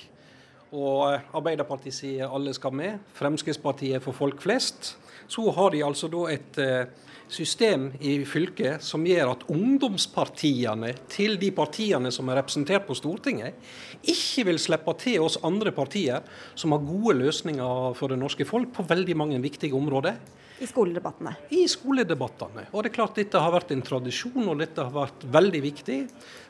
og 0.70 1.34
Arbeiderpartiet 1.34 1.96
sier 1.96 2.30
alle 2.30 2.54
skal 2.54 2.74
med, 2.76 2.98
Fremskrittspartiet 3.18 4.02
for 4.04 4.16
folk 4.16 4.42
flest, 4.42 4.94
så 5.30 5.46
har 5.54 5.72
de 5.74 5.84
altså 5.86 6.10
da 6.10 6.24
et 6.30 6.58
eh, 6.62 6.90
system 7.30 7.90
i 8.02 8.16
fylket 8.26 8.82
som 8.82 9.04
gjør 9.06 9.32
at 9.32 9.44
ungdomspartiene 9.50 10.92
til 11.10 11.36
de 11.40 11.50
partiene 11.54 12.10
som 12.14 12.30
er 12.30 12.40
representert 12.40 12.86
på 12.88 12.96
Stortinget, 12.98 13.54
ikke 14.02 14.46
vil 14.50 14.60
slippe 14.62 14.94
til 14.98 15.22
oss 15.26 15.38
andre 15.46 15.72
partier 15.74 16.26
som 16.58 16.74
har 16.74 16.86
gode 16.86 17.18
løsninger 17.20 17.94
for 17.98 18.10
det 18.10 18.18
norske 18.20 18.46
folk 18.48 18.72
på 18.74 18.86
veldig 18.90 19.16
mange 19.18 19.42
viktige 19.42 19.76
områder. 19.78 20.18
I 20.60 20.66
skoledebattene? 20.68 21.32
I 21.56 21.62
skoledebattene. 21.70 22.66
Og 22.74 22.84
det 22.84 22.90
er 22.90 22.96
klart 22.98 23.16
Dette 23.16 23.40
har 23.40 23.52
vært 23.54 23.72
en 23.72 23.84
tradisjon, 23.84 24.44
og 24.44 24.58
dette 24.60 24.84
har 24.84 24.92
vært 24.92 25.24
veldig 25.32 25.62
viktig 25.64 25.98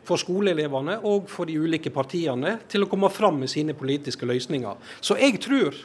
for 0.07 0.19
skoleelevene 0.19 0.97
og 1.07 1.29
for 1.31 1.47
de 1.47 1.55
ulike 1.61 1.93
partiene 1.95 2.57
til 2.71 2.85
å 2.85 2.91
komme 2.91 3.11
fram 3.15 3.39
med 3.43 3.53
sine 3.53 3.77
politiske 3.79 4.27
løsninger. 4.27 4.81
Så 4.99 5.15
jeg 5.21 5.39
tror 5.45 5.79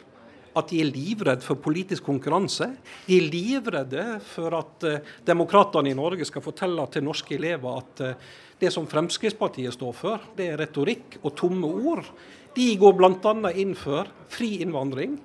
at 0.56 0.72
de 0.72 0.80
er 0.82 0.90
livredde 0.90 1.44
for 1.46 1.60
politisk 1.62 2.08
konkurranse. 2.08 2.70
De 3.06 3.20
er 3.20 3.28
livredde 3.28 4.06
for 4.26 4.56
at 4.58 4.88
uh, 4.88 5.14
demokratene 5.28 5.92
i 5.92 5.98
Norge 5.98 6.26
skal 6.26 6.44
fortelle 6.46 6.86
til 6.94 7.04
norske 7.06 7.36
elever 7.36 7.82
at 7.82 8.04
uh, 8.08 8.32
det 8.58 8.72
som 8.72 8.88
Fremskrittspartiet 8.88 9.76
står 9.76 9.94
for, 9.94 10.30
det 10.38 10.48
er 10.50 10.62
retorikk 10.64 11.20
og 11.22 11.36
tomme 11.38 11.68
ord. 11.68 12.08
De 12.56 12.70
går 12.80 12.96
bl.a. 12.96 13.52
inn 13.52 13.76
for 13.78 14.08
fri 14.32 14.56
innvandring. 14.64 15.18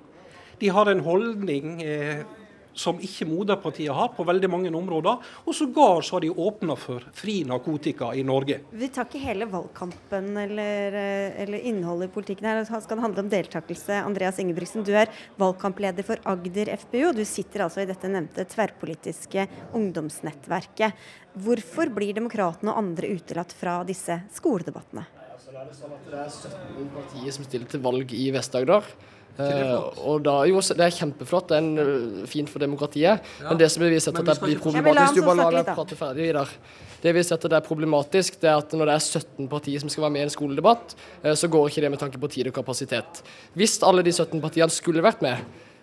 De 0.59 0.69
har 0.69 0.91
en 0.91 0.99
holdning 1.01 1.79
eh, 1.81 2.25
som 2.73 2.99
ikke 3.03 3.27
moderpartiet 3.29 3.93
har 3.93 4.11
på 4.15 4.25
veldig 4.27 4.49
mange 4.51 4.71
områder. 4.75 5.21
Og 5.45 5.55
sågar 5.55 6.01
så 6.05 6.17
har 6.17 6.25
de 6.25 6.31
åpna 6.31 6.75
for 6.79 7.03
fri 7.17 7.41
narkotika 7.47 8.11
i 8.15 8.23
Norge. 8.27 8.61
Vi 8.71 8.89
tar 8.93 9.07
ikke 9.09 9.21
hele 9.23 9.47
valgkampen 9.51 10.37
eller, 10.37 10.93
eh, 10.93 11.41
eller 11.43 11.67
innholdet 11.71 12.09
i 12.09 12.13
politikken 12.13 12.47
her. 12.47 12.63
Det 12.63 12.83
skal 12.83 12.99
handle 12.99 13.23
om 13.23 13.29
deltakelse. 13.29 14.03
Andreas 14.05 14.39
Ingebrigtsen, 14.39 14.85
du 14.85 14.93
er 14.93 15.07
valgkampleder 15.37 16.03
for 16.03 16.17
Agder 16.25 16.77
FPU. 16.77 17.09
og 17.09 17.15
Du 17.15 17.25
sitter 17.25 17.65
altså 17.65 17.81
i 17.81 17.85
dette 17.85 18.07
nevnte 18.07 18.45
tverrpolitiske 18.45 19.47
ungdomsnettverket. 19.73 20.93
Hvorfor 21.37 21.93
blir 21.93 22.13
Demokratene 22.13 22.71
og 22.71 22.77
andre 22.77 23.07
utelatt 23.15 23.53
fra 23.53 23.83
disse 23.83 24.23
skoledebattene? 24.33 25.05
Det 25.51 25.75
sånn 25.75 25.91
det 26.07 26.15
er 26.15 26.29
17 26.31 26.87
partier 26.95 27.33
som 27.35 27.45
stiller 27.45 27.67
til 27.67 27.81
valg 27.83 28.13
i 28.15 28.29
Vest-Agder. 28.31 28.85
Uh, 29.39 29.87
og 30.05 30.21
da, 30.25 30.35
jo, 30.49 30.59
Det 30.59 30.83
er 30.85 30.93
kjempeflott, 30.93 31.49
det 31.49 31.57
er 31.57 31.63
en, 31.63 31.77
uh, 31.79 32.27
fint 32.29 32.49
for 32.51 32.61
demokratiet. 32.61 33.23
Ja. 33.39 33.47
Men 33.49 33.59
det 33.61 33.71
som 33.71 33.83
vi 33.83 33.99
sett 33.99 34.17
at 34.17 34.27
det 34.27 34.37
blir 34.43 34.59
problematisk 34.59 35.17
Du 35.17 35.25
bare 35.25 35.39
la 35.39 35.49
meg 35.61 35.71
prate 35.71 35.97
ferdig, 35.99 36.27
Vidar. 36.29 36.51
Det 37.01 37.15
vi 37.15 37.23
setter 37.25 37.49
det 37.49 37.57
er 37.57 37.65
problematisk, 37.65 38.35
det 38.43 38.51
er 38.51 38.59
at 38.61 38.75
når 38.77 38.91
det 38.91 38.95
er 38.97 39.05
17 39.21 39.49
partier 39.49 39.81
som 39.81 39.89
skal 39.89 40.05
være 40.05 40.13
med 40.17 40.21
i 40.21 40.27
en 40.27 40.35
skoledebatt, 40.35 40.95
uh, 41.23 41.33
så 41.33 41.49
går 41.51 41.71
ikke 41.71 41.85
det 41.87 41.91
med 41.95 42.03
tanke 42.03 42.21
på 42.21 42.29
tid 42.31 42.51
og 42.51 42.57
kapasitet. 42.59 43.23
Hvis 43.57 43.79
alle 43.87 44.05
de 44.05 44.13
17 44.13 44.37
partiene 44.43 44.69
skulle 44.73 45.05
vært 45.05 45.23
med, 45.25 45.41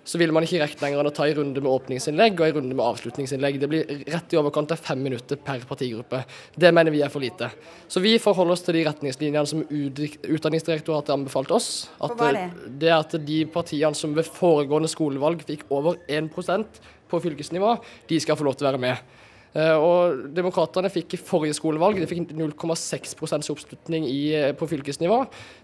så 0.09 0.19
vil 0.21 0.33
man 0.33 0.47
ikke 0.47 0.63
rekt 0.63 0.81
lenger 0.81 1.03
enn 1.03 1.11
å 1.11 1.13
ta 1.13 1.27
en 1.29 1.37
runde 1.37 1.61
med 1.61 1.69
åpningsinnlegg 1.69 2.39
og 2.41 2.47
en 2.47 2.55
runde 2.57 2.77
med 2.79 2.85
avslutningsinnlegg. 2.87 3.59
Det 3.61 3.69
blir 3.69 3.91
rett 4.09 4.33
i 4.33 4.39
overkant 4.41 4.73
av 4.73 4.81
fem 4.81 5.03
minutter 5.05 5.37
per 5.45 5.67
partigruppe. 5.69 6.23
Det 6.57 6.71
mener 6.73 6.95
vi 6.95 7.03
er 7.05 7.13
for 7.13 7.21
lite. 7.21 7.51
Så 7.93 8.01
vi 8.01 8.15
forholder 8.23 8.57
oss 8.57 8.65
til 8.65 8.79
de 8.79 8.87
retningslinjene 8.89 9.45
som 9.51 9.67
Utdanningsdirektoratet 9.69 11.13
anbefalte 11.13 11.59
oss. 11.59 11.69
At 12.01 12.17
hva 12.17 12.31
er 12.31 12.39
det? 12.39 12.73
det 12.81 12.93
er 12.93 12.97
at 12.97 13.19
de 13.29 13.43
partiene 13.53 13.97
som 13.99 14.17
ved 14.17 14.31
foregående 14.33 14.89
skolevalg 14.89 15.45
fikk 15.49 15.69
over 15.69 16.01
1% 16.09 16.81
på 17.09 17.21
fylkesnivå, 17.25 17.77
de 18.09 18.21
skal 18.21 18.37
få 18.37 18.49
lov 18.49 18.57
til 18.57 18.69
å 18.69 18.73
være 18.73 18.85
med. 18.89 19.18
Eh, 19.57 19.75
og 19.75 20.29
Demokratene 20.37 20.91
fikk 20.93 21.17
i 21.17 21.21
forrige 21.21 21.57
skolevalg 21.57 22.01
de 22.03 22.09
fikk 22.09 22.35
0,6 22.37 23.51
oppslutning 23.55 24.05
i, 24.09 24.35
eh, 24.37 24.53
på 24.53 24.69
fylkesnivå. 24.69 25.23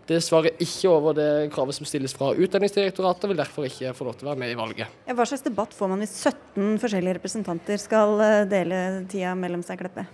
Det 0.09 0.23
svarer 0.25 0.57
ikke 0.59 0.91
over 0.91 1.15
det 1.15 1.53
kravet 1.53 1.77
som 1.77 1.87
stilles 1.89 2.15
fra 2.17 2.33
Utdanningsdirektoratet, 2.33 3.29
vil 3.29 3.37
derfor 3.37 3.69
ikke 3.69 3.95
få 3.95 4.09
lov 4.09 4.17
til 4.17 4.29
å 4.29 4.33
være 4.33 4.41
med 4.41 4.53
i 4.53 4.59
valget. 4.59 4.89
Ja, 5.07 5.15
hva 5.15 5.27
slags 5.29 5.45
debatt 5.45 5.77
får 5.77 5.89
man 5.89 6.01
hvis 6.01 6.17
17 6.17 6.79
forskjellige 6.81 7.19
representanter 7.21 7.81
skal 7.81 8.21
eh, 8.21 8.45
dele 8.49 9.07
tida 9.09 9.35
mellom 9.37 9.63
seg, 9.63 9.79
Kleppe? 9.79 10.07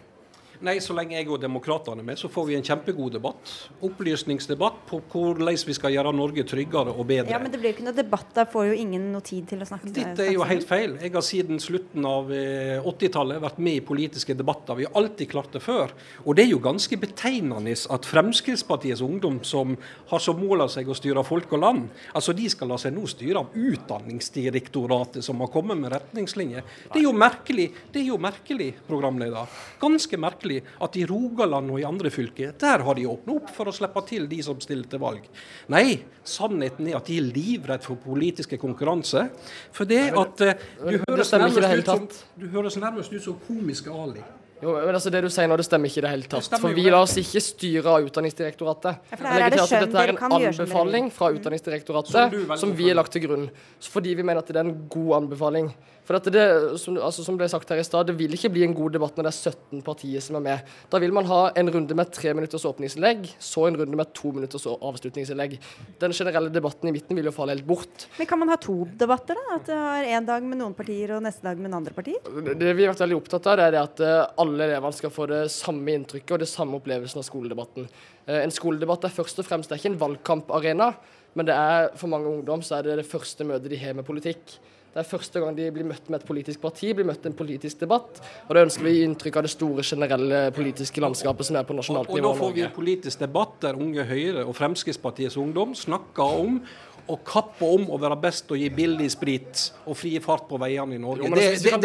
Nei, 0.61 0.74
så 0.84 0.92
lenge 0.92 1.16
jeg 1.16 1.28
og 1.32 1.40
Demokratene 1.40 2.02
er 2.02 2.06
med, 2.11 2.18
så 2.20 2.28
får 2.28 2.44
vi 2.50 2.56
en 2.58 2.64
kjempegod 2.64 3.14
debatt. 3.16 3.52
Opplysningsdebatt 3.86 4.82
på 4.90 4.98
hvordan 5.08 5.48
vi 5.48 5.76
skal 5.76 5.94
gjøre 5.94 6.12
Norge 6.12 6.44
tryggere 6.44 6.92
og 6.92 7.06
bedre. 7.08 7.32
Ja, 7.32 7.38
Men 7.40 7.52
det 7.52 7.61
blir 7.62 7.72
jo 7.72 7.78
ikke 7.78 7.86
noe 7.86 7.96
debatt, 7.96 8.26
da 8.36 8.44
får 8.44 8.66
jo 8.68 8.74
ingen 8.82 9.06
noe 9.14 9.24
tid 9.24 9.46
til 9.48 9.64
å 9.64 9.68
snakke. 9.68 9.88
Dette 9.96 10.26
er 10.26 10.34
jo 10.34 10.44
helt 10.44 10.66
feil. 10.68 10.98
Jeg 11.00 11.14
har 11.14 11.24
siden 11.24 11.62
slutten 11.64 12.04
av 12.04 12.28
80-tallet 12.28 13.38
eh, 13.38 13.44
vært 13.46 13.62
med 13.64 13.78
i 13.78 13.84
politiske 13.88 14.36
debatter. 14.36 14.76
Vi 14.76 14.88
har 14.88 15.00
alltid 15.00 15.30
klart 15.32 15.56
det 15.56 15.62
før. 15.64 15.94
Og 16.26 16.36
det 16.36 16.44
er 16.44 16.52
jo 16.52 16.61
ganske 16.61 17.00
betegnende 17.00 17.72
at 17.96 18.11
Fremskrittspartiets 18.11 19.00
ungdom, 19.06 19.40
som 19.46 19.72
har 20.12 20.20
som 20.20 20.36
mål 20.40 20.66
av 20.66 20.74
seg 20.74 20.90
å 20.90 20.98
styre 20.98 21.24
folk 21.24 21.56
og 21.56 21.64
land, 21.64 21.88
altså 22.12 22.36
de 22.36 22.50
skal 22.52 22.68
la 22.72 22.76
seg 22.80 22.92
nå 22.96 23.06
styre 23.08 23.40
av 23.40 23.56
Utdanningsdirektoratet, 23.56 25.24
som 25.24 25.40
har 25.40 25.52
kommet 25.52 25.80
med 25.80 25.94
retningslinjer. 25.94 26.68
Det 26.92 27.00
er 27.00 27.08
jo 27.08 27.16
merkelig, 27.16 27.70
det 27.94 28.04
er 28.04 28.11
jo 28.12 28.20
merkelig, 28.20 28.74
programleder. 28.90 29.48
Ganske 29.80 30.20
merkelig 30.20 30.49
merkelig 30.51 30.62
at 30.80 30.96
i 30.96 31.07
Rogaland 31.07 31.70
og 31.70 31.80
i 31.80 31.86
andre 31.86 32.11
fylker, 32.11 32.53
der 32.59 32.82
har 32.84 32.94
de 32.94 33.07
åpna 33.07 33.36
opp 33.36 33.51
for 33.55 33.68
å 33.68 33.72
slippe 33.72 34.03
til 34.09 34.28
de 34.28 34.42
som 34.42 34.59
stiller 34.61 34.88
til 34.88 35.01
valg. 35.01 35.22
Nei, 35.68 36.03
sannheten 36.24 36.88
er 36.88 36.98
at 36.98 37.07
de 37.07 37.18
er 37.18 37.30
livredde 37.30 37.84
for 37.84 37.96
politiske 37.96 38.59
konkurranse. 38.59 39.28
For 39.72 39.84
det 39.84 40.11
at 40.11 40.40
uh, 40.40 40.55
du, 40.88 40.98
høres 41.07 41.32
nærmest 41.32 41.59
ut 41.59 41.86
som, 41.86 42.09
du 42.36 42.48
høres 42.51 42.76
nærmest 42.76 43.12
ut 43.12 43.22
som 43.22 43.38
komiske 43.46 43.90
Ali. 43.90 44.22
Jo, 44.61 44.74
men 44.76 44.94
altså 44.94 45.12
Det 45.12 45.22
du 45.24 45.30
sier 45.32 45.48
nå, 45.50 45.56
det 45.61 45.66
stemmer 45.66 45.90
ikke 45.90 46.02
i 46.02 46.04
det 46.06 46.14
hele 46.14 46.30
tatt. 46.30 46.58
For 46.61 46.76
vi 46.76 46.86
lar 46.88 47.04
oss 47.06 47.16
ikke 47.20 47.42
styre 47.44 47.94
av 47.96 48.08
Utdanningsdirektoratet. 48.08 49.06
Ja, 49.12 49.20
for 49.20 49.30
her 49.30 49.46
er 49.46 49.54
det 49.54 49.62
skjønn, 49.64 49.86
Dette 49.86 50.02
er 50.04 50.14
en 50.14 50.24
anbefaling 50.40 51.12
fra 51.14 51.30
Utdanningsdirektoratet 51.36 52.58
som 52.61 52.74
vi 52.76 52.90
har 52.90 52.98
lagt 53.00 53.14
til 53.16 53.24
grunn. 53.24 53.48
Fordi 53.90 54.16
vi 54.18 54.26
mener 54.26 54.44
at 54.44 54.52
det 54.52 54.61
er 54.61 54.68
en 54.68 54.76
god 54.92 55.16
anbefaling. 55.22 55.72
For 56.11 56.18
det, 56.26 56.44
som, 56.82 56.96
altså, 56.98 57.22
som, 57.22 57.36
ble 57.38 57.46
sagt 57.46 57.68
her 57.70 57.78
i 57.78 57.84
stad, 57.86 58.08
det 58.08 58.16
vil 58.18 58.32
ikke 58.34 58.50
bli 58.50 58.64
en 58.66 58.72
god 58.74 58.96
debatt 58.96 59.14
når 59.14 59.28
det 59.28 59.30
er 59.30 59.52
17 59.52 59.82
partier 59.86 60.24
som 60.24 60.40
er 60.40 60.42
med. 60.42 60.70
Da 60.90 60.98
vil 60.98 61.12
man 61.14 61.28
ha 61.28 61.52
en 61.61 61.70
runde 61.70 61.94
med 61.94 62.11
tre 62.11 62.32
minutters 62.34 62.64
åpningsinnlegg, 62.66 63.28
så 63.38 63.68
en 63.68 63.78
runde 63.78 63.94
med 63.94 64.11
to 64.16 64.32
minutters 64.34 64.66
avslutningsinnlegg. 64.72 65.54
Den 66.02 66.16
generelle 66.16 66.50
debatten 66.50 66.90
i 66.90 66.94
midten 66.96 67.14
vil 67.14 67.30
jo 67.30 67.34
falle 67.36 67.54
helt 67.54 67.68
bort. 67.68 68.08
Men 68.18 68.26
kan 68.26 68.42
man 68.42 68.50
ha 68.50 68.58
to 68.58 68.80
debatter, 68.98 69.38
da? 69.38 69.61
At 69.61 69.70
det 69.70 69.78
har 69.78 70.11
en 70.16 70.26
dag 70.32 70.50
med 70.50 70.58
noen 70.64 70.74
partier 70.74 71.14
og 71.14 71.22
neste 71.28 71.46
dag 71.46 71.62
med 71.62 71.78
andre 71.78 71.94
partier? 71.94 72.18
Det, 72.26 72.58
det 72.58 72.74
vi 72.74 72.88
har 72.88 72.96
vært 72.96 73.04
veldig 73.04 73.20
opptatt 73.20 73.46
av, 73.52 73.61
det 73.61 73.68
er 73.68 73.76
det 73.76 73.84
at 73.84 74.02
uh, 74.02 74.42
alle 74.51 74.66
elevene 74.68 74.98
skal 74.98 75.14
få 75.14 75.28
det 75.30 75.44
samme 75.55 75.94
inntrykket 75.96 76.34
og 76.36 76.42
det 76.42 76.51
samme 76.51 76.76
opplevelsen 76.80 77.22
av 77.22 77.26
skoledebatten. 77.26 77.88
Uh, 78.26 78.40
en 78.42 78.55
skoledebatt 78.55 79.09
er 79.09 79.14
først 79.14 79.40
og 79.40 79.48
fremst 79.48 79.70
det 79.70 79.78
er 79.78 79.82
ikke 79.84 79.94
en 79.94 80.03
valgkamparena, 80.03 80.90
men 81.38 81.46
det 81.46 81.55
er 81.57 81.88
for 81.96 82.11
mange 82.11 82.28
ungdom 82.28 82.62
så 82.66 82.80
er 82.80 82.88
det 82.88 83.01
det 83.01 83.09
første 83.09 83.46
møtet 83.46 83.70
de 83.70 83.80
har 83.80 83.96
med 83.96 84.07
politikk. 84.07 84.59
Det 84.90 84.98
er 84.98 85.07
første 85.07 85.38
gang 85.38 85.55
de 85.55 85.68
blir 85.70 85.86
møtt 85.86 86.09
med 86.11 86.18
et 86.18 86.26
politisk 86.26 86.59
parti, 86.64 86.88
blir 86.98 87.07
møtt 87.07 87.22
med 87.22 87.30
en 87.30 87.36
politisk 87.38 87.84
debatt. 87.84 88.16
Og 88.48 88.57
det 88.57 88.64
ønsker 88.66 88.88
vi 88.88 88.94
gi 88.96 89.05
inntrykk 89.07 89.36
av 89.38 89.44
det 89.46 89.53
store, 89.53 89.84
generelle 89.86 90.40
politiske 90.57 91.03
landskapet 91.05 91.46
som 91.46 91.59
er 91.61 91.68
på 91.68 91.76
nasjonalt 91.78 92.11
nivå. 92.11 92.18
Og, 92.18 92.26
og 92.26 92.34
da 92.34 92.40
får 92.40 92.57
vi 92.57 92.64
en 92.66 92.72
politisk 92.74 93.22
debatt 93.22 93.55
der 93.62 93.78
Unge 93.78 94.03
Høyre 94.09 94.42
og 94.42 94.57
Fremskrittspartiets 94.59 95.38
ungdom 95.38 95.76
snakker 95.78 96.42
om 96.42 96.59
og 97.07 97.22
kappe 97.26 97.66
om 97.66 97.88
å 97.92 97.98
være 98.01 98.18
best 98.20 98.51
og 98.53 98.61
gi 98.61 98.68
billig 98.74 99.09
sprit 99.12 99.66
og 99.84 99.96
fri 99.98 100.14
fart 100.22 100.48
på 100.51 100.59
veiene 100.61 100.96
i 100.96 101.03
Norge. 101.03 101.28
Altså, 101.30 101.78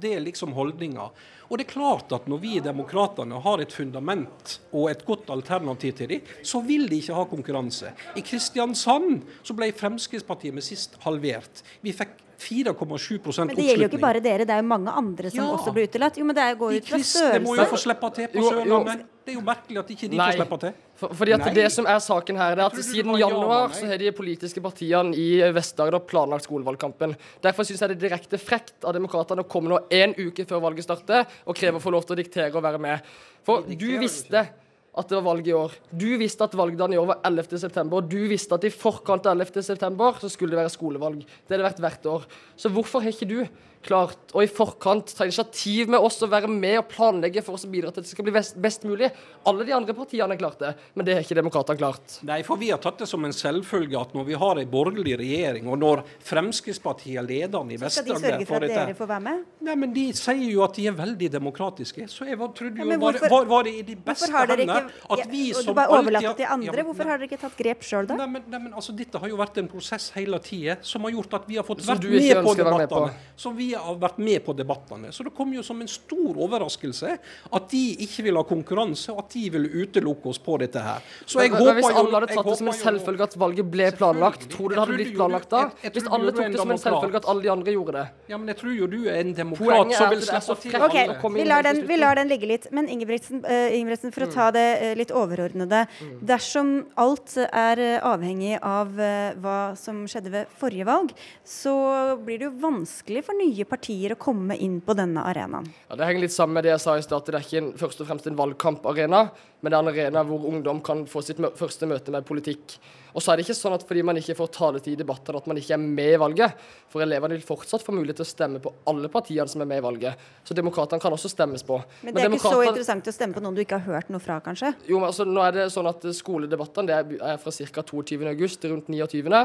det, 0.00 0.14
er 0.14 0.24
liksom 0.24 0.54
holdninga. 0.56 1.10
Og 1.50 1.58
det 1.58 1.66
er 1.66 1.72
klart 1.72 2.12
at 2.14 2.28
når 2.30 2.42
vi 2.44 2.60
demokratene 2.62 3.40
har 3.42 3.62
et 3.62 3.74
fundament 3.74 4.56
og 4.70 4.90
et 4.92 5.04
godt 5.06 5.32
alternativ 5.34 5.96
til 5.98 6.12
dem, 6.14 6.32
så 6.46 6.62
vil 6.62 6.86
de 6.90 7.00
ikke 7.02 7.16
ha 7.18 7.26
konkurranse. 7.30 7.90
I 8.14 8.22
Kristiansand 8.22 9.24
så 9.42 9.56
ble 9.58 9.72
Fremskrittspartiet 9.74 10.54
med 10.54 10.66
sist 10.66 10.94
halvert. 11.02 11.64
Vi 11.82 11.94
fikk 11.96 12.14
4,7 12.40 12.72
oppslutning. 12.72 13.50
Men 13.50 13.56
det 13.58 13.66
gjelder 13.68 13.84
jo 13.84 13.90
ikke 13.90 14.02
bare 14.02 14.22
dere, 14.24 14.46
det 14.48 14.54
er 14.56 14.62
jo 14.62 14.68
mange 14.70 14.94
andre 15.02 15.30
som 15.32 15.42
ja. 15.42 15.48
også 15.54 15.74
blir 15.76 15.88
utelatt. 15.90 16.18
Jo, 16.20 16.26
men 16.28 16.36
det 16.38 16.46
går 16.60 16.76
ut 16.76 16.90
fra 16.90 17.00
størrelse. 17.00 17.24
De 17.24 17.30
kristne 17.30 17.40
må 17.46 17.56
jo 17.58 17.66
få 17.70 17.80
slippe 17.84 18.10
til 18.16 18.30
på 18.32 18.44
Sørlandet. 18.46 19.08
Det 19.20 19.34
er 19.34 19.36
jo 19.36 19.42
merkelig 19.46 19.78
at 19.78 19.90
ikke 19.94 20.08
de 20.08 20.16
Nei. 20.18 20.28
får 20.30 20.38
slippe 20.40 20.58
til. 20.62 20.78
For, 21.00 21.16
fordi 21.20 21.34
at 21.36 21.44
Nei. 21.44 21.52
Det 21.58 21.66
som 21.74 21.88
er 21.92 21.98
saken 22.02 22.40
her, 22.40 22.56
det 22.56 22.64
er 22.64 22.72
at 22.72 22.86
siden 22.88 23.18
januar 23.20 23.76
så 23.76 23.90
har 23.90 24.00
de 24.00 24.12
politiske 24.16 24.62
partiene 24.64 25.12
i 25.14 25.28
Vest-Agder 25.54 26.02
planlagt 26.08 26.48
skolevalgkampen. 26.48 27.14
Derfor 27.44 27.68
syns 27.68 27.84
jeg 27.84 27.92
det 27.92 27.98
er 27.98 28.06
direkte 28.08 28.40
frekt 28.40 28.88
av 28.88 28.96
demokratene 28.96 29.44
å 29.44 29.50
komme 29.50 29.70
nå 29.70 29.82
én 29.92 30.16
uke 30.18 30.48
før 30.48 30.64
valget 30.64 30.88
starter 30.88 31.28
og 31.44 31.56
kreve 31.60 31.78
å 31.78 31.84
få 31.84 31.92
lov 31.94 32.08
til 32.08 32.16
å 32.16 32.20
diktere 32.22 32.50
og 32.56 32.64
være 32.64 32.80
med. 32.82 33.12
For 33.46 33.68
du 33.68 33.88
visste 34.00 34.48
at 34.90 35.06
det 35.06 35.16
var 35.20 35.26
valg 35.28 35.46
i 35.46 35.54
år. 35.54 35.74
Du 35.94 36.08
visste 36.18 36.46
at 36.46 36.54
valgdagen 36.58 36.96
i 36.96 36.98
år 36.98 37.12
var 37.12 37.20
11.9. 37.28 38.00
Du 38.10 38.18
visste 38.30 38.56
at 38.56 38.66
i 38.66 38.72
forkant 38.74 39.28
av 39.30 39.38
11.9. 39.38 40.10
så 40.24 40.30
skulle 40.32 40.56
det 40.56 40.62
være 40.64 40.72
skolevalg. 40.74 41.22
Det 41.22 41.54
har 41.54 41.62
det 41.62 41.68
vært 41.68 41.84
hvert 41.84 42.08
år. 42.10 42.26
Så 42.58 42.72
hvorfor 42.74 43.04
har 43.04 43.14
ikke 43.14 43.30
du 43.30 43.38
klart 43.86 44.34
å 44.36 44.42
i 44.44 44.48
forkant 44.50 45.14
ta 45.16 45.24
initiativ 45.24 45.88
med 45.90 46.02
oss 46.04 46.20
og 46.24 46.30
være 46.32 46.48
med 46.52 46.78
og 46.82 46.88
planlegge 46.90 47.42
for 47.44 47.56
oss 47.56 47.64
å 47.64 47.70
bidra 47.72 47.90
til 47.90 48.02
at 48.02 48.08
det 48.08 48.12
skal 48.12 48.26
bli 48.26 48.34
best, 48.34 48.58
best 48.60 48.84
mulig. 48.84 49.08
Alle 49.48 49.64
de 49.64 49.72
andre 49.72 49.94
partiene 49.96 50.28
har 50.34 50.40
klart 50.40 50.60
det, 50.60 50.72
men 50.94 51.06
det 51.06 51.16
har 51.16 51.24
ikke 51.24 51.38
demokratene 51.38 51.80
klart. 51.80 52.18
Nei, 52.28 52.42
for 52.46 52.60
vi 52.60 52.68
har 52.70 52.80
tatt 52.82 53.00
det 53.00 53.08
som 53.08 53.24
en 53.24 53.34
selvfølge 53.34 53.96
at 53.98 54.12
når 54.16 54.26
vi 54.28 54.36
har 54.42 54.60
en 54.60 54.70
borgerlig 54.70 55.16
regjering, 55.22 55.70
og 55.72 55.80
når 55.80 56.04
Fremskrittspartiet 56.28 57.22
er 57.22 57.26
lederen 57.26 57.72
i 57.72 57.78
Vest-Agder 57.80 58.18
Så 58.18 58.20
skal 58.20 58.36
de 58.36 58.44
sørge 58.44 58.50
for 58.50 58.68
at 58.68 58.74
dere 58.74 58.98
får 58.98 59.10
være 59.14 59.24
med? 59.26 59.46
Nei, 59.70 59.78
men 59.80 59.96
de 59.96 60.06
sier 60.20 60.44
jo 60.50 60.64
at 60.66 60.76
de 60.76 60.86
er 60.90 60.98
veldig 61.00 61.32
demokratiske. 61.38 62.08
Så 62.12 62.28
jeg 62.28 62.38
trodde 62.40 62.84
jo 62.84 62.90
ja, 62.90 63.00
hvorfor, 63.00 63.32
var, 63.32 63.48
var, 63.54 63.66
det 63.68 63.74
i 63.80 63.86
de 63.88 63.96
beste 63.96 64.30
hendene 64.34 64.78
at 65.16 65.24
vi 65.32 65.46
ja, 65.48 65.64
som 65.64 65.78
bare 65.78 65.96
overlatt 65.96 66.28
det 66.28 66.36
til 66.42 66.52
andre. 66.52 66.76
Ja, 66.82 66.86
hvorfor 66.90 67.12
har 67.14 67.22
dere 67.22 67.30
ikke 67.30 67.40
tatt 67.46 67.56
grep 67.58 67.86
sjøl, 67.86 68.10
da? 68.10 68.20
Nei, 68.20 68.28
men, 68.36 68.46
nei, 68.52 68.62
men 68.68 68.76
altså, 68.76 68.94
Dette 69.00 69.20
har 69.22 69.32
jo 69.32 69.40
vært 69.40 69.56
en 69.62 69.68
prosess 69.70 70.10
hele 70.12 70.36
tida 70.44 70.76
som 70.84 71.08
har 71.08 71.16
gjort 71.16 71.40
at 71.40 71.48
vi 71.48 71.56
har 71.56 71.64
fått 71.64 71.86
vært 71.86 72.04
med 72.04 72.44
på 72.44 72.56
debattene. 72.58 73.16
Som 73.40 73.56
vi 73.56 73.69
har 73.78 73.98
vært 74.00 74.18
med 74.22 74.44
på 74.46 74.54
debattene. 74.56 75.12
Så 75.12 75.26
det 75.26 75.34
kom 75.36 75.52
jo 75.54 75.62
som 75.66 75.80
en 75.80 75.90
stor 75.90 76.38
overraskelse 76.46 77.16
at 77.58 77.68
de 77.72 77.82
ikke 78.06 78.24
vil 78.26 78.38
ha 78.40 78.44
konkurranse, 78.46 79.12
og 79.12 79.24
at 79.24 79.34
de 79.36 79.44
vil 79.54 79.66
utelukke 79.82 80.30
oss 80.32 80.40
på 80.42 80.56
dette 80.62 80.82
her. 80.82 81.04
Så 81.24 81.42
jeg 81.44 81.52
men, 81.54 81.60
håper 81.62 81.78
Hvis 81.80 81.90
alle 81.90 82.16
hadde 82.16 82.30
tatt 82.34 82.50
det 82.50 82.56
som 82.60 82.70
en 82.72 82.78
selvfølge 82.80 83.28
at 83.28 83.36
valget 83.40 83.70
ble 83.70 83.90
planlagt, 83.96 84.46
tror 84.52 84.70
du 84.70 84.76
det 84.76 84.82
hadde 84.82 84.98
blitt 84.98 85.14
planlagt 85.16 85.50
da? 85.52 85.62
Hvis 85.84 86.08
alle 86.08 86.34
tok 86.36 86.54
det 86.54 86.60
som 86.60 86.74
en 86.74 86.82
selvfølge 86.82 87.22
at 87.22 87.28
alle 87.32 87.46
de 87.46 87.52
andre 87.52 87.74
gjorde 87.76 87.96
det? 87.98 88.06
Ja, 88.32 88.38
men 88.38 88.52
jeg 88.52 88.60
tror 88.60 88.76
jo 88.76 88.88
du 88.90 88.98
er 89.06 89.20
en 89.22 89.34
demokrat 89.36 89.94
som 89.96 90.12
vil 90.14 90.24
slippe 90.26 90.56
til. 90.62 90.76
okay, 90.86 91.14
vi 91.36 91.46
lar, 91.48 91.66
den, 91.66 91.82
vi 91.88 91.98
lar 92.00 92.18
den 92.20 92.30
ligge 92.30 92.48
litt. 92.50 92.68
Men 92.74 92.88
Ingebrigtsen, 92.90 93.44
uh, 93.44 93.76
Ingebrigtsen 93.76 94.14
for 94.14 94.26
å 94.26 94.30
mm. 94.30 94.34
ta 94.34 94.48
det 94.54 94.66
uh, 94.80 94.92
litt 94.98 95.14
overordnede. 95.14 95.84
Mm. 96.00 96.14
Dersom 96.32 96.72
alt 97.00 97.36
er 97.46 97.84
uh, 97.84 98.10
avhengig 98.12 98.56
av 98.60 98.92
hva 99.40 99.58
som 99.78 100.02
skjedde 100.10 100.32
ved 100.32 100.50
forrige 100.60 100.86
valg, 100.88 101.12
så 101.46 101.74
blir 102.20 102.40
det 102.40 102.48
jo 102.48 102.54
vanskelig 102.62 103.22
for 103.26 103.38
nye 103.38 103.59
partier 103.68 104.14
å 104.14 104.18
komme 104.20 104.56
inn 104.56 104.78
på 104.84 104.94
denne 104.98 105.24
arenaen? 105.26 105.68
Ja, 105.88 105.96
Det 105.96 106.08
henger 106.08 106.24
litt 106.26 106.34
sammen 106.34 106.58
med 106.58 106.64
det 106.64 106.74
jeg 106.74 106.84
sa 106.84 106.96
i 106.98 107.04
stad. 107.04 107.26
Det 107.26 107.36
er 107.36 107.44
ikke 107.46 107.62
en, 107.62 107.72
først 107.80 108.00
og 108.00 108.08
fremst 108.08 108.26
en 108.30 108.38
valgkamparena, 108.38 109.22
men 109.60 109.72
det 109.72 109.76
er 109.76 109.82
en 109.82 109.92
arena 109.92 110.24
hvor 110.24 110.46
ungdom 110.48 110.80
kan 110.84 111.04
få 111.10 111.22
sitt 111.24 111.40
mø 111.42 111.50
første 111.56 111.88
møte 111.90 112.14
med 112.14 112.26
politikk. 112.28 112.78
Og 113.14 113.22
så 113.22 113.32
er 113.32 113.38
det 113.38 113.46
ikke 113.46 113.56
sånn 113.58 113.74
at 113.74 113.84
fordi 113.86 114.04
man 114.06 114.18
ikke 114.20 114.36
får 114.38 114.50
taletid 114.54 114.94
i 114.94 115.00
debatter, 115.00 115.36
at 115.36 115.48
man 115.50 115.58
ikke 115.58 115.74
er 115.74 115.82
med 115.82 116.14
i 116.14 116.20
valget. 116.20 116.60
For 116.92 117.02
elevene 117.04 117.36
vil 117.36 117.46
fortsatt 117.46 117.82
få 117.84 117.94
mulighet 117.96 118.20
til 118.20 118.26
å 118.26 118.30
stemme 118.30 118.62
på 118.62 118.72
alle 118.90 119.10
partiene 119.12 119.50
som 119.50 119.64
er 119.64 119.70
med 119.70 119.82
i 119.82 119.86
valget. 119.86 120.28
Så 120.46 120.56
demokratene 120.56 121.02
kan 121.02 121.16
også 121.16 121.32
stemmes 121.32 121.66
på. 121.66 121.80
Men 122.04 122.14
det 122.14 122.24
er 122.24 122.36
ikke 122.38 122.54
så 122.54 122.62
interessant 122.68 123.10
å 123.10 123.16
stemme 123.16 123.36
på 123.36 123.42
noen 123.44 123.58
du 123.58 123.64
ikke 123.64 123.80
har 123.80 123.98
hørt 123.98 124.14
noe 124.14 124.22
fra, 124.22 124.38
kanskje? 124.44 124.72
Jo, 124.86 125.00
men 125.00 125.10
altså, 125.10 125.26
nå 125.26 125.42
er 125.44 125.58
det 125.58 125.66
sånn 125.74 125.90
at 125.90 126.06
skoledebattene 126.20 127.02
er 127.02 127.42
fra 127.42 127.52
ca. 127.52 127.84
22.8 127.90 128.60
til 128.60 128.74
rundt 128.74 128.90
29. 128.92 129.44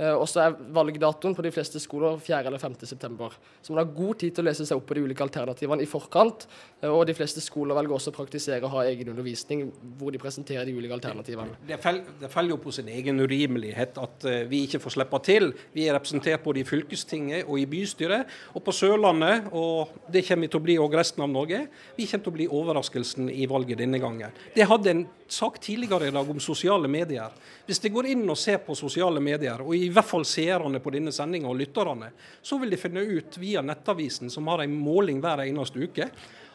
Eh, 0.00 0.16
og 0.16 0.24
så 0.30 0.46
er 0.46 0.56
valgdatoen 0.72 1.34
på 1.36 1.44
de 1.44 1.52
fleste 1.52 1.80
skoler 1.82 2.16
4. 2.22 2.40
eller 2.48 2.60
5. 2.62 2.78
september. 2.88 3.34
Så 3.60 3.74
man 3.74 3.82
har 3.82 3.92
god 3.92 4.20
tid 4.22 4.34
til 4.34 4.44
å 4.44 4.48
lese 4.48 4.64
seg 4.66 4.80
opp 4.80 4.86
på 4.88 4.96
de 4.96 5.04
ulike 5.04 5.24
alternativene 5.24 5.84
i 5.84 5.88
forkant. 5.90 6.46
Eh, 6.80 6.88
og 6.88 7.04
de 7.08 7.16
fleste 7.16 7.42
skoler 7.44 7.76
velger 7.76 7.96
også 7.96 8.14
å 8.14 8.16
praktisere 8.16 8.64
og 8.64 8.72
ha 8.78 8.86
egen 8.88 9.12
undervisning 9.12 9.66
hvor 10.00 10.14
de 10.14 10.22
presenterer 10.22 10.64
de 10.68 10.76
ulike 10.76 10.96
alternativene. 10.96 11.58
Det, 11.68 11.78
det 12.22 12.32
faller 12.32 12.54
jo 12.54 12.60
på 12.62 12.72
sin 12.74 12.88
egen 12.88 13.20
urimelighet 13.20 13.98
at 14.00 14.26
uh, 14.26 14.36
vi 14.48 14.62
ikke 14.66 14.80
får 14.82 14.96
slippe 14.96 15.20
til. 15.26 15.50
Vi 15.74 15.86
er 15.86 15.96
representert 15.96 16.44
både 16.44 16.62
i 16.62 16.66
fylkestinget 16.68 17.48
og 17.48 17.60
i 17.60 17.66
bystyret. 17.68 18.30
Og 18.56 18.64
på 18.64 18.74
Sørlandet, 18.74 19.50
og 19.52 19.92
det 20.12 20.24
kommer 20.26 20.48
vi 20.48 20.52
til 20.54 20.60
å 20.60 20.64
bli 20.64 20.78
òg 20.80 20.96
resten 20.96 21.24
av 21.26 21.32
Norge, 21.32 21.66
vi 21.96 22.08
kommer 22.08 22.24
til 22.24 22.32
å 22.32 22.38
bli 22.38 22.48
overraskelsen 22.60 23.30
i 23.32 23.48
valget 23.50 23.82
denne 23.82 24.00
gangen. 24.00 24.32
Det 24.54 24.68
hadde 24.70 24.94
en 24.94 25.06
sak 25.30 25.60
tidligere 25.62 26.08
i 26.08 26.14
dag 26.14 26.30
om 26.30 26.40
sosiale 26.42 26.88
medier. 26.90 27.34
Hvis 27.66 27.82
de 27.82 27.92
går 27.92 28.10
inn 28.12 28.24
og 28.30 28.38
ser 28.38 28.60
på 28.64 28.74
sosiale 28.78 29.22
medier, 29.22 29.62
og 29.62 29.74
i 29.76 29.89
hvert 29.92 30.08
fall 30.08 30.26
seerne 30.28 30.80
på 30.82 30.92
denne 30.94 31.12
sendinga 31.14 31.50
og 31.50 31.58
lytterne, 31.60 32.10
så 32.42 32.58
vil 32.60 32.72
de 32.72 32.80
finne 32.80 33.04
ut 33.06 33.38
via 33.40 33.62
Nettavisen, 33.64 34.30
som 34.32 34.48
har 34.50 34.64
en 34.64 34.76
måling 34.76 35.20
hver 35.22 35.44
eneste 35.46 35.82
uke, 35.82 36.10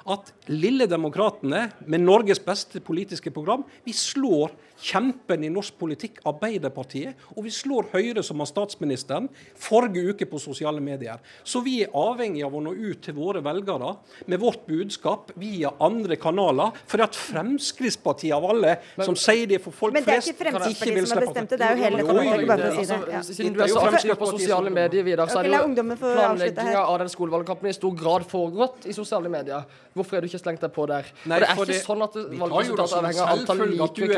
at 0.06 0.32
Lille 0.54 0.86
Demokratene, 0.86 1.64
med 1.90 2.04
Norges 2.04 2.40
beste 2.46 2.82
politiske 2.86 3.32
program, 3.34 3.64
vi 3.84 3.94
slår 3.98 4.54
kjempen 4.82 5.44
i 5.46 5.50
norsk 5.52 5.78
politikk, 5.80 6.20
Arbeiderpartiet, 6.28 7.20
og 7.36 7.46
vi 7.46 7.54
slår 7.54 7.90
Høyre, 7.94 8.24
som 8.26 8.42
har 8.44 8.50
statsministeren, 8.50 9.30
forrige 9.60 10.12
uke 10.12 10.28
på 10.30 10.40
sosiale 10.42 10.82
medier. 10.84 11.22
Så 11.44 11.62
vi 11.66 11.78
er 11.86 11.94
avhengig 11.96 12.44
av 12.46 12.56
å 12.56 12.64
nå 12.64 12.74
ut 12.76 13.02
til 13.06 13.16
våre 13.18 13.42
velgere 13.46 13.96
med 14.32 14.42
vårt 14.42 14.66
budskap 14.68 15.32
via 15.40 15.72
andre 15.84 16.18
kanaler. 16.20 16.76
For 16.92 17.04
at 17.06 17.16
Fremskrittspartiet 17.16 18.36
av 18.36 18.48
alle, 18.52 18.78
men, 18.98 19.08
som 19.08 19.18
sier 19.20 19.48
det 19.50 19.62
for 19.64 19.76
folk 19.76 19.96
flest, 19.96 20.06
Men 20.06 20.10
det 20.10 20.18
er 20.18 20.30
ikke 20.34 20.44
Fremskrittspartiet 20.44 21.10
som 21.10 21.20
har 21.20 21.28
bestemt 21.28 21.56
det, 21.56 21.60
det 21.62 21.70
er 21.70 21.76
jo 21.76 21.86
hele 21.86 22.02
dette 22.02 22.50
bare 22.52 22.70
for 22.70 22.72
å 22.72 22.76
si 22.76 22.90
det. 22.92 23.16
Ja. 23.16 23.24
Siden 23.30 23.56
du 23.56 23.64
er 23.64 23.74
så 23.74 23.86
aktiv 23.90 24.16
på 24.20 24.32
sosiale 24.34 24.74
medier, 24.74 25.06
Vidar, 25.06 25.32
så 25.32 25.42
er 25.42 25.50
det 25.50 25.56
jo 25.56 25.98
planlegginga 26.02 26.84
av 26.84 27.00
den 27.04 27.12
skolevalgkampen 27.14 27.72
i 27.72 27.76
stor 27.76 27.96
grad 27.98 28.28
foregått 28.30 28.88
i 28.90 28.96
sosiale 28.96 29.32
medier. 29.32 29.66
Hvorfor 29.96 30.18
er 30.18 30.26
du 30.26 30.30
ikke 30.30 30.42
slengt 30.42 30.64
deg 30.64 30.74
på 30.76 30.86
der? 30.92 31.08
Nei, 31.30 31.40
det 31.40 31.48
er 31.48 31.62
ikke 31.64 31.80
sånn 31.80 32.04
at 32.04 32.16
valgresultatet 32.18 32.98
avhenger 33.00 33.22
av 33.24 33.30
antall 33.36 33.62
like 33.72 34.10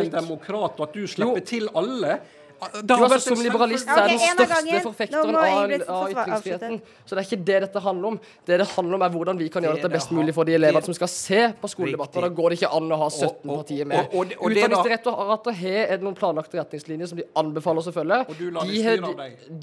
demokrat, 0.48 0.80
og 0.80 0.90
at 0.90 0.94
du 0.98 1.08
slipper 1.08 1.40
jo. 1.40 1.46
til 1.46 1.70
alle. 1.76 2.20
Du 2.58 2.90
er 2.96 3.04
vært 3.06 3.22
som 3.22 3.38
liberalist 3.38 3.86
er 3.86 4.08
den 4.10 4.18
største 4.18 4.80
forfekteren 4.82 5.36
av, 5.38 5.74
av 5.94 6.08
ytringsfriheten. 6.10 6.80
Så 7.06 7.14
det 7.14 7.22
er 7.22 7.28
ikke 7.28 7.46
det 7.46 7.58
dette 7.68 7.84
handler 7.86 8.16
om. 8.16 8.18
Det 8.50 8.58
det 8.58 8.68
handler 8.72 8.98
om, 8.98 9.04
er 9.06 9.12
hvordan 9.14 9.38
vi 9.38 9.50
kan 9.54 9.68
gjøre 9.68 9.78
dette 9.78 9.92
best 9.94 10.14
mulig 10.16 10.34
for 10.34 10.50
de 10.50 10.56
elevene 10.58 10.82
som 10.82 10.98
skal 10.98 11.12
se 11.12 11.44
på 11.62 11.70
skoledebatter. 11.70 12.26
Da 12.26 12.32
går 12.40 12.50
det 12.50 12.58
ikke 12.58 12.72
an 12.80 12.90
å 12.90 13.00
ha 13.04 13.12
17 13.14 13.46
partier 13.52 13.92
med. 13.92 14.10
Utdanningsdirektoratet 14.10 15.62
har 15.62 16.02
noen 16.02 16.18
planlagte 16.18 16.58
retningslinjer 16.58 17.14
som 17.14 17.22
de 17.22 17.30
anbefaler 17.38 17.84
oss 17.84 17.92
å 17.92 17.96
følge. 18.00 18.24
De 18.42 18.82
har, 18.90 19.06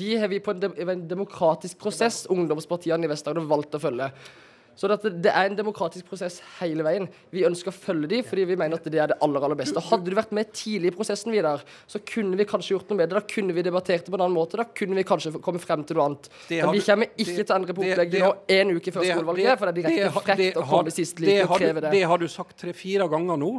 de 0.04 0.14
har 0.22 0.30
vi 0.30 0.42
på 0.46 0.54
en, 0.54 0.62
de, 0.62 0.72
en 0.86 1.04
demokratisk 1.16 1.82
prosess, 1.82 2.28
ungdomspartiene 2.30 3.08
i 3.08 3.10
Vest-Agder, 3.10 3.42
valgt 3.50 3.74
å 3.74 3.82
følge. 3.82 4.12
Så 4.76 4.90
det, 4.90 4.98
det, 5.22 5.30
er 5.30 5.48
en 5.48 5.58
demokratisk 5.58 6.08
prosess 6.10 6.40
hele 6.58 6.84
veien. 6.86 7.08
Vi 7.34 7.44
ønsker 7.46 7.70
å 7.70 7.76
følge 7.76 8.10
de, 8.10 8.20
fordi 8.26 8.46
vi 8.50 8.58
mener 8.58 8.80
at 8.80 8.88
det 8.90 9.00
er 9.00 9.12
det 9.12 9.18
aller 9.24 9.46
aller 9.46 9.58
beste. 9.58 9.82
Hadde 9.88 10.10
du 10.10 10.16
vært 10.18 10.34
med 10.36 10.50
tidlig 10.54 10.92
i 10.92 10.96
prosessen, 10.96 11.32
Vidar, 11.34 11.62
så 11.90 12.00
kunne 12.06 12.38
vi 12.38 12.46
kanskje 12.48 12.74
gjort 12.74 12.90
noe 12.90 13.00
med 13.00 13.10
det. 13.10 13.18
Da 13.18 13.34
kunne 13.34 13.56
vi 13.56 13.64
debattert 13.66 14.06
det 14.06 14.12
på 14.12 14.18
en 14.18 14.26
annen 14.26 14.36
måte. 14.36 14.58
Da 14.60 14.66
kunne 14.66 14.98
vi 14.98 15.06
kanskje 15.06 15.34
kommet 15.44 15.64
frem 15.64 15.84
til 15.86 15.98
noe 15.98 16.08
annet. 16.10 16.28
Men 16.50 16.74
vi 16.74 16.82
kommer 16.84 17.10
ikke 17.14 17.38
til 17.40 17.54
å 17.54 17.58
endre 17.58 17.76
på 17.76 17.84
opplegget 17.86 18.24
nå 18.24 18.32
en 18.58 18.74
uke 18.74 18.94
før 18.94 19.08
skolevalget, 19.08 19.60
for 19.60 19.70
det 19.70 19.72
er 19.72 19.78
direkte 19.80 20.24
frekt 20.24 20.60
å 20.60 20.66
komme 20.68 20.94
sist 20.94 21.22
like 21.22 21.46
og 21.46 21.56
kreve 21.58 21.84
det. 21.84 21.94
Det 21.94 22.02
har 22.10 22.22
du 22.22 22.26
sagt 22.30 22.58
tre-fire 22.64 23.08
ganger 23.10 23.40
nå, 23.40 23.52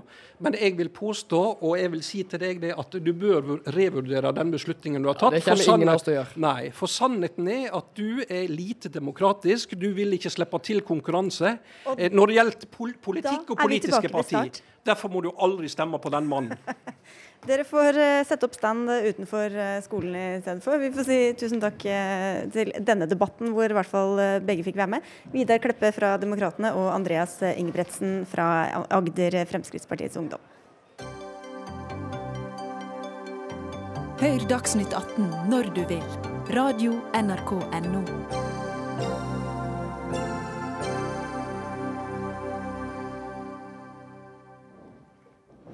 men 0.45 0.59
jeg 0.59 0.75
vil 0.79 0.91
påstå, 0.93 1.41
og 1.63 1.77
jeg 1.79 1.93
vil 1.95 2.03
si 2.05 2.23
til 2.29 2.41
deg 2.41 2.61
det, 2.63 2.73
at 2.75 2.99
du 3.05 3.11
bør 3.15 3.55
revurdere 3.75 4.33
den 4.35 4.53
beslutningen 4.53 5.03
du 5.03 5.11
har 5.11 5.19
tatt. 5.19 5.37
Det 5.37 5.43
kommer 5.45 5.71
ingen 5.75 5.93
av 5.93 5.99
oss 5.99 6.07
til 6.07 6.15
å 6.15 6.17
gjøre. 6.19 6.41
Nei, 6.45 6.69
for 6.75 6.91
sannheten 6.91 7.51
er 7.51 7.75
at 7.77 7.91
du 7.97 8.23
er 8.25 8.51
lite 8.51 8.91
demokratisk. 8.93 9.77
Du 9.79 9.89
vil 9.95 10.15
ikke 10.17 10.33
slippe 10.33 10.61
til 10.65 10.83
konkurranse. 10.85 11.04
Og 11.89 11.99
eh, 11.99 12.11
når 12.13 12.31
det 12.31 12.37
gjelder 12.39 12.69
pol 12.73 12.95
politikk 13.01 13.53
og 13.53 13.61
politiske 13.61 14.11
partier. 14.13 14.63
Derfor 14.85 15.09
må 15.09 15.21
du 15.25 15.31
aldri 15.41 15.65
stemme 15.71 15.97
på 15.97 16.11
den 16.13 16.27
mannen. 16.29 16.57
Dere 17.49 17.65
får 17.65 17.97
uh, 17.97 18.21
sette 18.25 18.45
opp 18.45 18.53
stand 18.57 18.89
utenfor 18.89 19.53
uh, 19.53 19.79
skolen 19.85 20.13
i 20.17 20.25
stedet 20.43 20.61
for. 20.65 20.81
Vi 20.81 20.91
får 20.93 21.07
si 21.07 21.17
tusen 21.41 21.61
takk 21.61 21.77
til 22.53 22.73
denne 22.85 23.09
debatten, 23.09 23.53
hvor 23.53 23.69
i 23.69 23.77
hvert 23.77 23.89
fall 23.89 24.21
begge 24.45 24.65
fikk 24.65 24.77
være 24.81 24.95
med. 24.97 25.13
Vidar 25.33 25.61
Kleppe 25.61 25.93
fra 25.93 26.15
Demokratene 26.21 26.73
og 26.77 26.91
Andreas 26.93 27.39
Ingebretsen 27.53 28.23
fra 28.29 28.49
Agder 28.93 29.41
Fremskrittspartiets 29.49 30.21
Ungdom. 30.21 30.41
Hør 34.15 34.45
Dagsnytt 34.47 34.93
18 34.95 35.27
når 35.51 35.73
du 35.75 35.83
vil. 35.89 36.05
Radio 36.55 36.93
NRK 37.11 37.51
Radio.nrk.no. 37.51 38.44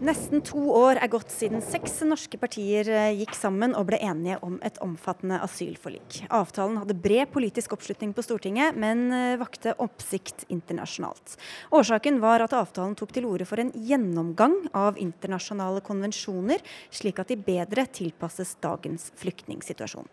Nesten 0.02 0.42
to 0.42 0.58
år 0.74 0.98
er 0.98 1.12
gått 1.14 1.30
siden 1.30 1.62
seks 1.62 2.00
norske 2.10 2.40
partier 2.42 2.88
eh, 2.90 3.12
gikk 3.20 3.36
sammen 3.38 3.76
og 3.78 3.86
ble 3.92 4.00
enige 4.02 4.40
om 4.42 4.56
et 4.66 4.80
omfattende 4.82 5.38
asylforlik. 5.46 6.24
Avtalen 6.34 6.80
hadde 6.82 6.96
bred 6.98 7.30
politisk 7.30 7.76
oppslutning 7.76 8.10
på 8.18 8.24
Stortinget, 8.26 8.74
men 8.82 9.04
eh, 9.14 9.36
vakte 9.38 9.76
oppsikt 9.78 10.48
internasjonalt. 10.50 11.36
Årsaken 11.78 12.18
var 12.24 12.42
at 12.42 12.56
avtalen 12.58 12.98
tok 12.98 13.14
til 13.14 13.28
orde 13.30 13.46
for 13.46 13.62
en 13.62 13.70
gjennomgang 13.78 14.58
av 14.74 14.98
internasjonale 14.98 15.86
konvensjoner, 15.86 16.66
slik 16.90 17.22
at 17.22 17.30
de 17.30 17.38
bedre 17.38 17.86
tilpasses 17.86 18.56
dagens 18.66 19.12
flyktningsituasjon. 19.22 20.10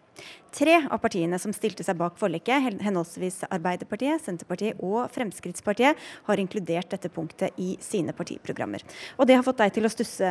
Tre 0.55 0.79
av 0.89 0.99
partiene 1.03 1.39
som 1.39 1.53
stilte 1.55 1.85
seg 1.85 1.99
bak 2.01 2.17
forliket, 2.19 2.81
henholdsvis 2.83 3.43
Arbeiderpartiet, 3.53 4.23
Senterpartiet 4.25 4.81
og 4.83 5.11
Fremskrittspartiet, 5.15 5.99
har 6.27 6.41
inkludert 6.41 6.89
dette 6.95 7.11
punktet 7.13 7.55
i 7.61 7.75
sine 7.85 8.15
partiprogrammer. 8.17 8.83
Og 9.19 9.29
det 9.29 9.37
har 9.37 9.45
fått 9.47 9.61
deg 9.61 9.75
til 9.77 9.78
å 9.87 9.93
stusse, 9.93 10.29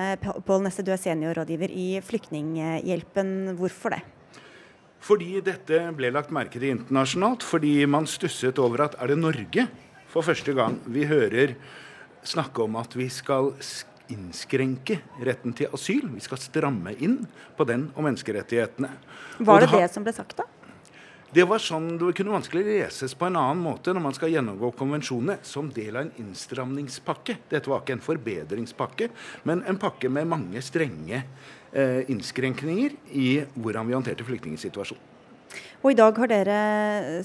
Pål 0.47 0.65
Nesse, 0.65 0.83
du 0.83 0.91
er 0.91 0.99
seniorrådgiver 0.99 1.71
i 1.71 1.87
Flyktninghjelpen. 2.03 3.53
Hvorfor 3.59 3.95
det? 3.95 4.01
Fordi 5.07 5.39
dette 5.45 5.79
ble 5.95 6.11
lagt 6.11 6.33
merke 6.35 6.59
til 6.59 6.73
internasjonalt. 6.73 7.45
Fordi 7.45 7.85
man 7.87 8.09
stusset 8.09 8.59
over 8.59 8.87
at 8.87 8.97
er 8.99 9.13
det 9.13 9.19
Norge 9.21 9.67
for 10.11 10.25
første 10.25 10.55
gang 10.57 10.79
vi 10.89 11.05
hører 11.07 11.55
snakke 12.27 12.65
om 12.65 12.75
at 12.81 12.95
vi 12.97 13.07
skal 13.13 13.53
innskrenke 14.11 14.99
retten 15.23 15.55
til 15.55 15.71
asyl. 15.75 16.09
Vi 16.15 16.23
skal 16.23 16.41
stramme 16.41 16.95
inn 17.03 17.21
på 17.57 17.67
den 17.67 17.89
og 17.93 18.07
menneskerettighetene. 18.07 18.91
Var 19.39 19.63
det 19.63 19.71
det, 19.71 19.81
det 19.85 19.91
som 19.93 20.07
ble 20.07 20.15
sagt, 20.15 20.39
da? 20.39 20.47
Det 21.37 21.43
var 21.45 21.61
sånn, 21.61 21.99
det 22.01 22.15
kunne 22.17 22.33
vanskelig 22.33 22.63
leses 22.65 23.13
på 23.13 23.27
en 23.27 23.35
annen 23.37 23.59
måte 23.61 23.93
når 23.93 24.01
man 24.07 24.15
skal 24.17 24.31
gjennomgå 24.33 24.71
konvensjonene 24.79 25.35
som 25.45 25.67
del 25.69 25.99
av 25.99 26.07
en 26.07 26.23
innstramningspakke. 26.23 27.35
Dette 27.51 27.69
var 27.69 27.83
ikke 27.83 27.93
en 27.93 28.01
forbedringspakke, 28.01 29.11
men 29.45 29.61
en 29.69 29.77
pakke 29.77 30.09
med 30.09 30.31
mange 30.31 30.63
strenge 30.65 31.19
eh, 31.19 32.09
innskrenkninger 32.09 32.95
i 33.21 33.27
hvordan 33.53 33.85
vi 33.85 33.93
håndterte 33.99 34.25
flyktningsituasjonen. 34.25 35.13
Og 35.83 35.91
i 35.93 35.99
dag 35.99 36.17
har 36.23 36.31
dere 36.31 36.57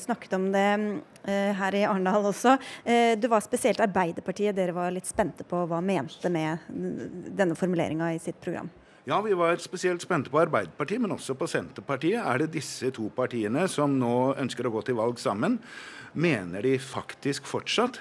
snakket 0.02 0.36
om 0.36 0.44
det 0.52 0.66
eh, 0.76 1.56
her 1.62 1.80
i 1.80 1.86
Arendal 1.88 2.28
også. 2.34 2.58
Eh, 2.84 3.14
det 3.16 3.32
var 3.32 3.40
spesielt 3.40 3.80
Arbeiderpartiet 3.80 4.60
dere 4.60 4.76
var 4.76 4.92
litt 4.92 5.08
spente 5.08 5.48
på 5.48 5.64
hva 5.72 5.80
mente 5.80 6.28
med 6.28 6.68
denne 6.68 7.56
formuleringa 7.56 8.12
i 8.12 8.20
sitt 8.20 8.44
program. 8.44 8.68
Ja, 9.02 9.16
vi 9.20 9.32
var 9.34 9.56
spesielt 9.58 10.02
spente 10.04 10.30
på 10.30 10.38
Arbeiderpartiet, 10.38 11.00
men 11.02 11.10
også 11.10 11.34
på 11.34 11.48
Senterpartiet. 11.50 12.22
Er 12.22 12.38
det 12.38 12.52
disse 12.54 12.92
to 12.94 13.08
partiene 13.10 13.64
som 13.66 13.96
nå 13.98 14.36
ønsker 14.38 14.68
å 14.68 14.70
gå 14.76 14.82
til 14.86 14.94
valg 14.94 15.18
sammen? 15.18 15.56
Mener 16.14 16.62
de 16.62 16.76
faktisk 16.78 17.48
fortsatt 17.50 17.98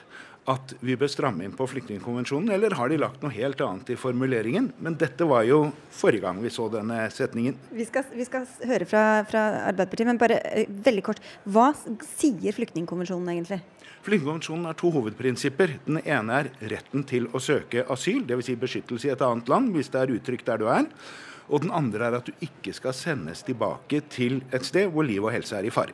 at 0.49 0.73
vi 0.81 0.95
bør 0.97 1.09
stramme 1.11 1.45
inn 1.45 1.53
på 1.53 1.67
flyktningkonvensjonen, 1.69 2.49
eller 2.55 2.73
har 2.77 2.89
de 2.89 2.97
lagt 2.97 3.21
noe 3.21 3.33
helt 3.35 3.61
annet 3.61 3.91
i 3.93 3.97
formuleringen? 3.99 4.71
Men 4.81 4.97
dette 4.99 5.27
var 5.29 5.45
jo 5.45 5.67
forrige 5.93 6.25
gang 6.25 6.41
vi 6.41 6.49
så 6.53 6.65
denne 6.73 7.03
setningen. 7.13 7.59
Vi 7.69 7.85
skal, 7.85 8.07
vi 8.09 8.25
skal 8.25 8.47
høre 8.65 8.87
fra, 8.89 9.03
fra, 9.29 9.43
Arbeiderpartiet, 9.69 10.09
men 10.09 10.21
bare 10.21 10.39
eh, 10.49 10.73
veldig 10.89 11.05
kort. 11.05 11.21
Hva 11.45 11.69
sier 12.17 12.57
flyktningkonvensjonen 12.57 13.33
egentlig? 13.35 13.61
Flyktningkonvensjonen 14.01 14.65
har 14.71 14.77
to 14.81 14.89
hovedprinsipper. 14.95 15.77
Den 15.85 16.01
ene 16.01 16.39
er 16.41 16.53
retten 16.73 17.05
til 17.05 17.29
å 17.29 17.41
søke 17.43 17.85
asyl, 17.93 18.23
dvs. 18.25 18.49
Si 18.49 18.57
beskyttelse 18.57 19.11
i 19.11 19.13
et 19.13 19.25
annet 19.25 19.51
land 19.51 19.75
hvis 19.75 19.93
det 19.93 20.01
er 20.01 20.15
utrygt 20.17 20.49
der 20.49 20.63
du 20.63 20.71
er. 20.73 20.89
Og 21.53 21.61
den 21.61 21.73
andre 21.75 22.07
er 22.07 22.17
at 22.17 22.29
du 22.29 22.33
ikke 22.41 22.73
skal 22.73 22.97
sendes 22.97 23.45
tilbake 23.45 24.01
til 24.09 24.41
et 24.49 24.65
sted 24.65 24.89
hvor 24.89 25.05
liv 25.05 25.21
og 25.21 25.35
helse 25.35 25.53
er 25.59 25.69
i 25.69 25.73
fare. 25.73 25.93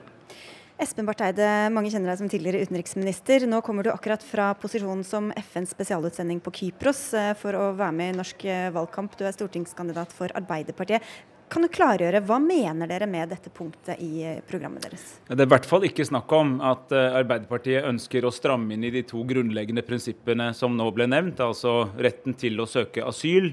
Espen 0.77 1.07
Barth 1.07 1.25
Eide, 1.25 1.45
mange 1.73 1.89
kjenner 1.89 2.11
deg 2.11 2.19
som 2.19 2.27
tidligere 2.29 2.67
utenriksminister. 2.67 3.47
Nå 3.49 3.63
kommer 3.65 3.87
du 3.87 3.89
akkurat 3.89 4.21
fra 4.21 4.51
posisjonen 4.61 5.01
som 5.01 5.31
FNs 5.33 5.71
spesialutsending 5.73 6.37
på 6.45 6.51
Kypros 6.53 6.99
eh, 7.17 7.31
for 7.39 7.57
å 7.57 7.71
være 7.79 7.95
med 7.97 8.11
i 8.11 8.17
norsk 8.19 8.45
eh, 8.45 8.67
valgkamp. 8.75 9.15
Du 9.17 9.23
er 9.25 9.33
stortingskandidat 9.33 10.13
for 10.13 10.29
Arbeiderpartiet. 10.37 11.01
Kan 11.49 11.65
du 11.65 11.71
klargjøre, 11.73 12.21
Hva 12.29 12.37
mener 12.43 12.91
dere 12.91 13.07
med 13.09 13.33
dette 13.33 13.49
punktet 13.49 13.97
i 14.05 14.21
eh, 14.21 14.37
programmet 14.45 14.85
deres? 14.85 15.07
Det 15.25 15.39
er 15.39 15.49
i 15.49 15.53
hvert 15.55 15.65
fall 15.65 15.89
ikke 15.89 16.05
snakk 16.05 16.37
om 16.37 16.59
at 16.61 16.93
Arbeiderpartiet 16.93 17.89
ønsker 17.89 18.29
å 18.29 18.35
stramme 18.35 18.77
inn 18.77 18.85
i 18.85 18.93
de 18.93 19.01
to 19.09 19.25
grunnleggende 19.25 19.81
prinsippene 19.87 20.51
som 20.53 20.77
nå 20.77 20.91
ble 20.93 21.09
nevnt, 21.09 21.41
altså 21.41 21.87
retten 21.97 22.37
til 22.37 22.61
å 22.61 22.69
søke 22.69 23.01
asyl 23.01 23.49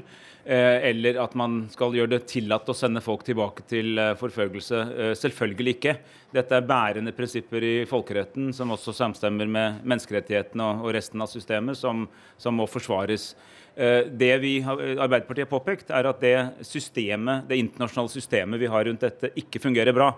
eller 0.47 1.17
at 1.23 1.35
man 1.39 1.63
skal 1.73 1.95
gjøre 1.97 2.13
det 2.15 2.27
tillatt 2.29 2.69
å 2.69 2.77
sende 2.77 3.01
folk 3.05 3.25
tilbake 3.25 3.65
til 3.71 3.99
eh, 4.01 4.13
forfølgelse. 4.21 4.81
Eh, 4.93 5.13
selvfølgelig 5.17 5.75
ikke. 5.79 5.95
Dette 6.35 6.59
er 6.59 6.69
bærende 6.69 7.15
prinsipper 7.17 7.65
i 7.65 7.75
folkeretten 7.89 8.51
som 8.57 8.75
også 8.75 8.93
samstemmer 8.97 9.49
med 9.49 9.81
menneskerettighetene 9.89 10.69
og 10.85 10.93
resten 10.97 11.25
av 11.25 11.31
systemet, 11.33 11.79
som, 11.81 12.05
som 12.37 12.61
må 12.61 12.69
forsvares. 12.69 13.33
Det 13.75 14.31
vi 14.39 14.53
Arbeiderpartiet 14.63 15.49
har 15.49 15.51
påpekt, 15.51 15.89
er 15.91 16.07
at 16.07 16.21
det 16.23 16.37
systemet, 16.63 17.49
det 17.49 17.59
internasjonale 17.59 18.13
systemet 18.13 18.61
vi 18.63 18.69
har 18.71 18.87
rundt 18.87 19.03
dette, 19.03 19.33
ikke 19.41 19.63
fungerer 19.65 19.97
bra. 19.97 20.13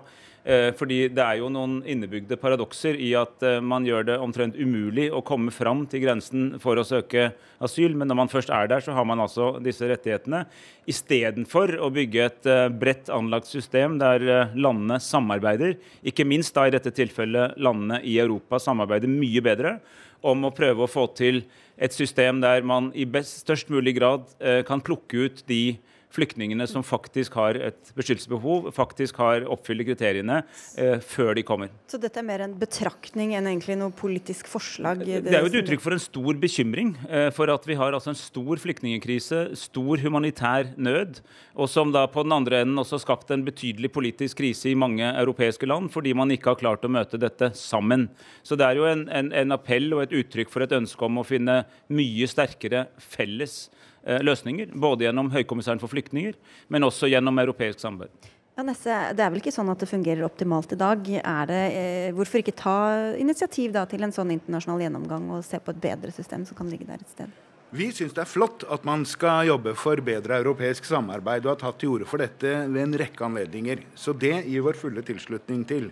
Eh, 0.46 0.68
fordi 0.78 1.09
det 1.11 1.22
er 1.24 1.40
jo 1.40 1.48
noen 1.50 1.80
innebygde 1.90 2.36
paradokser 2.38 2.94
i 3.02 3.09
at 3.18 3.42
eh, 3.42 3.57
man 3.59 3.82
gjør 3.86 4.04
det 4.07 4.18
omtrent 4.22 4.54
umulig 4.54 5.09
å 5.11 5.18
komme 5.26 5.50
fram 5.50 5.80
til 5.90 6.04
grensen 6.04 6.52
for 6.62 6.78
å 6.78 6.84
søke 6.86 7.32
asyl, 7.66 7.96
men 7.98 8.07
når 8.07 8.18
man 8.20 8.30
først 8.30 8.52
er 8.54 8.70
der, 8.70 8.84
så 8.84 8.94
har 8.94 9.09
man 9.11 9.24
altså 9.24 9.57
disse 9.64 9.88
rettighetene. 9.90 10.44
Istedenfor 10.86 11.74
å 11.82 11.90
bygge 11.90 12.22
et 12.28 12.46
eh, 12.52 12.68
bredt 12.70 13.11
anlagt 13.11 13.50
system 13.50 13.98
der 13.98 14.22
landene 14.54 15.00
samarbeider, 15.02 15.80
ikke 16.07 16.28
minst 16.30 16.54
da 16.54 16.68
i 16.68 16.76
dette 16.76 16.94
tilfellet 16.94 17.59
landene 17.59 17.98
i 18.07 18.14
Europa 18.22 18.62
samarbeider 18.62 19.11
mye 19.11 19.42
bedre 19.42 19.80
om 20.22 20.46
å 20.46 20.54
prøve 20.54 20.86
å 20.86 20.90
få 20.90 21.09
til 21.18 21.42
et 21.79 21.93
system 21.93 22.41
der 22.41 22.62
man 22.64 22.91
i 22.95 23.05
best, 23.05 23.41
størst 23.45 23.70
mulig 23.70 23.97
grad 23.99 24.64
kan 24.64 24.81
plukke 24.81 25.27
ut 25.27 25.43
de 25.49 25.77
flyktningene 26.16 26.66
som 26.70 26.84
faktisk 26.86 27.36
har 27.38 27.58
et 27.68 27.92
beskyttelsesbehov, 27.96 28.70
faktisk 28.76 29.20
har 29.22 29.46
oppfyller 29.52 29.86
kriteriene 29.88 30.40
eh, 30.78 30.98
før 31.04 31.34
de 31.36 31.44
kommer. 31.46 31.72
Så 31.90 32.00
dette 32.02 32.20
er 32.20 32.26
mer 32.26 32.44
en 32.46 32.56
betraktning 32.58 33.34
enn 33.36 33.48
egentlig 33.50 33.78
noe 33.80 33.94
politisk 33.96 34.48
forslag? 34.50 35.04
Det, 35.04 35.22
det 35.26 35.36
er 35.36 35.44
jo 35.44 35.52
et 35.52 35.60
uttrykk 35.62 35.84
for 35.84 35.96
en 35.96 36.02
stor 36.02 36.40
bekymring 36.42 36.94
eh, 37.08 37.28
for 37.36 37.52
at 37.52 37.68
vi 37.68 37.78
har 37.78 37.96
altså 37.96 38.12
en 38.12 38.20
stor 38.20 38.62
flyktningkrise, 38.62 39.42
stor 39.60 40.02
humanitær 40.02 40.72
nød, 40.76 41.20
og 41.56 41.70
som 41.72 41.92
da 41.94 42.06
på 42.10 42.24
den 42.26 42.36
andre 42.36 42.62
enden 42.64 42.80
også 42.82 42.98
har 42.98 43.04
skapt 43.06 43.32
en 43.34 43.44
betydelig 43.46 43.92
politisk 43.94 44.40
krise 44.40 44.70
i 44.72 44.78
mange 44.78 45.06
europeiske 45.06 45.68
land, 45.68 45.90
fordi 45.94 46.14
man 46.16 46.32
ikke 46.34 46.52
har 46.52 46.60
klart 46.60 46.84
å 46.86 46.92
møte 46.92 47.20
dette 47.20 47.52
sammen. 47.58 48.08
Så 48.46 48.58
det 48.58 48.68
er 48.68 48.80
jo 48.80 48.88
en, 48.88 49.06
en, 49.12 49.32
en 49.32 49.56
appell 49.56 49.92
og 49.96 50.06
et 50.06 50.16
uttrykk 50.22 50.52
for 50.52 50.64
et 50.64 50.76
ønske 50.76 51.06
om 51.06 51.20
å 51.20 51.26
finne 51.26 51.62
mye 51.92 52.28
sterkere 52.30 52.86
felles 53.00 53.66
løsninger. 54.07 54.70
Både 54.78 55.09
gjennom 55.09 55.32
Høykommissæren 55.34 55.82
for 55.82 55.90
flyktninger, 55.90 56.38
men 56.70 56.86
også 56.86 57.11
gjennom 57.11 57.38
europeisk 57.42 57.82
samarbeid. 57.82 58.32
Ja, 58.57 58.64
Nesse, 58.64 58.92
det 59.12 59.20
er 59.20 59.32
vel 59.34 59.42
ikke 59.42 59.52
sånn 59.52 59.68
at 59.68 59.82
det 59.82 59.88
fungerer 59.90 60.24
optimalt 60.24 60.70
i 60.72 60.78
dag. 60.80 61.02
Det, 61.04 61.57
eh, 61.76 62.12
hvorfor 62.16 62.40
ikke 62.40 62.54
ta 62.57 62.78
initiativ 63.20 63.74
da, 63.74 63.82
til 63.84 64.00
en 64.07 64.14
sånn 64.16 64.32
internasjonal 64.32 64.80
gjennomgang 64.80 65.26
og 65.36 65.44
se 65.44 65.61
på 65.61 65.74
et 65.74 65.82
bedre 65.82 66.14
system 66.16 66.46
som 66.48 66.57
kan 66.57 66.70
ligge 66.72 66.88
der 66.88 67.02
et 67.02 67.12
sted? 67.12 67.34
Vi 67.76 67.90
syns 67.92 68.14
det 68.16 68.22
er 68.22 68.30
flott 68.30 68.64
at 68.72 68.86
man 68.88 69.04
skal 69.04 69.50
jobbe 69.50 69.74
for 69.76 70.00
bedre 70.00 70.38
europeisk 70.40 70.88
samarbeid, 70.88 71.44
og 71.44 71.52
har 71.52 71.61
tatt 71.66 71.82
til 71.82 71.92
orde 71.98 72.09
for 72.09 72.22
dette 72.24 72.54
ved 72.64 72.80
en 72.80 72.96
rekke 72.96 73.26
anledninger. 73.26 73.82
Så 73.92 74.16
det 74.16 74.38
gir 74.46 74.64
vår 74.64 74.80
fulle 74.80 75.04
tilslutning 75.04 75.66
til. 75.68 75.90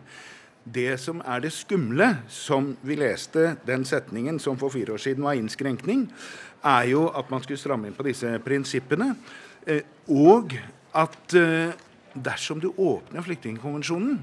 Det 0.65 0.95
som 0.97 1.21
er 1.21 1.45
det 1.45 1.53
skumle, 1.53 2.23
som 2.33 2.71
vi 2.81 2.97
leste 2.97 3.59
den 3.69 3.85
setningen 3.85 4.39
som 4.41 4.57
for 4.57 4.73
fire 4.73 4.97
år 4.97 5.05
siden 5.05 5.27
var 5.27 5.37
innskrenkning, 5.37 6.07
er 6.65 6.87
jo 6.91 7.09
at 7.13 7.31
man 7.33 7.43
skulle 7.45 7.61
stramme 7.61 7.91
inn 7.91 7.97
på 7.97 8.07
disse 8.07 8.31
prinsippene. 8.45 9.13
Eh, 9.67 9.85
og 10.13 10.55
at 10.95 11.37
eh, 11.39 11.75
dersom 12.15 12.63
du 12.63 12.71
åpner 12.73 13.25
flyktningkonvensjonen, 13.27 14.19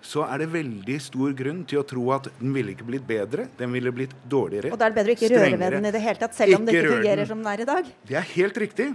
så 0.00 0.24
er 0.24 0.40
det 0.40 0.48
veldig 0.54 0.96
stor 1.04 1.34
grunn 1.36 1.60
til 1.68 1.82
å 1.82 1.84
tro 1.84 2.06
at 2.16 2.30
den 2.38 2.54
ville 2.54 2.72
ikke 2.72 2.86
blitt 2.88 3.04
bedre, 3.08 3.50
den 3.58 3.72
ville 3.74 3.92
blitt 3.92 4.14
dårligere. 4.32 4.72
Og 4.72 4.80
da 4.80 4.88
er 4.88 4.94
det 4.94 5.00
bedre 5.02 5.12
å 5.12 5.18
ikke 5.18 5.32
røre 5.34 5.60
ved 5.60 5.76
den 5.76 5.88
i 5.90 5.92
det 5.92 6.02
hele 6.06 6.22
tatt, 6.22 6.36
selv 6.38 6.56
om 6.56 6.64
det 6.64 6.78
ikke 6.78 6.94
fungerer 6.94 7.28
som 7.28 7.42
den 7.42 7.50
er 7.52 7.64
i 7.64 7.68
dag? 7.68 7.90
Det 8.08 8.16
er 8.16 8.28
helt 8.32 8.60
riktig. 8.64 8.88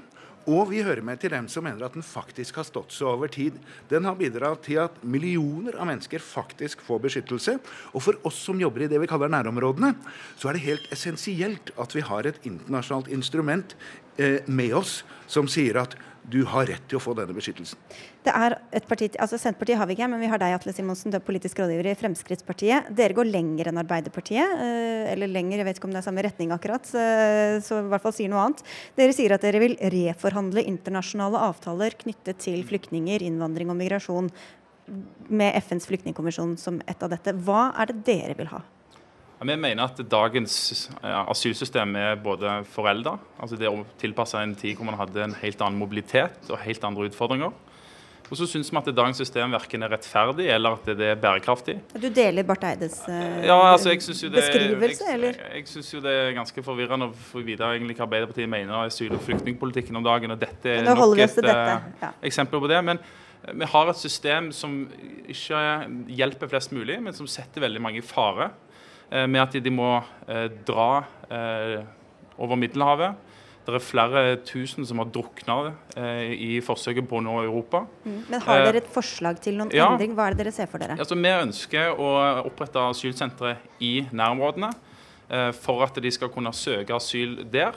Og 0.46 0.70
vi 0.70 0.84
hører 0.86 1.02
med 1.06 1.18
til 1.22 1.34
dem 1.34 1.48
som 1.50 1.66
mener 1.66 1.88
at 1.88 1.96
den 1.98 2.06
faktisk 2.06 2.60
har 2.60 2.68
stått 2.68 2.94
seg 2.94 3.10
over 3.10 3.32
tid. 3.34 3.58
Den 3.90 4.06
har 4.06 4.18
bidratt 4.20 4.62
til 4.68 4.78
at 4.84 5.00
millioner 5.02 5.78
av 5.80 5.90
mennesker 5.90 6.22
faktisk 6.22 6.84
får 6.86 7.02
beskyttelse. 7.08 7.58
Og 7.98 8.06
for 8.06 8.20
oss 8.30 8.38
som 8.46 8.62
jobber 8.62 8.86
i 8.86 8.90
det 8.92 9.02
vi 9.02 9.10
kaller 9.10 9.32
nærområdene, 9.34 9.96
så 10.38 10.50
er 10.50 10.58
det 10.58 10.68
helt 10.68 10.92
essensielt 10.94 11.74
at 11.82 11.98
vi 11.98 12.06
har 12.06 12.30
et 12.30 12.42
internasjonalt 12.46 13.10
instrument 13.16 13.74
eh, 14.22 14.44
med 14.46 14.76
oss 14.78 15.00
som 15.26 15.50
sier 15.50 15.82
at 15.82 15.98
du 16.30 16.44
har 16.50 16.70
rett 16.70 16.86
til 16.90 17.00
å 17.00 17.04
få 17.04 17.18
denne 17.18 17.34
beskyttelsen. 17.38 17.82
Det 18.26 18.34
er 18.34 18.56
et 18.74 18.86
parti, 18.90 19.12
altså 19.22 19.38
Senterpartiet 19.38 19.78
har 19.78 19.86
vi 19.86 19.94
ikke, 19.94 20.08
men 20.10 20.22
vi 20.24 20.30
har 20.32 20.42
deg, 20.42 20.56
Atle 20.58 20.74
Simonsen, 20.74 21.12
du 21.14 21.20
er 21.20 21.26
politisk 21.26 21.60
rådgiver 21.62 21.92
i 21.92 21.98
Fremskrittspartiet. 22.00 22.88
Dere 22.98 23.14
går 23.14 23.28
lenger 23.30 23.70
enn 23.70 23.78
Arbeiderpartiet, 23.78 24.56
eh, 24.64 25.12
eller 25.12 25.30
lenger, 25.30 25.60
jeg 25.62 25.68
vet 25.68 25.78
ikke 25.78 25.86
om 25.92 25.94
det 25.94 26.00
er 26.02 26.08
samme 26.08 26.24
retning 26.26 26.54
akkurat, 26.56 26.90
eh, 26.98 27.60
så 27.62 27.84
i 27.84 27.90
hvert 27.92 28.02
fall 28.02 28.16
sier 28.18 28.32
noe 28.32 28.48
annet. 28.48 28.64
Dere 28.98 29.14
sier 29.14 29.36
at 29.36 29.46
dere 29.46 29.62
vil 29.62 29.78
reforhandle 29.78 30.64
internasjonale 30.66 31.44
avtaler 31.52 31.94
knyttet 32.02 32.42
til 32.48 32.64
flyktninger, 32.66 33.22
innvandring 33.22 33.70
og 33.70 33.78
migrasjon, 33.78 34.32
med 35.30 35.56
FNs 35.62 35.86
flyktningkonvensjon 35.90 36.58
som 36.62 36.82
et 36.86 37.06
av 37.06 37.10
dette. 37.14 37.34
Hva 37.46 37.72
er 37.78 37.90
det 37.90 38.04
dere 38.06 38.36
vil 38.38 38.50
ha? 38.52 38.62
Vi 39.42 39.54
mener 39.54 39.84
at 39.84 39.98
dagens 40.10 40.90
asylsystem 41.04 41.94
er 42.00 42.18
både 42.22 42.64
forelda, 42.74 43.18
altså 43.38 43.58
det 43.60 43.70
å 43.70 43.84
tilpasse 44.02 44.40
en 44.42 44.56
tid 44.58 44.78
hvor 44.78 44.88
man 44.90 44.98
hadde 44.98 45.22
en 45.26 45.38
helt 45.42 45.62
annen 45.62 45.82
mobilitet 45.82 46.50
og 46.50 46.62
helt 46.64 46.86
andre 46.88 47.10
utfordringer. 47.10 47.54
Og 48.26 48.40
så 48.40 48.48
syns 48.50 48.72
vi 48.72 48.80
at 48.80 48.88
dagens 48.98 49.20
system 49.22 49.54
verken 49.54 49.86
er 49.86 49.92
rettferdig 49.94 50.48
eller 50.50 50.80
at 50.80 50.88
det 50.98 51.10
er 51.12 51.20
bærekraftig. 51.22 51.76
Du 51.94 52.08
deler 52.10 52.48
Barth 52.48 52.66
Eides 52.72 52.98
uh, 53.06 53.14
ja, 53.46 53.58
altså, 53.72 53.94
det, 53.94 54.32
beskrivelse, 54.34 55.12
eller? 55.14 55.38
Jeg, 55.38 55.62
jeg 55.62 55.68
syns 55.74 55.92
jo 55.94 56.02
det 56.02 56.16
er 56.24 56.32
ganske 56.38 56.64
forvirrende 56.66 57.12
å 57.12 57.14
få 57.30 57.44
vite 57.46 57.68
egentlig 57.76 57.98
hva 58.00 58.08
Arbeiderpartiet 58.08 58.50
mener 58.50 58.74
om 58.74 58.88
asyl- 58.88 59.14
og 59.14 59.22
flyktningpolitikken 59.28 60.02
om 60.02 60.06
dagen. 60.06 60.34
og 60.34 60.42
Dette 60.42 60.80
er 60.80 60.90
nok 60.90 61.22
et 61.22 61.40
uh, 61.46 61.78
ja. 62.02 62.12
eksempel 62.26 62.64
på 62.64 62.72
det. 62.72 62.82
men 62.86 63.04
vi 63.54 63.66
har 63.70 63.90
et 63.92 64.00
system 64.00 64.48
som 64.56 64.72
ikke 65.30 65.60
hjelper 66.18 66.50
flest 66.50 66.72
mulig, 66.74 66.98
men 67.04 67.14
som 67.14 67.28
setter 67.30 67.62
veldig 67.62 67.82
mange 67.84 68.02
i 68.02 68.06
fare. 68.06 68.50
Eh, 69.12 69.28
med 69.30 69.42
at 69.44 69.58
de 69.62 69.74
må 69.74 69.92
eh, 70.28 70.48
dra 70.66 70.90
eh, 71.30 71.84
over 72.42 72.58
Middelhavet. 72.58 73.22
Det 73.66 73.74
er 73.80 73.84
flere 73.84 74.22
tusen 74.46 74.86
som 74.86 75.00
har 75.02 75.10
drukna 75.10 75.74
i 76.32 76.60
forsøket 76.64 77.08
på 77.10 77.18
å 77.18 77.24
nå 77.26 77.40
Europa. 77.42 77.86
Mm. 78.04 78.20
Men 78.30 78.44
Har 78.46 78.62
dere 78.68 78.84
et 78.84 78.92
forslag 78.94 79.40
til 79.42 79.58
noen 79.58 79.74
ja, 79.74 79.88
endring? 79.90 80.14
Hva 80.18 80.30
er 80.30 80.36
det 80.36 80.44
dere 80.44 80.54
ser 80.54 80.70
for 80.70 80.84
dere? 80.84 81.00
Altså, 81.02 81.18
vi 81.18 81.32
ønsker 81.34 81.98
å 81.98 82.12
opprette 82.46 82.84
asylsentre 82.92 83.56
i 83.82 83.96
nærområdene 84.14 84.70
for 85.58 85.82
at 85.82 85.98
de 85.98 86.12
skal 86.14 86.30
kunne 86.30 86.54
søke 86.54 86.94
asyl 86.94 87.40
der. 87.50 87.74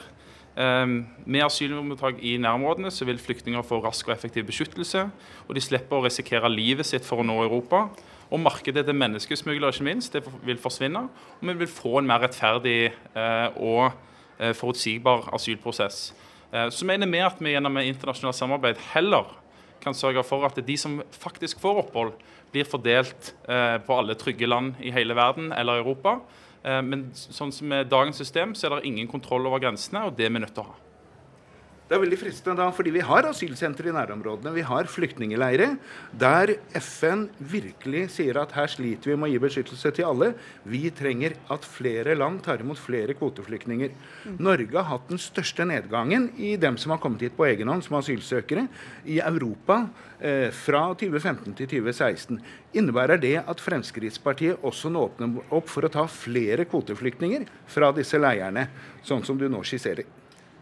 Med 1.25 1.41
asylmottak 1.45 2.21
i 2.21 2.35
nærområdene 2.41 2.91
så 2.93 3.07
vil 3.09 3.17
flyktninger 3.21 3.65
få 3.65 3.79
rask 3.81 4.07
og 4.09 4.13
effektiv 4.13 4.45
beskyttelse, 4.49 5.05
og 5.47 5.55
de 5.55 5.63
slipper 5.63 5.97
å 5.97 6.05
risikere 6.05 6.51
livet 6.51 6.85
sitt 6.85 7.07
for 7.07 7.23
å 7.23 7.25
nå 7.25 7.37
Europa. 7.45 7.87
Og 8.29 8.41
markedet 8.43 8.83
til 8.85 8.97
menneskesmuglere 8.97 9.73
ikke 9.73 9.87
minst, 9.87 10.13
det 10.13 10.21
vil 10.45 10.59
forsvinne. 10.61 11.07
Og 11.39 11.47
vi 11.49 11.55
vil 11.63 11.71
få 11.71 11.97
en 11.99 12.09
mer 12.09 12.21
rettferdig 12.21 12.91
eh, 12.91 13.57
og 13.57 13.87
eh, 13.87 13.97
forutsigbar 14.55 15.29
asylprosess. 15.35 16.13
Eh, 16.51 16.69
så 16.69 16.87
mener 16.87 17.09
vi 17.11 17.21
at 17.23 17.39
vi 17.41 17.53
gjennom 17.53 17.77
internasjonalt 17.81 18.37
samarbeid 18.37 18.81
heller 18.93 19.29
kan 19.83 19.95
sørge 19.95 20.23
for 20.27 20.43
at 20.47 20.59
de 20.65 20.75
som 20.77 20.99
faktisk 21.15 21.61
får 21.63 21.85
opphold, 21.85 22.13
blir 22.51 22.65
fordelt 22.67 23.29
på 23.45 23.95
alle 23.95 24.15
trygge 24.17 24.47
land 24.49 24.79
i 24.83 24.89
hele 24.91 25.15
verden 25.15 25.53
eller 25.55 25.79
Europa. 25.79 26.17
Men 26.65 27.05
sånn 27.13 27.53
som 27.55 27.69
med 27.69 27.87
dagens 27.87 28.17
system, 28.19 28.57
så 28.57 28.67
er 28.67 28.75
det 28.75 28.89
ingen 28.89 29.07
kontroll 29.07 29.45
over 29.47 29.61
grensene, 29.63 30.01
og 30.09 30.17
det 30.17 30.25
er 30.25 30.33
vi 30.33 30.41
nødt 30.41 30.55
til 30.57 30.65
å 30.65 30.71
ha. 30.73 30.88
Det 31.89 31.97
er 31.97 32.03
veldig 32.03 32.17
fristende 32.21 32.61
da, 32.61 32.67
fordi 32.69 32.91
vi 32.93 33.01
har 33.01 33.25
asylsentre 33.25 33.89
i 33.89 33.93
nærområdene. 33.95 34.51
Vi 34.53 34.61
har 34.61 34.85
flyktningleirer 34.93 35.71
der 36.21 36.51
FN 36.77 37.23
virkelig 37.41 38.03
sier 38.13 38.37
at 38.37 38.53
her 38.53 38.69
sliter 38.69 39.09
vi 39.09 39.15
med 39.17 39.25
å 39.25 39.31
gi 39.31 39.39
beskyttelse 39.41 39.91
til 39.97 40.05
alle. 40.05 40.27
Vi 40.69 40.83
trenger 40.93 41.33
at 41.49 41.65
flere 41.65 42.13
land 42.13 42.43
tar 42.45 42.61
imot 42.61 42.77
flere 42.77 43.15
kvoteflyktninger. 43.17 43.95
Mm. 44.21 44.37
Norge 44.37 44.77
har 44.77 44.85
hatt 44.91 45.09
den 45.09 45.23
største 45.23 45.65
nedgangen 45.65 46.29
i 46.37 46.53
dem 46.61 46.77
som 46.77 46.93
har 46.93 47.01
kommet 47.01 47.25
hit 47.25 47.33
på 47.39 47.49
egen 47.49 47.73
hånd 47.73 47.87
som 47.87 47.97
asylsøkere 47.97 48.67
i 49.09 49.17
Europa 49.25 49.81
eh, 50.21 50.53
fra 50.53 50.85
2015 50.93 51.57
til 51.57 51.73
2016. 51.73 52.37
Innebærer 52.77 53.17
det 53.17 53.39
at 53.41 53.65
Fremskrittspartiet 53.65 54.61
også 54.61 54.93
nå 54.93 55.07
åpner 55.09 55.41
opp 55.49 55.73
for 55.73 55.89
å 55.89 55.93
ta 55.97 56.05
flere 56.05 56.69
kvoteflyktninger 56.69 57.49
fra 57.65 57.89
disse 57.97 58.21
leirene, 58.21 58.69
sånn 59.01 59.25
som 59.25 59.41
du 59.41 59.49
nå 59.49 59.65
skisserer? 59.65 60.18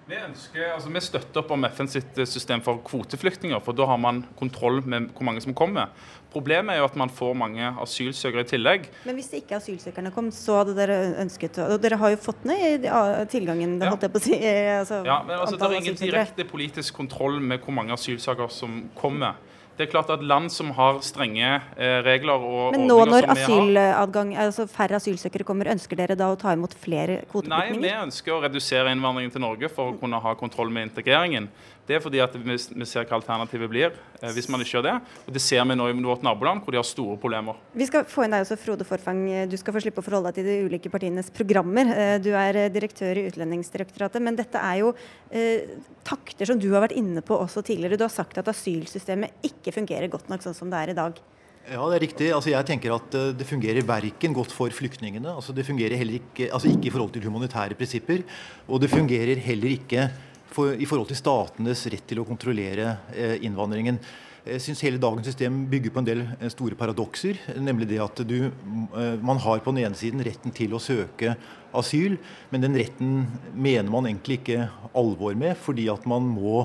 Vi, 0.08 0.16
ønsker, 0.16 0.70
altså 0.72 0.88
vi 0.88 1.01
støtter 1.03 1.41
opp 1.41 1.49
om 1.51 1.66
FNs 1.68 1.97
sitt 1.97 2.20
system 2.32 2.62
for 2.64 2.80
kvoteflyktninger, 2.88 3.60
for 3.64 3.76
da 3.76 3.89
har 3.89 3.97
man 3.99 4.22
kontroll 4.39 4.80
med 4.88 5.10
hvor 5.18 5.28
mange 5.28 5.41
som 5.43 5.55
kommer. 5.58 5.91
Problemet 6.32 6.78
er 6.78 6.80
jo 6.80 6.86
at 6.88 6.95
man 6.99 7.12
får 7.12 7.34
mange 7.36 7.72
asylsøkere 7.84 8.45
i 8.45 8.47
tillegg. 8.47 8.88
Men 9.03 9.18
hvis 9.20 9.34
ikke 9.36 9.58
asylsøkerne 9.60 10.14
kom, 10.16 10.30
så 10.32 10.62
hadde 10.62 10.78
dere 10.78 10.97
ønsket 11.24 11.60
Og 11.66 11.76
dere 11.84 11.99
har 11.99 12.14
jo 12.14 12.22
fått 12.24 12.47
ned 12.47 12.88
tilgangen, 13.34 13.76
ja. 13.82 13.91
holdt 13.91 14.08
jeg 14.08 14.16
på 14.16 14.22
å 14.22 14.26
si. 14.30 14.38
Eh, 14.39 14.72
altså, 14.80 15.01
ja, 15.08 15.20
men 15.28 15.41
altså, 15.41 15.60
Det 15.60 15.68
er 15.68 15.78
ingen 15.82 15.99
direkte 15.99 16.47
politisk 16.47 16.95
kontroll 17.01 17.41
med 17.43 17.60
hvor 17.66 17.76
mange 17.76 17.95
asylsøkere 17.97 18.47
som 18.53 18.86
kommer. 18.95 19.36
Det 19.78 19.86
er 19.86 19.91
klart 19.91 20.09
at 20.09 20.23
Land 20.25 20.49
som 20.49 20.71
har 20.73 20.97
strenge 21.05 21.45
eh, 21.78 21.99
regler 22.05 22.41
og 22.41 22.73
Men 22.73 22.88
nå 22.89 22.97
når 23.05 23.28
asyladgang, 23.36 24.32
altså 24.41 24.65
færre 24.71 24.97
asylsøkere 24.97 25.45
kommer, 25.45 25.69
ønsker 25.69 25.99
dere 25.99 26.17
da 26.17 26.32
å 26.34 26.38
ta 26.39 26.55
imot 26.57 26.73
flere 26.82 27.19
kvoteflyktninger? 27.30 27.78
Nei, 27.78 27.84
vi 27.86 28.07
ønsker 28.07 28.34
å 28.34 28.41
redusere 28.47 28.93
innvandringen 28.95 29.36
til 29.36 29.45
Norge 29.45 29.69
for 29.69 29.93
å 29.93 29.97
kunne 30.01 30.17
ha 30.23 30.34
kontroll 30.39 30.73
med 30.73 30.89
integreringen. 30.89 31.51
Det 31.88 31.95
er 31.95 32.03
fordi 32.03 32.19
at 32.19 32.33
vi, 32.35 32.57
vi 32.57 32.88
ser 32.89 33.07
hva 33.07 33.15
alternativet 33.17 33.71
blir 33.71 33.93
eh, 33.93 34.31
hvis 34.35 34.49
man 34.51 34.63
ikke 34.63 34.77
gjør 34.77 34.88
det. 34.89 34.95
Og 35.25 35.35
det 35.38 35.43
ser 35.43 35.63
vi 35.63 35.77
nå 35.77 35.88
i 35.88 35.95
vårt 36.03 36.25
naboland, 36.25 36.63
hvor 36.63 36.75
de 36.75 36.81
har 36.81 36.88
store 36.88 37.15
problemer. 37.21 37.59
Vi 37.77 37.88
skal 37.88 38.03
få 38.09 38.25
inn 38.25 38.35
deg 38.35 38.43
også, 38.43 38.57
Frode 38.59 38.88
Forfang. 38.88 39.23
Du 39.47 39.55
skal 39.59 39.75
få 39.75 39.83
slippe 39.83 40.03
å 40.03 40.05
forholde 40.05 40.31
deg 40.31 40.41
til 40.41 40.49
de 40.49 40.57
ulike 40.67 40.91
partienes 40.91 41.31
programmer. 41.33 41.93
Eh, 41.93 42.17
du 42.23 42.33
er 42.35 42.63
eh, 42.65 42.73
direktør 42.73 43.21
i 43.21 43.27
Utlendingsdirektoratet. 43.31 44.23
Men 44.23 44.38
dette 44.39 44.59
er 44.59 44.81
jo 44.83 44.91
eh, 45.31 45.79
takter 46.07 46.51
som 46.51 46.59
du 46.59 46.69
har 46.73 46.83
vært 46.83 46.97
inne 46.99 47.23
på 47.25 47.39
også 47.39 47.63
tidligere. 47.65 47.99
Du 47.99 48.05
har 48.07 48.13
sagt 48.13 48.39
at 48.41 48.51
asylsystemet 48.51 49.47
ikke 49.47 49.75
fungerer 49.75 50.11
godt 50.11 50.29
nok 50.31 50.43
sånn 50.43 50.57
som 50.57 50.71
det 50.71 50.83
er 50.83 50.93
i 50.93 50.99
dag. 50.99 51.23
Ja, 51.67 51.81
det 51.91 51.97
er 51.97 52.03
riktig. 52.05 52.27
Altså, 52.31 52.53
jeg 52.53 52.63
tenker 52.63 52.93
at 52.95 53.15
Det 53.35 53.47
fungerer 53.47 53.83
verken 53.83 54.35
godt 54.35 54.53
for 54.55 54.71
flyktningene, 54.71 55.33
altså 55.35 55.51
det 55.51 55.65
fungerer 55.67 55.99
heller 55.99 56.21
ikke, 56.21 56.47
altså 56.47 56.69
ikke 56.71 56.88
i 56.88 56.93
forhold 56.93 57.11
til 57.11 57.25
humanitære 57.27 57.75
prinsipper, 57.75 58.23
og 58.71 58.79
det 58.79 58.88
fungerer 58.93 59.41
heller 59.43 59.73
ikke 59.75 60.05
for, 60.54 60.74
i 60.74 60.88
forhold 60.88 61.12
til 61.12 61.20
statenes 61.20 61.86
rett 61.91 62.08
til 62.08 62.22
å 62.22 62.28
kontrollere 62.28 62.95
eh, 63.14 63.38
innvandringen. 63.45 64.00
Jeg 64.48 64.64
syns 64.64 64.82
hele 64.86 65.00
dagens 65.02 65.28
system 65.28 65.64
bygger 65.68 65.91
på 65.91 66.00
en 66.02 66.08
del 66.08 66.22
eh, 66.24 66.50
store 66.54 66.78
paradokser. 66.80 67.39
Nemlig 67.60 67.89
det 67.89 68.00
at 68.04 68.22
du, 68.28 68.38
eh, 68.48 69.16
man 69.20 69.41
har 69.43 69.60
på 69.64 69.74
den 69.74 69.84
ene 69.84 70.00
siden 70.00 70.24
retten 70.24 70.54
til 70.56 70.76
å 70.76 70.82
søke 70.82 71.36
asyl, 71.76 72.16
men 72.52 72.64
den 72.64 72.78
retten 72.80 73.26
mener 73.54 73.91
man 73.91 74.08
egentlig 74.08 74.39
ikke 74.39 74.70
alvor 74.98 75.36
med, 75.38 75.58
fordi 75.60 75.89
at 75.91 76.08
man 76.08 76.30
må 76.32 76.62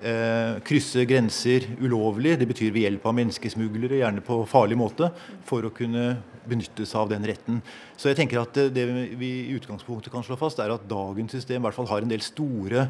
eh, 0.00 0.56
krysse 0.64 1.04
grenser 1.10 1.68
ulovlig. 1.82 2.38
Det 2.40 2.48
betyr 2.48 2.72
ved 2.72 2.86
hjelp 2.86 3.10
av 3.10 3.18
menneskesmuglere, 3.20 4.00
gjerne 4.00 4.24
på 4.24 4.40
farlig 4.48 4.80
måte, 4.80 5.12
for 5.48 5.68
å 5.68 5.74
kunne 5.74 6.14
benytte 6.48 6.88
seg 6.88 7.02
av 7.02 7.12
den 7.12 7.28
retten. 7.28 7.60
Så 7.98 8.08
jeg 8.08 8.22
tenker 8.22 8.40
at 8.40 8.56
det 8.72 8.88
vi 9.20 9.32
i 9.44 9.58
utgangspunktet 9.58 10.14
kan 10.14 10.24
slå 10.24 10.40
fast, 10.40 10.64
er 10.64 10.72
at 10.72 10.88
dagens 10.88 11.36
system 11.36 11.60
i 11.60 11.68
hvert 11.68 11.76
fall 11.76 11.92
har 11.92 12.04
en 12.04 12.16
del 12.16 12.24
store 12.24 12.88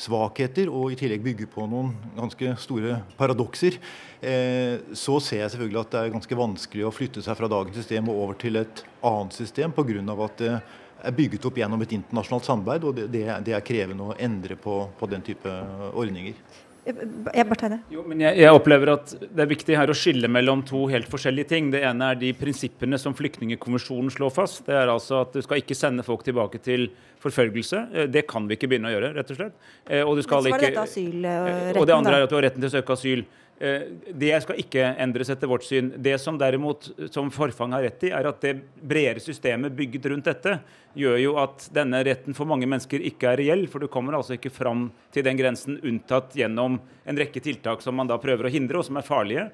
svakheter 0.00 0.70
og 0.72 0.94
i 0.94 0.98
tillegg 0.98 1.22
bygger 1.24 1.50
på 1.52 1.66
noen 1.68 1.92
ganske 2.16 2.54
store 2.62 3.00
paradokser, 3.18 3.76
eh, 4.20 4.80
så 4.96 5.18
ser 5.20 5.44
jeg 5.44 5.54
selvfølgelig 5.54 5.82
at 5.82 5.92
det 5.94 6.02
er 6.02 6.14
ganske 6.14 6.38
vanskelig 6.40 6.86
å 6.88 6.94
flytte 6.94 7.24
seg 7.24 7.36
fra 7.38 7.50
dagens 7.52 7.76
system 7.82 8.08
og 8.12 8.22
over 8.24 8.40
til 8.40 8.60
et 8.62 8.84
annet 9.04 9.36
system 9.36 9.76
pga. 9.76 10.00
at 10.24 10.40
det 10.40 10.54
er 11.00 11.16
bygget 11.16 11.46
opp 11.48 11.56
gjennom 11.56 11.82
et 11.82 11.92
internasjonalt 11.96 12.44
samarbeid, 12.44 12.84
og 12.84 12.98
det, 13.12 13.22
det 13.44 13.54
er 13.56 13.64
krevende 13.64 14.10
å 14.10 14.16
endre 14.18 14.56
på, 14.56 14.82
på 14.98 15.08
den 15.08 15.22
type 15.24 15.54
ordninger. 15.94 16.34
Jeg 16.80 17.44
bare. 17.44 17.78
Jo, 17.92 18.02
men 18.08 18.22
jeg, 18.24 18.38
jeg, 18.40 18.52
opplever 18.56 18.94
at 18.94 19.12
det 19.20 19.42
er 19.44 19.50
viktig 19.50 19.76
her 19.76 19.90
å 19.92 19.96
skille 19.96 20.30
mellom 20.32 20.62
to 20.66 20.86
helt 20.90 21.10
forskjellige 21.12 21.50
ting. 21.52 21.68
Det 21.74 21.82
ene 21.86 22.12
er 22.12 22.18
de 22.18 22.30
prinsippene 22.36 22.98
som 22.98 23.14
flyktningkonvensjonen 23.16 24.12
slår 24.14 24.32
fast. 24.32 24.64
Det 24.66 24.78
er 24.78 24.90
altså 24.90 25.20
at 25.20 25.36
du 25.36 25.44
skal 25.44 25.60
ikke 25.60 25.76
sende 25.76 26.06
folk 26.06 26.24
tilbake 26.26 26.62
til 26.64 26.88
forfølgelse. 27.20 27.84
Eh, 27.94 28.08
det 28.12 28.26
kan 28.30 28.48
vi 28.48 28.56
ikke 28.58 28.70
begynne 28.70 28.90
å 28.90 28.94
gjøre, 28.94 29.12
rett 29.18 29.34
og 29.34 29.40
slett. 29.40 29.60
Eh, 29.86 30.02
og, 30.04 30.16
du 30.16 30.24
skal 30.26 30.50
ikke, 30.50 30.72
eh, 30.72 31.76
og 31.76 31.86
det 31.86 31.96
andre 31.96 32.16
er 32.16 32.26
at 32.26 32.32
du 32.32 32.38
har 32.38 32.48
retten 32.48 32.62
til 32.62 32.72
å 32.72 32.78
søke 32.80 32.98
asyl 32.98 33.28
det 33.60 34.30
skal 34.40 34.56
ikke 34.56 34.86
endres 35.04 35.28
etter 35.28 35.44
vårt 35.50 35.66
syn. 35.66 35.90
Det 36.00 36.14
som 36.16 36.38
derimot, 36.40 36.86
som 37.12 37.26
Forfang 37.28 37.74
har 37.76 37.82
rett 37.84 38.06
i, 38.08 38.12
er 38.16 38.24
at 38.24 38.38
det 38.40 38.54
bredere 38.80 39.20
systemet 39.20 39.74
bygget 39.76 40.06
rundt 40.08 40.30
dette 40.30 40.54
gjør 40.96 41.18
jo 41.20 41.34
at 41.42 41.66
denne 41.76 42.00
retten 42.08 42.32
for 42.32 42.48
mange 42.48 42.64
mennesker 42.64 43.04
ikke 43.10 43.34
er 43.34 43.42
reell. 43.42 43.66
For 43.68 43.84
du 43.84 43.90
kommer 43.92 44.16
altså 44.16 44.38
ikke 44.38 44.48
fram 44.48 44.86
til 45.12 45.26
den 45.28 45.36
grensen 45.36 45.76
unntatt 45.76 46.32
gjennom 46.40 46.78
en 46.80 47.20
rekke 47.20 47.42
tiltak 47.44 47.84
som 47.84 48.00
man 48.00 48.08
da 48.08 48.16
prøver 48.22 48.48
å 48.48 48.54
hindre, 48.54 48.80
og 48.80 48.88
som 48.88 48.96
er 48.96 49.04
farlige. 49.04 49.44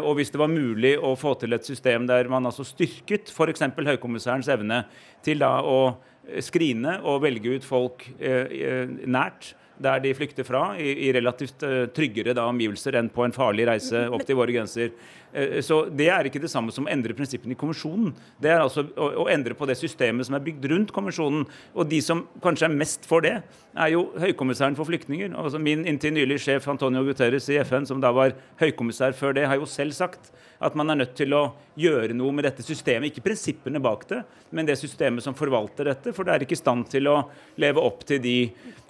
Og 0.00 0.16
hvis 0.16 0.32
det 0.32 0.40
var 0.40 0.48
mulig 0.48 0.94
å 0.96 1.12
få 1.20 1.34
til 1.36 1.52
et 1.52 1.68
system 1.68 2.08
der 2.08 2.32
man 2.32 2.48
altså 2.48 2.64
styrket 2.64 3.28
f.eks. 3.34 3.66
høykommissærens 3.76 4.48
evne 4.48 4.86
til 5.26 5.44
da 5.44 5.58
å 5.60 5.98
skrine 6.44 6.98
og 7.08 7.22
velge 7.24 7.56
ut 7.56 7.66
folk 7.66 8.06
eh, 8.20 8.86
nært 9.06 9.54
der 9.82 10.02
de 10.02 10.12
flykter 10.14 10.46
fra, 10.46 10.76
i, 10.78 11.10
relativt 11.14 11.64
uh, 11.66 11.86
tryggere 11.94 12.34
da, 12.36 12.44
omgivelser 12.50 12.98
enn 13.00 13.08
på 13.12 13.24
en 13.26 13.34
farlig 13.34 13.66
reise 13.66 14.04
opp 14.12 14.22
til 14.28 14.38
våre 14.38 14.54
grenser. 14.54 14.92
Uh, 15.32 15.58
så 15.64 15.82
Det 15.90 16.08
er 16.12 16.28
ikke 16.28 16.42
det 16.42 16.50
samme 16.52 16.72
som 16.74 16.86
å 16.86 16.92
endre 16.92 17.16
prinsippene 17.16 17.56
i 17.56 17.58
konvensjonen. 17.58 18.12
Det 18.42 18.52
er 18.52 18.62
altså 18.62 18.84
å, 18.84 19.08
å, 19.24 19.26
endre 19.32 19.56
på 19.58 19.68
det 19.68 19.78
systemet 19.80 20.28
som 20.28 20.36
er 20.36 20.44
bygd 20.44 20.68
rundt 20.72 20.94
konvensjonen. 20.94 21.46
Og 21.74 21.88
de 21.88 22.02
som 22.04 22.26
kanskje 22.44 22.68
er 22.68 22.76
mest 22.76 23.08
for 23.08 23.24
det, 23.24 23.38
er 23.72 23.92
jo 23.94 24.06
høykommissæren 24.20 24.76
for 24.78 24.88
flyktninger. 24.88 25.32
Altså 25.38 25.60
Min 25.62 25.86
inntil 25.88 26.14
nylig 26.16 26.40
sjef 26.44 26.68
Antonio 26.68 27.04
Guterres 27.06 27.48
i 27.52 27.60
FN, 27.64 27.88
som 27.88 28.02
da 28.02 28.12
var 28.14 28.36
høykommissær 28.60 29.16
før 29.16 29.36
det, 29.38 29.48
har 29.48 29.60
jo 29.60 29.68
selv 29.68 29.96
sagt 29.96 30.32
at 30.62 30.76
man 30.78 30.92
er 30.92 31.00
nødt 31.00 31.16
til 31.18 31.32
å 31.34 31.42
gjøre 31.78 32.14
noe 32.14 32.34
med 32.36 32.46
dette 32.46 32.64
systemet. 32.64 33.10
Ikke 33.10 33.24
prinsippene 33.24 33.80
bak 33.82 34.04
det, 34.10 34.20
men 34.54 34.68
det 34.68 34.78
systemet 34.78 35.24
som 35.24 35.36
forvalter 35.36 35.90
dette. 35.90 36.14
For 36.14 36.26
det 36.26 36.34
er 36.34 36.44
ikke 36.44 36.56
i 36.58 36.60
stand 36.60 36.86
til 36.92 37.10
å 37.10 37.16
leve 37.62 37.82
opp 37.82 38.04
til 38.06 38.22
de 38.22 38.36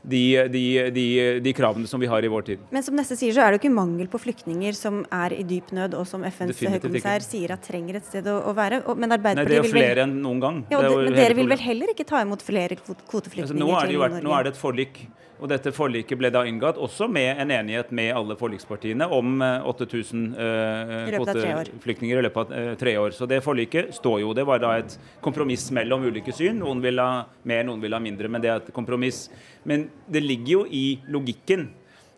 de, 0.02 0.48
de, 0.50 0.90
de, 0.90 1.06
de, 1.40 1.52
kravene 1.54 1.86
som 1.86 2.00
vi 2.02 2.08
har 2.10 2.24
i 2.24 2.30
vår 2.30 2.46
tid. 2.48 2.62
Men 2.74 2.82
som 2.82 2.96
Neste 2.98 3.16
sier, 3.18 3.34
så 3.36 3.44
er 3.44 3.52
det 3.52 3.60
jo 3.60 3.62
ikke 3.62 3.74
mangel 3.74 4.08
på 4.10 4.18
flyktninger 4.22 4.74
som 4.74 5.02
er 5.14 5.36
i 5.36 5.44
dyp 5.46 5.70
nød, 5.76 5.94
og 5.98 6.08
som 6.10 6.26
FNs 6.26 6.58
høykommissær 6.58 7.24
sier 7.24 7.54
at 7.54 7.62
trenger 7.66 8.00
et 8.00 8.08
sted 8.08 8.26
å, 8.26 8.40
å 8.50 8.54
være. 8.56 8.82
Men 8.98 9.14
Arbeiderpartiet 9.14 9.38
Nei, 9.38 9.48
det 9.52 9.58
er 9.60 9.62
jo 9.62 9.74
flere 9.76 9.94
vel... 9.94 10.04
enn 10.08 10.16
noen 10.24 10.42
gang. 10.42 10.62
Ja, 10.74 10.82
det, 10.82 10.92
men 11.06 11.18
dere 11.18 11.38
vil 11.38 11.50
vel 11.54 11.62
heller 11.62 11.94
ikke 11.94 12.06
ta 12.08 12.22
imot 12.26 12.42
flere 12.44 12.78
kvoteflyktninger 12.80 13.46
altså, 13.46 13.58
nå, 13.62 13.70
er 13.78 13.92
det 14.18 14.24
nå 14.26 14.34
er 14.34 14.48
det 14.48 14.56
et 14.56 14.60
forlik 14.60 15.04
og 15.42 15.48
dette 15.50 15.72
forliket 15.74 16.18
ble 16.20 16.30
da 16.30 16.44
inngått 16.46 16.78
også 16.78 17.08
med 17.10 17.40
en 17.42 17.50
enighet 17.50 17.90
med 17.94 18.12
alle 18.14 18.36
forlikspartiene 18.38 19.08
om 19.10 19.42
8000 19.42 20.26
uh, 20.36 20.92
kvoteflyktninger 21.16 22.20
i 22.20 22.22
løpet 22.28 22.52
av 22.52 22.52
uh, 22.54 22.74
tre 22.78 22.92
år. 23.00 23.16
Så 23.16 23.26
det 23.26 23.40
forliket 23.42 23.90
står 23.96 24.20
jo. 24.22 24.30
Det 24.38 24.44
var 24.46 24.62
da 24.62 24.76
et 24.78 24.94
kompromiss 25.24 25.66
mellom 25.74 26.06
ulike 26.06 26.34
syn. 26.36 26.60
Noen 26.62 26.82
vil 26.84 27.02
ha 27.02 27.24
mer, 27.42 27.64
noen 27.66 27.82
vil 27.82 27.96
ha 27.96 27.98
mindre, 28.02 28.30
men 28.30 28.44
det 28.44 28.52
er 28.52 28.60
et 28.60 28.70
kompromiss. 28.76 29.24
Men 29.66 29.88
det 30.06 30.22
ligger 30.22 30.60
jo 30.60 30.62
i 30.70 30.84
logikken 31.10 31.72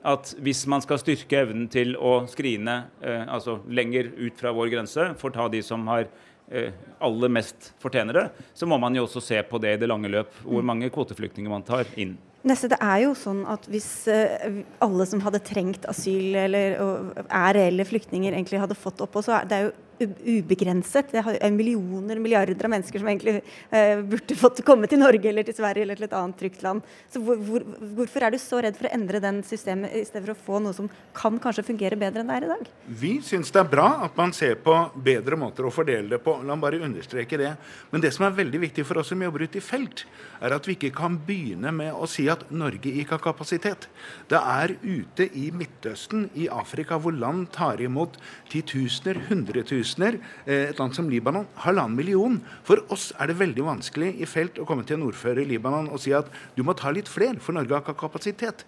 at 0.05 0.35
hvis 0.45 0.67
man 0.69 0.85
skal 0.85 1.01
styrke 1.01 1.41
evnen 1.47 1.65
til 1.73 1.95
å 1.97 2.27
skrine 2.29 2.75
eh, 3.01 3.23
altså 3.25 3.55
lenger 3.73 4.11
ut 4.19 4.37
fra 4.37 4.53
vår 4.53 4.69
grense, 4.75 5.07
for 5.17 5.33
ta 5.33 5.49
de 5.49 5.63
som 5.65 5.89
har 5.89 6.11
aller 7.01 7.31
mest 7.33 7.71
fortjener 7.81 8.19
det, 8.19 8.25
så 8.53 8.69
må 8.69 8.77
man 8.77 8.93
jo 8.93 9.07
også 9.07 9.23
se 9.25 9.39
på 9.49 9.57
det 9.65 9.71
i 9.73 9.79
det 9.81 9.89
lange 9.89 10.11
løp, 10.13 10.29
hvor 10.45 10.61
mm. 10.61 10.69
mange 10.69 10.91
kvoteflyktninger 10.93 11.49
man 11.49 11.65
tar 11.65 11.89
inn. 11.97 12.19
Neste, 12.45 12.69
det 12.75 12.79
er 12.85 12.99
jo 13.07 13.15
sånn 13.17 13.45
at 13.49 13.65
Hvis 13.73 13.89
uh, 14.13 14.61
alle 14.85 15.07
som 15.09 15.23
hadde 15.25 15.41
trengt 15.47 15.87
asyl 15.89 16.37
eller 16.37 16.77
er 17.25 17.57
reelle 17.57 17.87
flyktninger, 17.89 18.35
egentlig 18.35 18.61
hadde 18.61 18.77
fått 18.77 19.01
opphold, 19.05 19.27
så 19.29 19.39
er 19.39 19.49
det 19.49 19.61
jo 19.65 19.73
ubegrenset. 20.01 21.13
Det 21.13 21.23
er 21.23 21.55
millioner, 21.55 22.19
milliarder 22.23 22.67
av 22.67 22.73
mennesker 22.73 23.03
som 23.03 23.11
egentlig 23.11 23.39
uh, 23.73 24.03
burde 24.03 24.37
fått 24.39 24.63
komme 24.67 24.89
til 24.91 25.01
Norge 25.03 25.31
eller 25.31 25.47
til 25.47 25.57
Sverige 25.57 25.87
eller 25.87 26.01
til 26.01 26.09
et 26.09 26.17
annet 26.19 26.39
trygt 26.41 26.65
land. 26.67 26.85
Så 27.13 27.23
hvor, 27.25 27.39
hvor, 27.45 27.65
Hvorfor 27.95 28.25
er 28.27 28.35
du 28.35 28.39
så 28.41 28.61
redd 28.65 28.77
for 28.79 28.89
å 28.89 28.95
endre 28.97 29.21
den 29.23 29.41
systemet 29.47 29.95
i 29.95 30.05
stedet 30.07 30.27
for 30.27 30.35
å 30.35 30.45
få 30.47 30.61
noe 30.65 30.77
som 30.77 30.89
kan 31.17 31.37
kanskje 31.43 31.67
fungere 31.67 31.99
bedre 32.01 32.23
enn 32.23 32.31
det 32.31 32.39
er 32.39 32.47
i 32.47 32.51
dag? 32.51 32.71
Vi 33.01 33.13
syns 33.25 33.53
det 33.55 33.63
er 33.63 33.71
bra 33.71 33.87
at 34.07 34.17
man 34.19 34.35
ser 34.37 34.59
på 34.65 34.75
bedre 35.05 35.39
måter 35.41 35.67
å 35.67 35.73
fordele 35.75 36.17
det 36.17 36.21
på. 36.25 36.37
La 36.43 36.57
meg 36.57 36.65
bare 36.65 36.83
understreke 36.85 37.39
det. 37.41 37.53
Men 37.93 38.05
det 38.05 38.13
som 38.17 38.27
er 38.27 38.37
veldig 38.37 38.61
viktig 38.67 38.87
for 38.89 39.01
oss 39.01 39.13
som 39.13 39.23
jobber 39.23 39.47
ute 39.47 39.61
i 39.61 39.65
felt, 39.65 40.05
er 40.45 40.57
at 40.57 40.69
vi 40.69 40.77
ikke 40.77 40.93
kan 40.97 41.19
begynne 41.27 41.73
med 41.75 41.95
å 41.95 42.09
si 42.11 42.27
at 42.33 42.47
Norge 42.55 42.93
ikke 42.93 43.17
har 43.17 43.25
kapasitet. 43.25 43.89
Det 44.31 44.41
er 44.41 44.77
ute 44.83 45.29
i 45.39 45.49
Midtøsten, 45.55 46.29
i 46.35 46.49
Afrika, 46.53 46.99
hvor 47.01 47.15
land 47.15 47.49
tar 47.55 47.83
imot 47.85 48.19
titusener, 48.53 49.23
hundretusener 49.29 49.84
tusener. 49.85 50.19
Eh, 50.47 50.71
et 50.73 50.81
land 50.81 50.97
som 50.97 51.09
Libanon, 51.13 51.47
halvannen 51.63 51.97
million. 51.97 52.41
For 52.67 52.83
oss 52.89 53.13
er 53.21 53.31
det 53.31 53.39
veldig 53.39 53.69
vanskelig 53.69 54.15
i 54.19 54.29
felt 54.29 54.59
å 54.59 54.67
komme 54.69 54.87
til 54.89 54.99
en 54.99 55.09
ordfører 55.11 55.45
i 55.45 55.51
Libanon 55.55 55.93
og 55.93 56.01
si 56.03 56.15
at 56.17 56.31
du 56.57 56.65
må 56.65 56.75
ta 56.77 56.91
litt 56.95 57.11
flere, 57.11 57.39
for 57.41 57.57
Norge 57.57 57.77
har 57.77 57.85
ikke 57.85 58.01
kapasitet. 58.07 58.65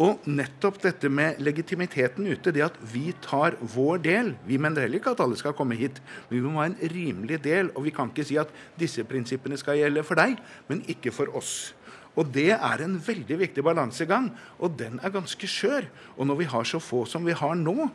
Og 0.00 0.24
nettopp 0.24 0.78
dette 0.80 1.10
med 1.12 1.40
legitimiteten 1.44 2.24
ute, 2.24 2.52
det 2.54 2.64
at 2.64 2.78
vi 2.94 3.10
tar 3.20 3.58
vår 3.74 4.00
del 4.00 4.30
Vi 4.48 4.56
mener 4.56 4.86
heller 4.86 5.02
ikke 5.02 5.12
at 5.12 5.20
alle 5.20 5.36
skal 5.36 5.52
komme 5.52 5.76
hit, 5.76 6.00
men 6.30 6.38
vi 6.38 6.46
må 6.46 6.62
ha 6.62 6.70
en 6.70 6.78
rimelig 6.94 7.42
del. 7.44 7.68
Og 7.76 7.84
vi 7.84 7.92
kan 7.92 8.08
ikke 8.08 8.24
si 8.24 8.38
at 8.40 8.52
disse 8.80 9.04
prinsippene 9.04 9.58
skal 9.60 9.76
gjelde 9.76 10.04
for 10.06 10.16
deg, 10.16 10.40
men 10.70 10.80
ikke 10.88 11.12
for 11.12 11.28
oss. 11.36 11.74
Og 12.16 12.28
det 12.28 12.50
er 12.52 12.84
en 12.84 12.98
veldig 13.00 13.38
viktig 13.40 13.64
balansegang, 13.64 14.30
og 14.60 14.76
den 14.80 14.98
er 15.00 15.12
ganske 15.12 15.48
skjør. 15.48 15.88
Og 16.16 16.28
når 16.28 16.42
vi 16.42 16.50
har 16.52 16.68
så 16.68 16.80
få 16.80 17.04
som 17.08 17.24
vi 17.24 17.36
har 17.36 17.54
nå, 17.56 17.88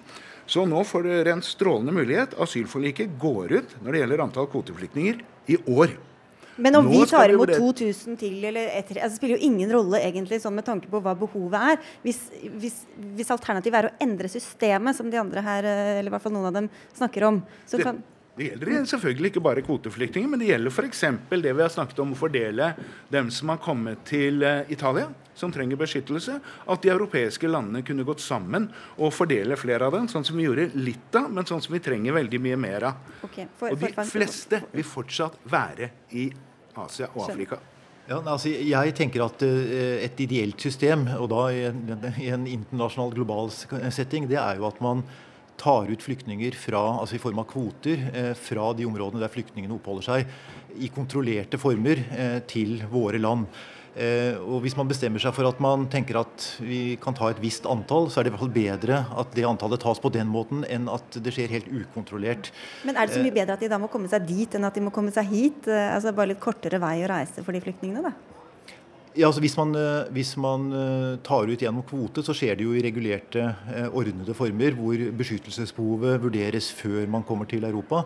så 0.48 0.66
nå 0.68 0.82
får 0.88 1.08
dere 1.08 1.38
en 1.38 1.45
strålende 1.45 1.93
mulighet. 1.95 2.36
Asylforliket 2.41 3.18
går 3.20 3.58
ut 3.60 3.78
når 3.84 3.91
det 3.91 4.04
gjelder 4.04 4.24
antall 4.24 4.50
kvoteflyktninger 4.52 5.24
i 5.52 5.60
år. 5.68 5.95
Men 6.58 6.80
om 6.80 6.88
nå 6.88 6.91
vi 6.95 7.06
tar 7.06 7.30
imot 7.30 7.52
2000 7.54 8.18
til, 8.18 8.38
eller 8.50 8.72
etter, 8.80 8.98
altså, 8.98 9.14
det 9.14 9.20
spiller 9.20 9.38
jo 9.38 9.45
ingen 9.45 9.70
rolle 9.76 10.02
egentlig 10.02 10.39
sånn 10.41 10.56
med 10.58 10.66
tanke 10.66 10.89
på 10.89 11.02
hva 11.06 11.14
behovet 11.20 11.74
er. 11.74 11.89
Hvis, 12.02 12.24
hvis, 12.58 12.80
hvis 13.18 13.34
alternativet 13.34 13.78
er 13.78 13.89
å 13.91 13.95
endre 14.02 14.32
systemet, 14.32 14.98
som 14.98 15.12
de 15.14 15.20
andre 15.22 15.43
her, 15.45 15.68
eh, 15.70 16.00
eller 16.00 16.10
i 16.10 16.16
hvert 16.16 16.26
fall 16.26 16.34
noen 16.34 16.50
av 16.50 16.58
dem, 16.58 16.72
snakker 16.98 17.28
om, 17.30 17.43
så 17.70 17.82
kan 17.84 18.02
det 18.38 18.52
gjelder 18.52 18.84
selvfølgelig 18.86 19.30
ikke 19.32 19.41
bare 19.41 19.62
kvoteflyktninger, 19.66 20.30
men 20.30 20.38
det 20.38 20.52
gjelder 20.52 20.70
f.eks. 20.70 21.00
det 21.32 21.54
vi 21.58 21.64
har 21.64 21.72
snakket 21.74 22.02
om 22.04 22.12
å 22.14 22.18
fordele 22.20 22.68
dem 23.10 23.32
som 23.34 23.50
har 23.50 23.58
kommet 23.64 24.04
til 24.06 24.45
eh, 24.45 24.70
Italia, 24.70 25.08
som 25.38 25.53
trenger 25.53 25.79
beskyttelse. 25.79 26.39
At 26.67 26.83
de 26.83 26.91
europeiske 26.93 27.49
landene 27.49 27.83
kunne 27.85 28.05
gått 28.07 28.23
sammen 28.23 28.69
og 28.97 29.13
fordele 29.15 29.57
flere 29.59 29.88
av 29.88 29.95
dem, 29.97 30.09
sånn 30.11 30.25
som 30.27 30.39
vi 30.39 30.47
gjorde 30.47 30.69
litt 30.75 31.15
av, 31.17 31.29
men 31.33 31.47
sånn 31.47 31.63
som 31.63 31.77
vi 31.77 31.83
trenger 31.83 32.17
veldig 32.17 32.41
mye 32.43 32.59
mer 32.59 32.89
av. 32.91 33.15
Okay, 33.29 33.47
for, 33.57 33.73
og 33.73 33.81
de 33.81 34.09
fleste 34.09 34.63
vil 34.73 34.88
fortsatt 34.88 35.39
være 35.49 35.91
i 36.17 36.29
Asia 36.77 37.11
og 37.13 37.29
Afrika. 37.29 37.61
Ja, 38.07 38.21
altså, 38.21 38.49
jeg 38.49 38.93
tenker 38.95 39.25
at 39.25 39.41
uh, 39.43 39.95
et 39.99 40.19
ideelt 40.23 40.61
system, 40.63 41.09
og 41.19 41.27
da 41.33 41.47
i 41.51 41.65
en, 41.67 42.11
i 42.23 42.29
en 42.31 42.45
internasjonal, 42.47 43.11
global 43.17 43.51
setting, 43.51 44.29
det 44.31 44.39
er 44.39 44.61
jo 44.61 44.69
at 44.69 44.79
man 44.83 45.03
tar 45.57 45.89
ut 45.89 46.03
flyktninger 46.03 46.55
fra, 46.57 46.81
altså 47.01 47.17
i 47.17 47.21
form 47.21 47.41
av 47.41 47.47
kvoter 47.49 48.03
eh, 48.13 48.33
fra 48.38 48.69
de 48.77 48.85
områdene 48.85 49.23
der 49.23 49.33
flyktningene 49.33 49.73
oppholder 49.77 50.05
seg, 50.05 50.35
i 50.77 50.91
kontrollerte 50.93 51.57
former 51.57 52.03
eh, 52.13 52.38
til 52.49 52.77
våre 52.91 53.17
land. 53.21 53.47
Eh, 53.98 54.38
og 54.38 54.62
Hvis 54.62 54.76
man 54.78 54.89
bestemmer 54.89 55.22
seg 55.22 55.34
for 55.34 55.50
at 55.50 55.60
man 55.64 55.88
tenker 55.89 56.20
at 56.22 56.45
vi 56.62 57.00
kan 57.02 57.18
ta 57.18 57.32
et 57.32 57.41
visst 57.41 57.66
antall, 57.70 58.12
så 58.14 58.20
er 58.20 58.28
det 58.28 58.32
i 58.32 58.36
hvert 58.36 58.45
fall 58.45 58.54
bedre 58.54 59.02
at 59.18 59.34
det 59.34 59.48
antallet 59.50 59.82
tas 59.82 60.02
på 60.04 60.12
den 60.14 60.30
måten, 60.30 60.62
enn 60.70 60.86
at 60.91 61.18
det 61.18 61.34
skjer 61.34 61.56
helt 61.56 61.72
ukontrollert. 61.72 62.52
Men 62.86 62.98
er 62.98 63.10
det 63.10 63.18
så 63.18 63.24
mye 63.24 63.34
eh, 63.34 63.39
bedre 63.39 63.58
at 63.58 63.66
de 63.66 63.72
da 63.74 63.82
må 63.82 63.89
komme 63.91 64.10
seg 64.12 64.28
dit, 64.30 64.54
enn 64.54 64.70
at 64.70 64.78
de 64.78 64.86
må 64.86 64.93
komme 64.93 65.14
seg 65.16 65.30
hit? 65.34 65.70
Eh, 65.70 65.89
altså 65.95 66.14
Bare 66.18 66.36
litt 66.36 66.41
kortere 66.43 66.82
vei 66.82 67.00
å 67.06 67.12
reise 67.12 67.41
for 67.45 67.58
de 67.58 67.62
flyktningene, 67.64 68.12
da? 68.12 68.36
Ja, 69.18 69.32
altså 69.32 69.41
hvis 69.41 69.56
man, 69.58 69.72
hvis 70.14 70.36
man, 70.38 70.68
tar 71.26 71.50
ut 71.50 71.62
gjennom 71.64 71.82
kvote, 71.89 72.22
så 72.22 72.36
skjer 72.38 72.60
det 72.60 72.68
jo 72.68 72.76
i 72.78 72.84
regulerte, 72.86 73.48
ordnede 73.89 74.36
former, 74.38 74.76
hvor 74.78 75.02
beskyttelsesbehovet 75.18 76.22
vurderes 76.22 76.68
før 76.78 77.10
man 77.10 77.26
kommer 77.26 77.50
til 77.50 77.66
Europa. 77.66 78.04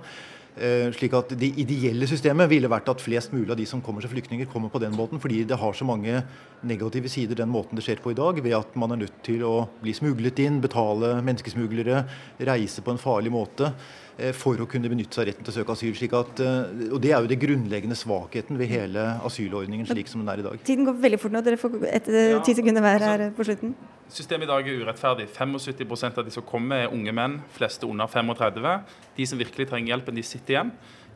Slik 0.51 1.13
at 1.15 1.31
Det 1.39 1.47
ideelle 1.63 2.07
systemet 2.09 2.49
ville 2.51 2.69
vært 2.69 2.89
at 2.91 3.01
flest 3.01 3.31
mulig 3.31 3.53
av 3.53 3.57
de 3.57 3.65
som 3.65 3.81
kommer 3.81 4.03
som 4.03 4.11
flyktninger, 4.11 4.49
kommer 4.51 4.69
på 4.69 4.81
den 4.83 4.91
måten, 4.97 5.21
fordi 5.21 5.45
det 5.47 5.57
har 5.57 5.73
så 5.73 5.87
mange 5.87 6.23
negative 6.67 7.09
sider 7.09 7.39
den 7.39 7.49
måten 7.49 7.79
det 7.79 7.85
skjer 7.85 8.01
på 8.03 8.11
i 8.11 8.17
dag, 8.19 8.41
ved 8.43 8.57
at 8.57 8.75
man 8.75 8.91
er 8.91 8.99
nødt 9.05 9.21
til 9.23 9.45
å 9.47 9.69
bli 9.81 9.95
smuglet 9.95 10.43
inn, 10.43 10.59
betale 10.61 11.21
menneskesmuglere, 11.23 12.03
reise 12.51 12.83
på 12.83 12.91
en 12.91 12.99
farlig 12.99 13.31
måte. 13.31 13.71
Eh, 14.19 14.33
for 14.35 14.59
å 14.59 14.67
kunne 14.69 14.89
benytte 14.91 15.15
seg 15.15 15.23
av 15.23 15.29
retten 15.29 15.47
til 15.47 15.53
å 15.53 15.55
søke 15.55 15.75
asyl. 15.75 15.93
Slik 15.95 16.13
at, 16.17 16.39
eh, 16.43 16.91
og 16.91 17.01
Det 17.01 17.11
er 17.11 17.21
jo 17.21 17.27
det 17.27 17.39
grunnleggende 17.39 17.95
svakheten 17.95 18.57
ved 18.57 18.67
hele 18.67 19.19
asylordningen 19.23 19.87
slik 19.87 20.07
som 20.07 20.21
den 20.21 20.29
er 20.29 20.39
i 20.39 20.47
dag. 20.49 20.63
Tiden 20.63 20.85
går 20.85 20.99
veldig 20.99 21.19
fort 21.19 21.31
nå. 21.31 21.43
Dere 21.43 21.57
får 21.57 21.83
et, 21.87 22.07
eh, 22.09 22.39
ti 22.43 22.53
sekunder 22.53 22.81
hver 22.81 22.99
her 22.99 23.31
på 23.31 23.45
slutten. 23.45 23.73
Systemet 24.09 24.43
i 24.43 24.47
dag 24.47 24.67
er 24.67 24.85
urettferdig. 24.85 25.29
75% 25.29 26.17
av 26.17 26.25
de 26.25 26.31
som 26.31 26.43
kommer, 26.43 26.83
er 26.83 26.91
unge 26.91 27.13
menn, 27.13 27.41
fleste 27.55 27.87
under 27.87 28.07
35. 28.07 28.83
De 29.15 29.25
som 29.25 29.39
virkelig 29.39 29.69
trenger 29.69 29.95
hjelpen, 29.95 30.15
de 30.15 30.21
sitter 30.21 30.55
igjen. 30.55 30.71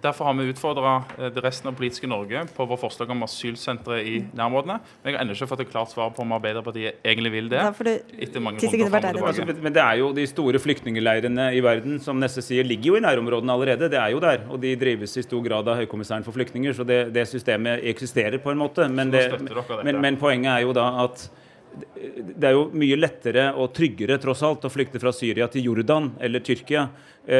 Derfor 0.06 0.30
har 0.30 0.36
vi 0.38 0.46
utfordra 0.52 0.96
eh, 1.18 1.38
resten 1.42 1.72
av 1.72 1.78
politiske 1.78 2.08
Norge 2.08 2.44
på 2.56 2.66
vår 2.70 2.78
forslag 2.78 3.10
om 3.16 3.24
asylsentre 3.26 3.98
i 4.06 4.20
nærområdene. 4.38 4.78
Men 5.02 5.12
jeg 5.12 5.18
har 5.18 5.26
ennå 5.26 5.38
ikke 5.38 5.48
fått 5.50 5.64
et 5.66 5.72
klart 5.72 5.94
svar 5.94 6.12
på 6.14 6.22
om 6.22 6.36
Arbeiderpartiet 6.38 7.00
egentlig 7.02 7.32
vil 7.34 7.50
det. 7.50 7.62
etter 8.28 8.44
mange 8.44 8.62
altså, 8.62 9.48
Men 9.50 9.74
det 9.74 9.82
er 9.82 10.02
jo 10.04 10.12
de 10.16 10.28
store 10.30 10.62
flyktningleirene 10.62 11.48
i 11.58 11.64
verden 11.66 11.98
som 12.04 12.22
Nesse 12.22 12.44
sier 12.46 12.68
ligger 12.68 12.94
jo 12.94 13.00
i 13.00 13.06
nærområdene 13.06 13.56
allerede. 13.56 13.90
Det 13.92 14.02
er 14.02 14.14
jo 14.14 14.22
der. 14.22 14.46
Og 14.50 14.62
de 14.62 14.76
drives 14.80 15.18
i 15.18 15.26
stor 15.26 15.42
grad 15.46 15.72
av 15.72 15.82
Høykommissæren 15.82 16.28
for 16.28 16.38
flyktninger, 16.38 16.78
så 16.78 16.86
det, 16.86 17.00
det 17.16 17.26
systemet 17.32 17.82
eksisterer 17.96 18.38
på 18.44 18.54
en 18.54 18.62
måte. 18.62 18.86
Men, 18.92 19.14
det, 19.14 19.26
men, 19.82 20.00
men 20.04 20.22
poenget 20.22 20.54
er 20.54 20.68
jo 20.68 20.78
da 20.78 20.92
at 21.08 21.26
det 21.76 22.48
er 22.48 22.56
jo 22.56 22.68
mye 22.78 22.98
lettere 22.98 23.50
og 23.60 23.74
tryggere 23.76 24.18
tross 24.22 24.44
alt 24.46 24.66
å 24.68 24.72
flykte 24.72 25.02
fra 25.02 25.12
Syria 25.16 25.48
til 25.52 25.68
Jordan 25.68 26.14
eller 26.24 26.44
Tyrkia, 26.46 26.88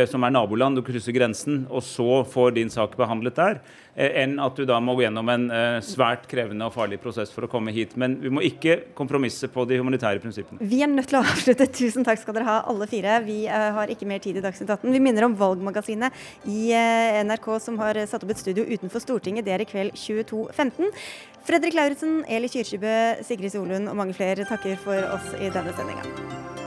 som 0.10 0.24
er 0.26 0.34
naboland, 0.34 0.80
du 0.80 0.84
krysser 0.86 1.14
grensen, 1.14 1.66
og 1.70 1.84
så 1.86 2.24
får 2.26 2.56
din 2.56 2.72
sak 2.74 2.96
behandlet 2.98 3.36
der, 3.38 3.60
eh, 3.96 4.24
enn 4.24 4.40
at 4.42 4.58
du 4.58 4.66
da 4.66 4.80
må 4.82 4.96
gå 4.98 5.06
gjennom 5.06 5.30
en 5.30 5.46
eh, 5.54 5.78
svært 5.86 6.26
krevende 6.32 6.66
og 6.66 6.74
farlig 6.74 6.98
prosess 7.04 7.34
for 7.34 7.46
å 7.46 7.52
komme 7.52 7.74
hit. 7.76 7.94
Men 8.00 8.18
vi 8.22 8.32
må 8.34 8.42
ikke 8.46 8.80
kompromisse 8.98 9.50
på 9.52 9.68
de 9.70 9.78
humanitære 9.82 10.24
prinsippene. 10.24 10.62
Vi 10.66 10.82
er 10.82 10.90
nødt 10.90 11.12
til 11.12 11.20
å 11.20 11.24
avslutte. 11.26 11.70
Tusen 11.70 12.08
takk 12.08 12.24
skal 12.24 12.40
dere 12.40 12.50
ha, 12.50 12.58
alle 12.72 12.90
fire. 12.90 13.20
Vi 13.28 13.46
har 13.46 13.94
ikke 13.94 14.10
mer 14.10 14.24
tid 14.24 14.40
i 14.40 14.44
Dagsnytt 14.46 14.74
18. 14.74 14.90
Vi 14.90 15.04
minner 15.04 15.28
om 15.28 15.38
Valgmagasinet 15.38 16.26
i 16.50 16.74
NRK 17.28 17.48
som 17.62 17.80
har 17.84 18.02
satt 18.10 18.26
opp 18.26 18.34
et 18.34 18.42
studio 18.42 18.66
utenfor 18.66 19.04
Stortinget. 19.04 19.46
Det 19.46 19.56
er 19.56 19.66
i 19.66 19.70
kveld 19.70 19.96
22.15. 20.00 20.92
Fredrik 21.46 21.78
Lauritzen, 21.78 22.24
Eli 22.26 22.50
Kyrkjebø, 22.50 23.22
Sigrid 23.28 23.54
Solund 23.54 23.92
og 23.92 24.00
mange 24.02 24.18
flere 24.18 24.50
takker 24.50 24.80
for 24.82 25.14
oss 25.14 25.36
i 25.38 25.54
denne 25.54 25.78
sendinga. 25.78 26.65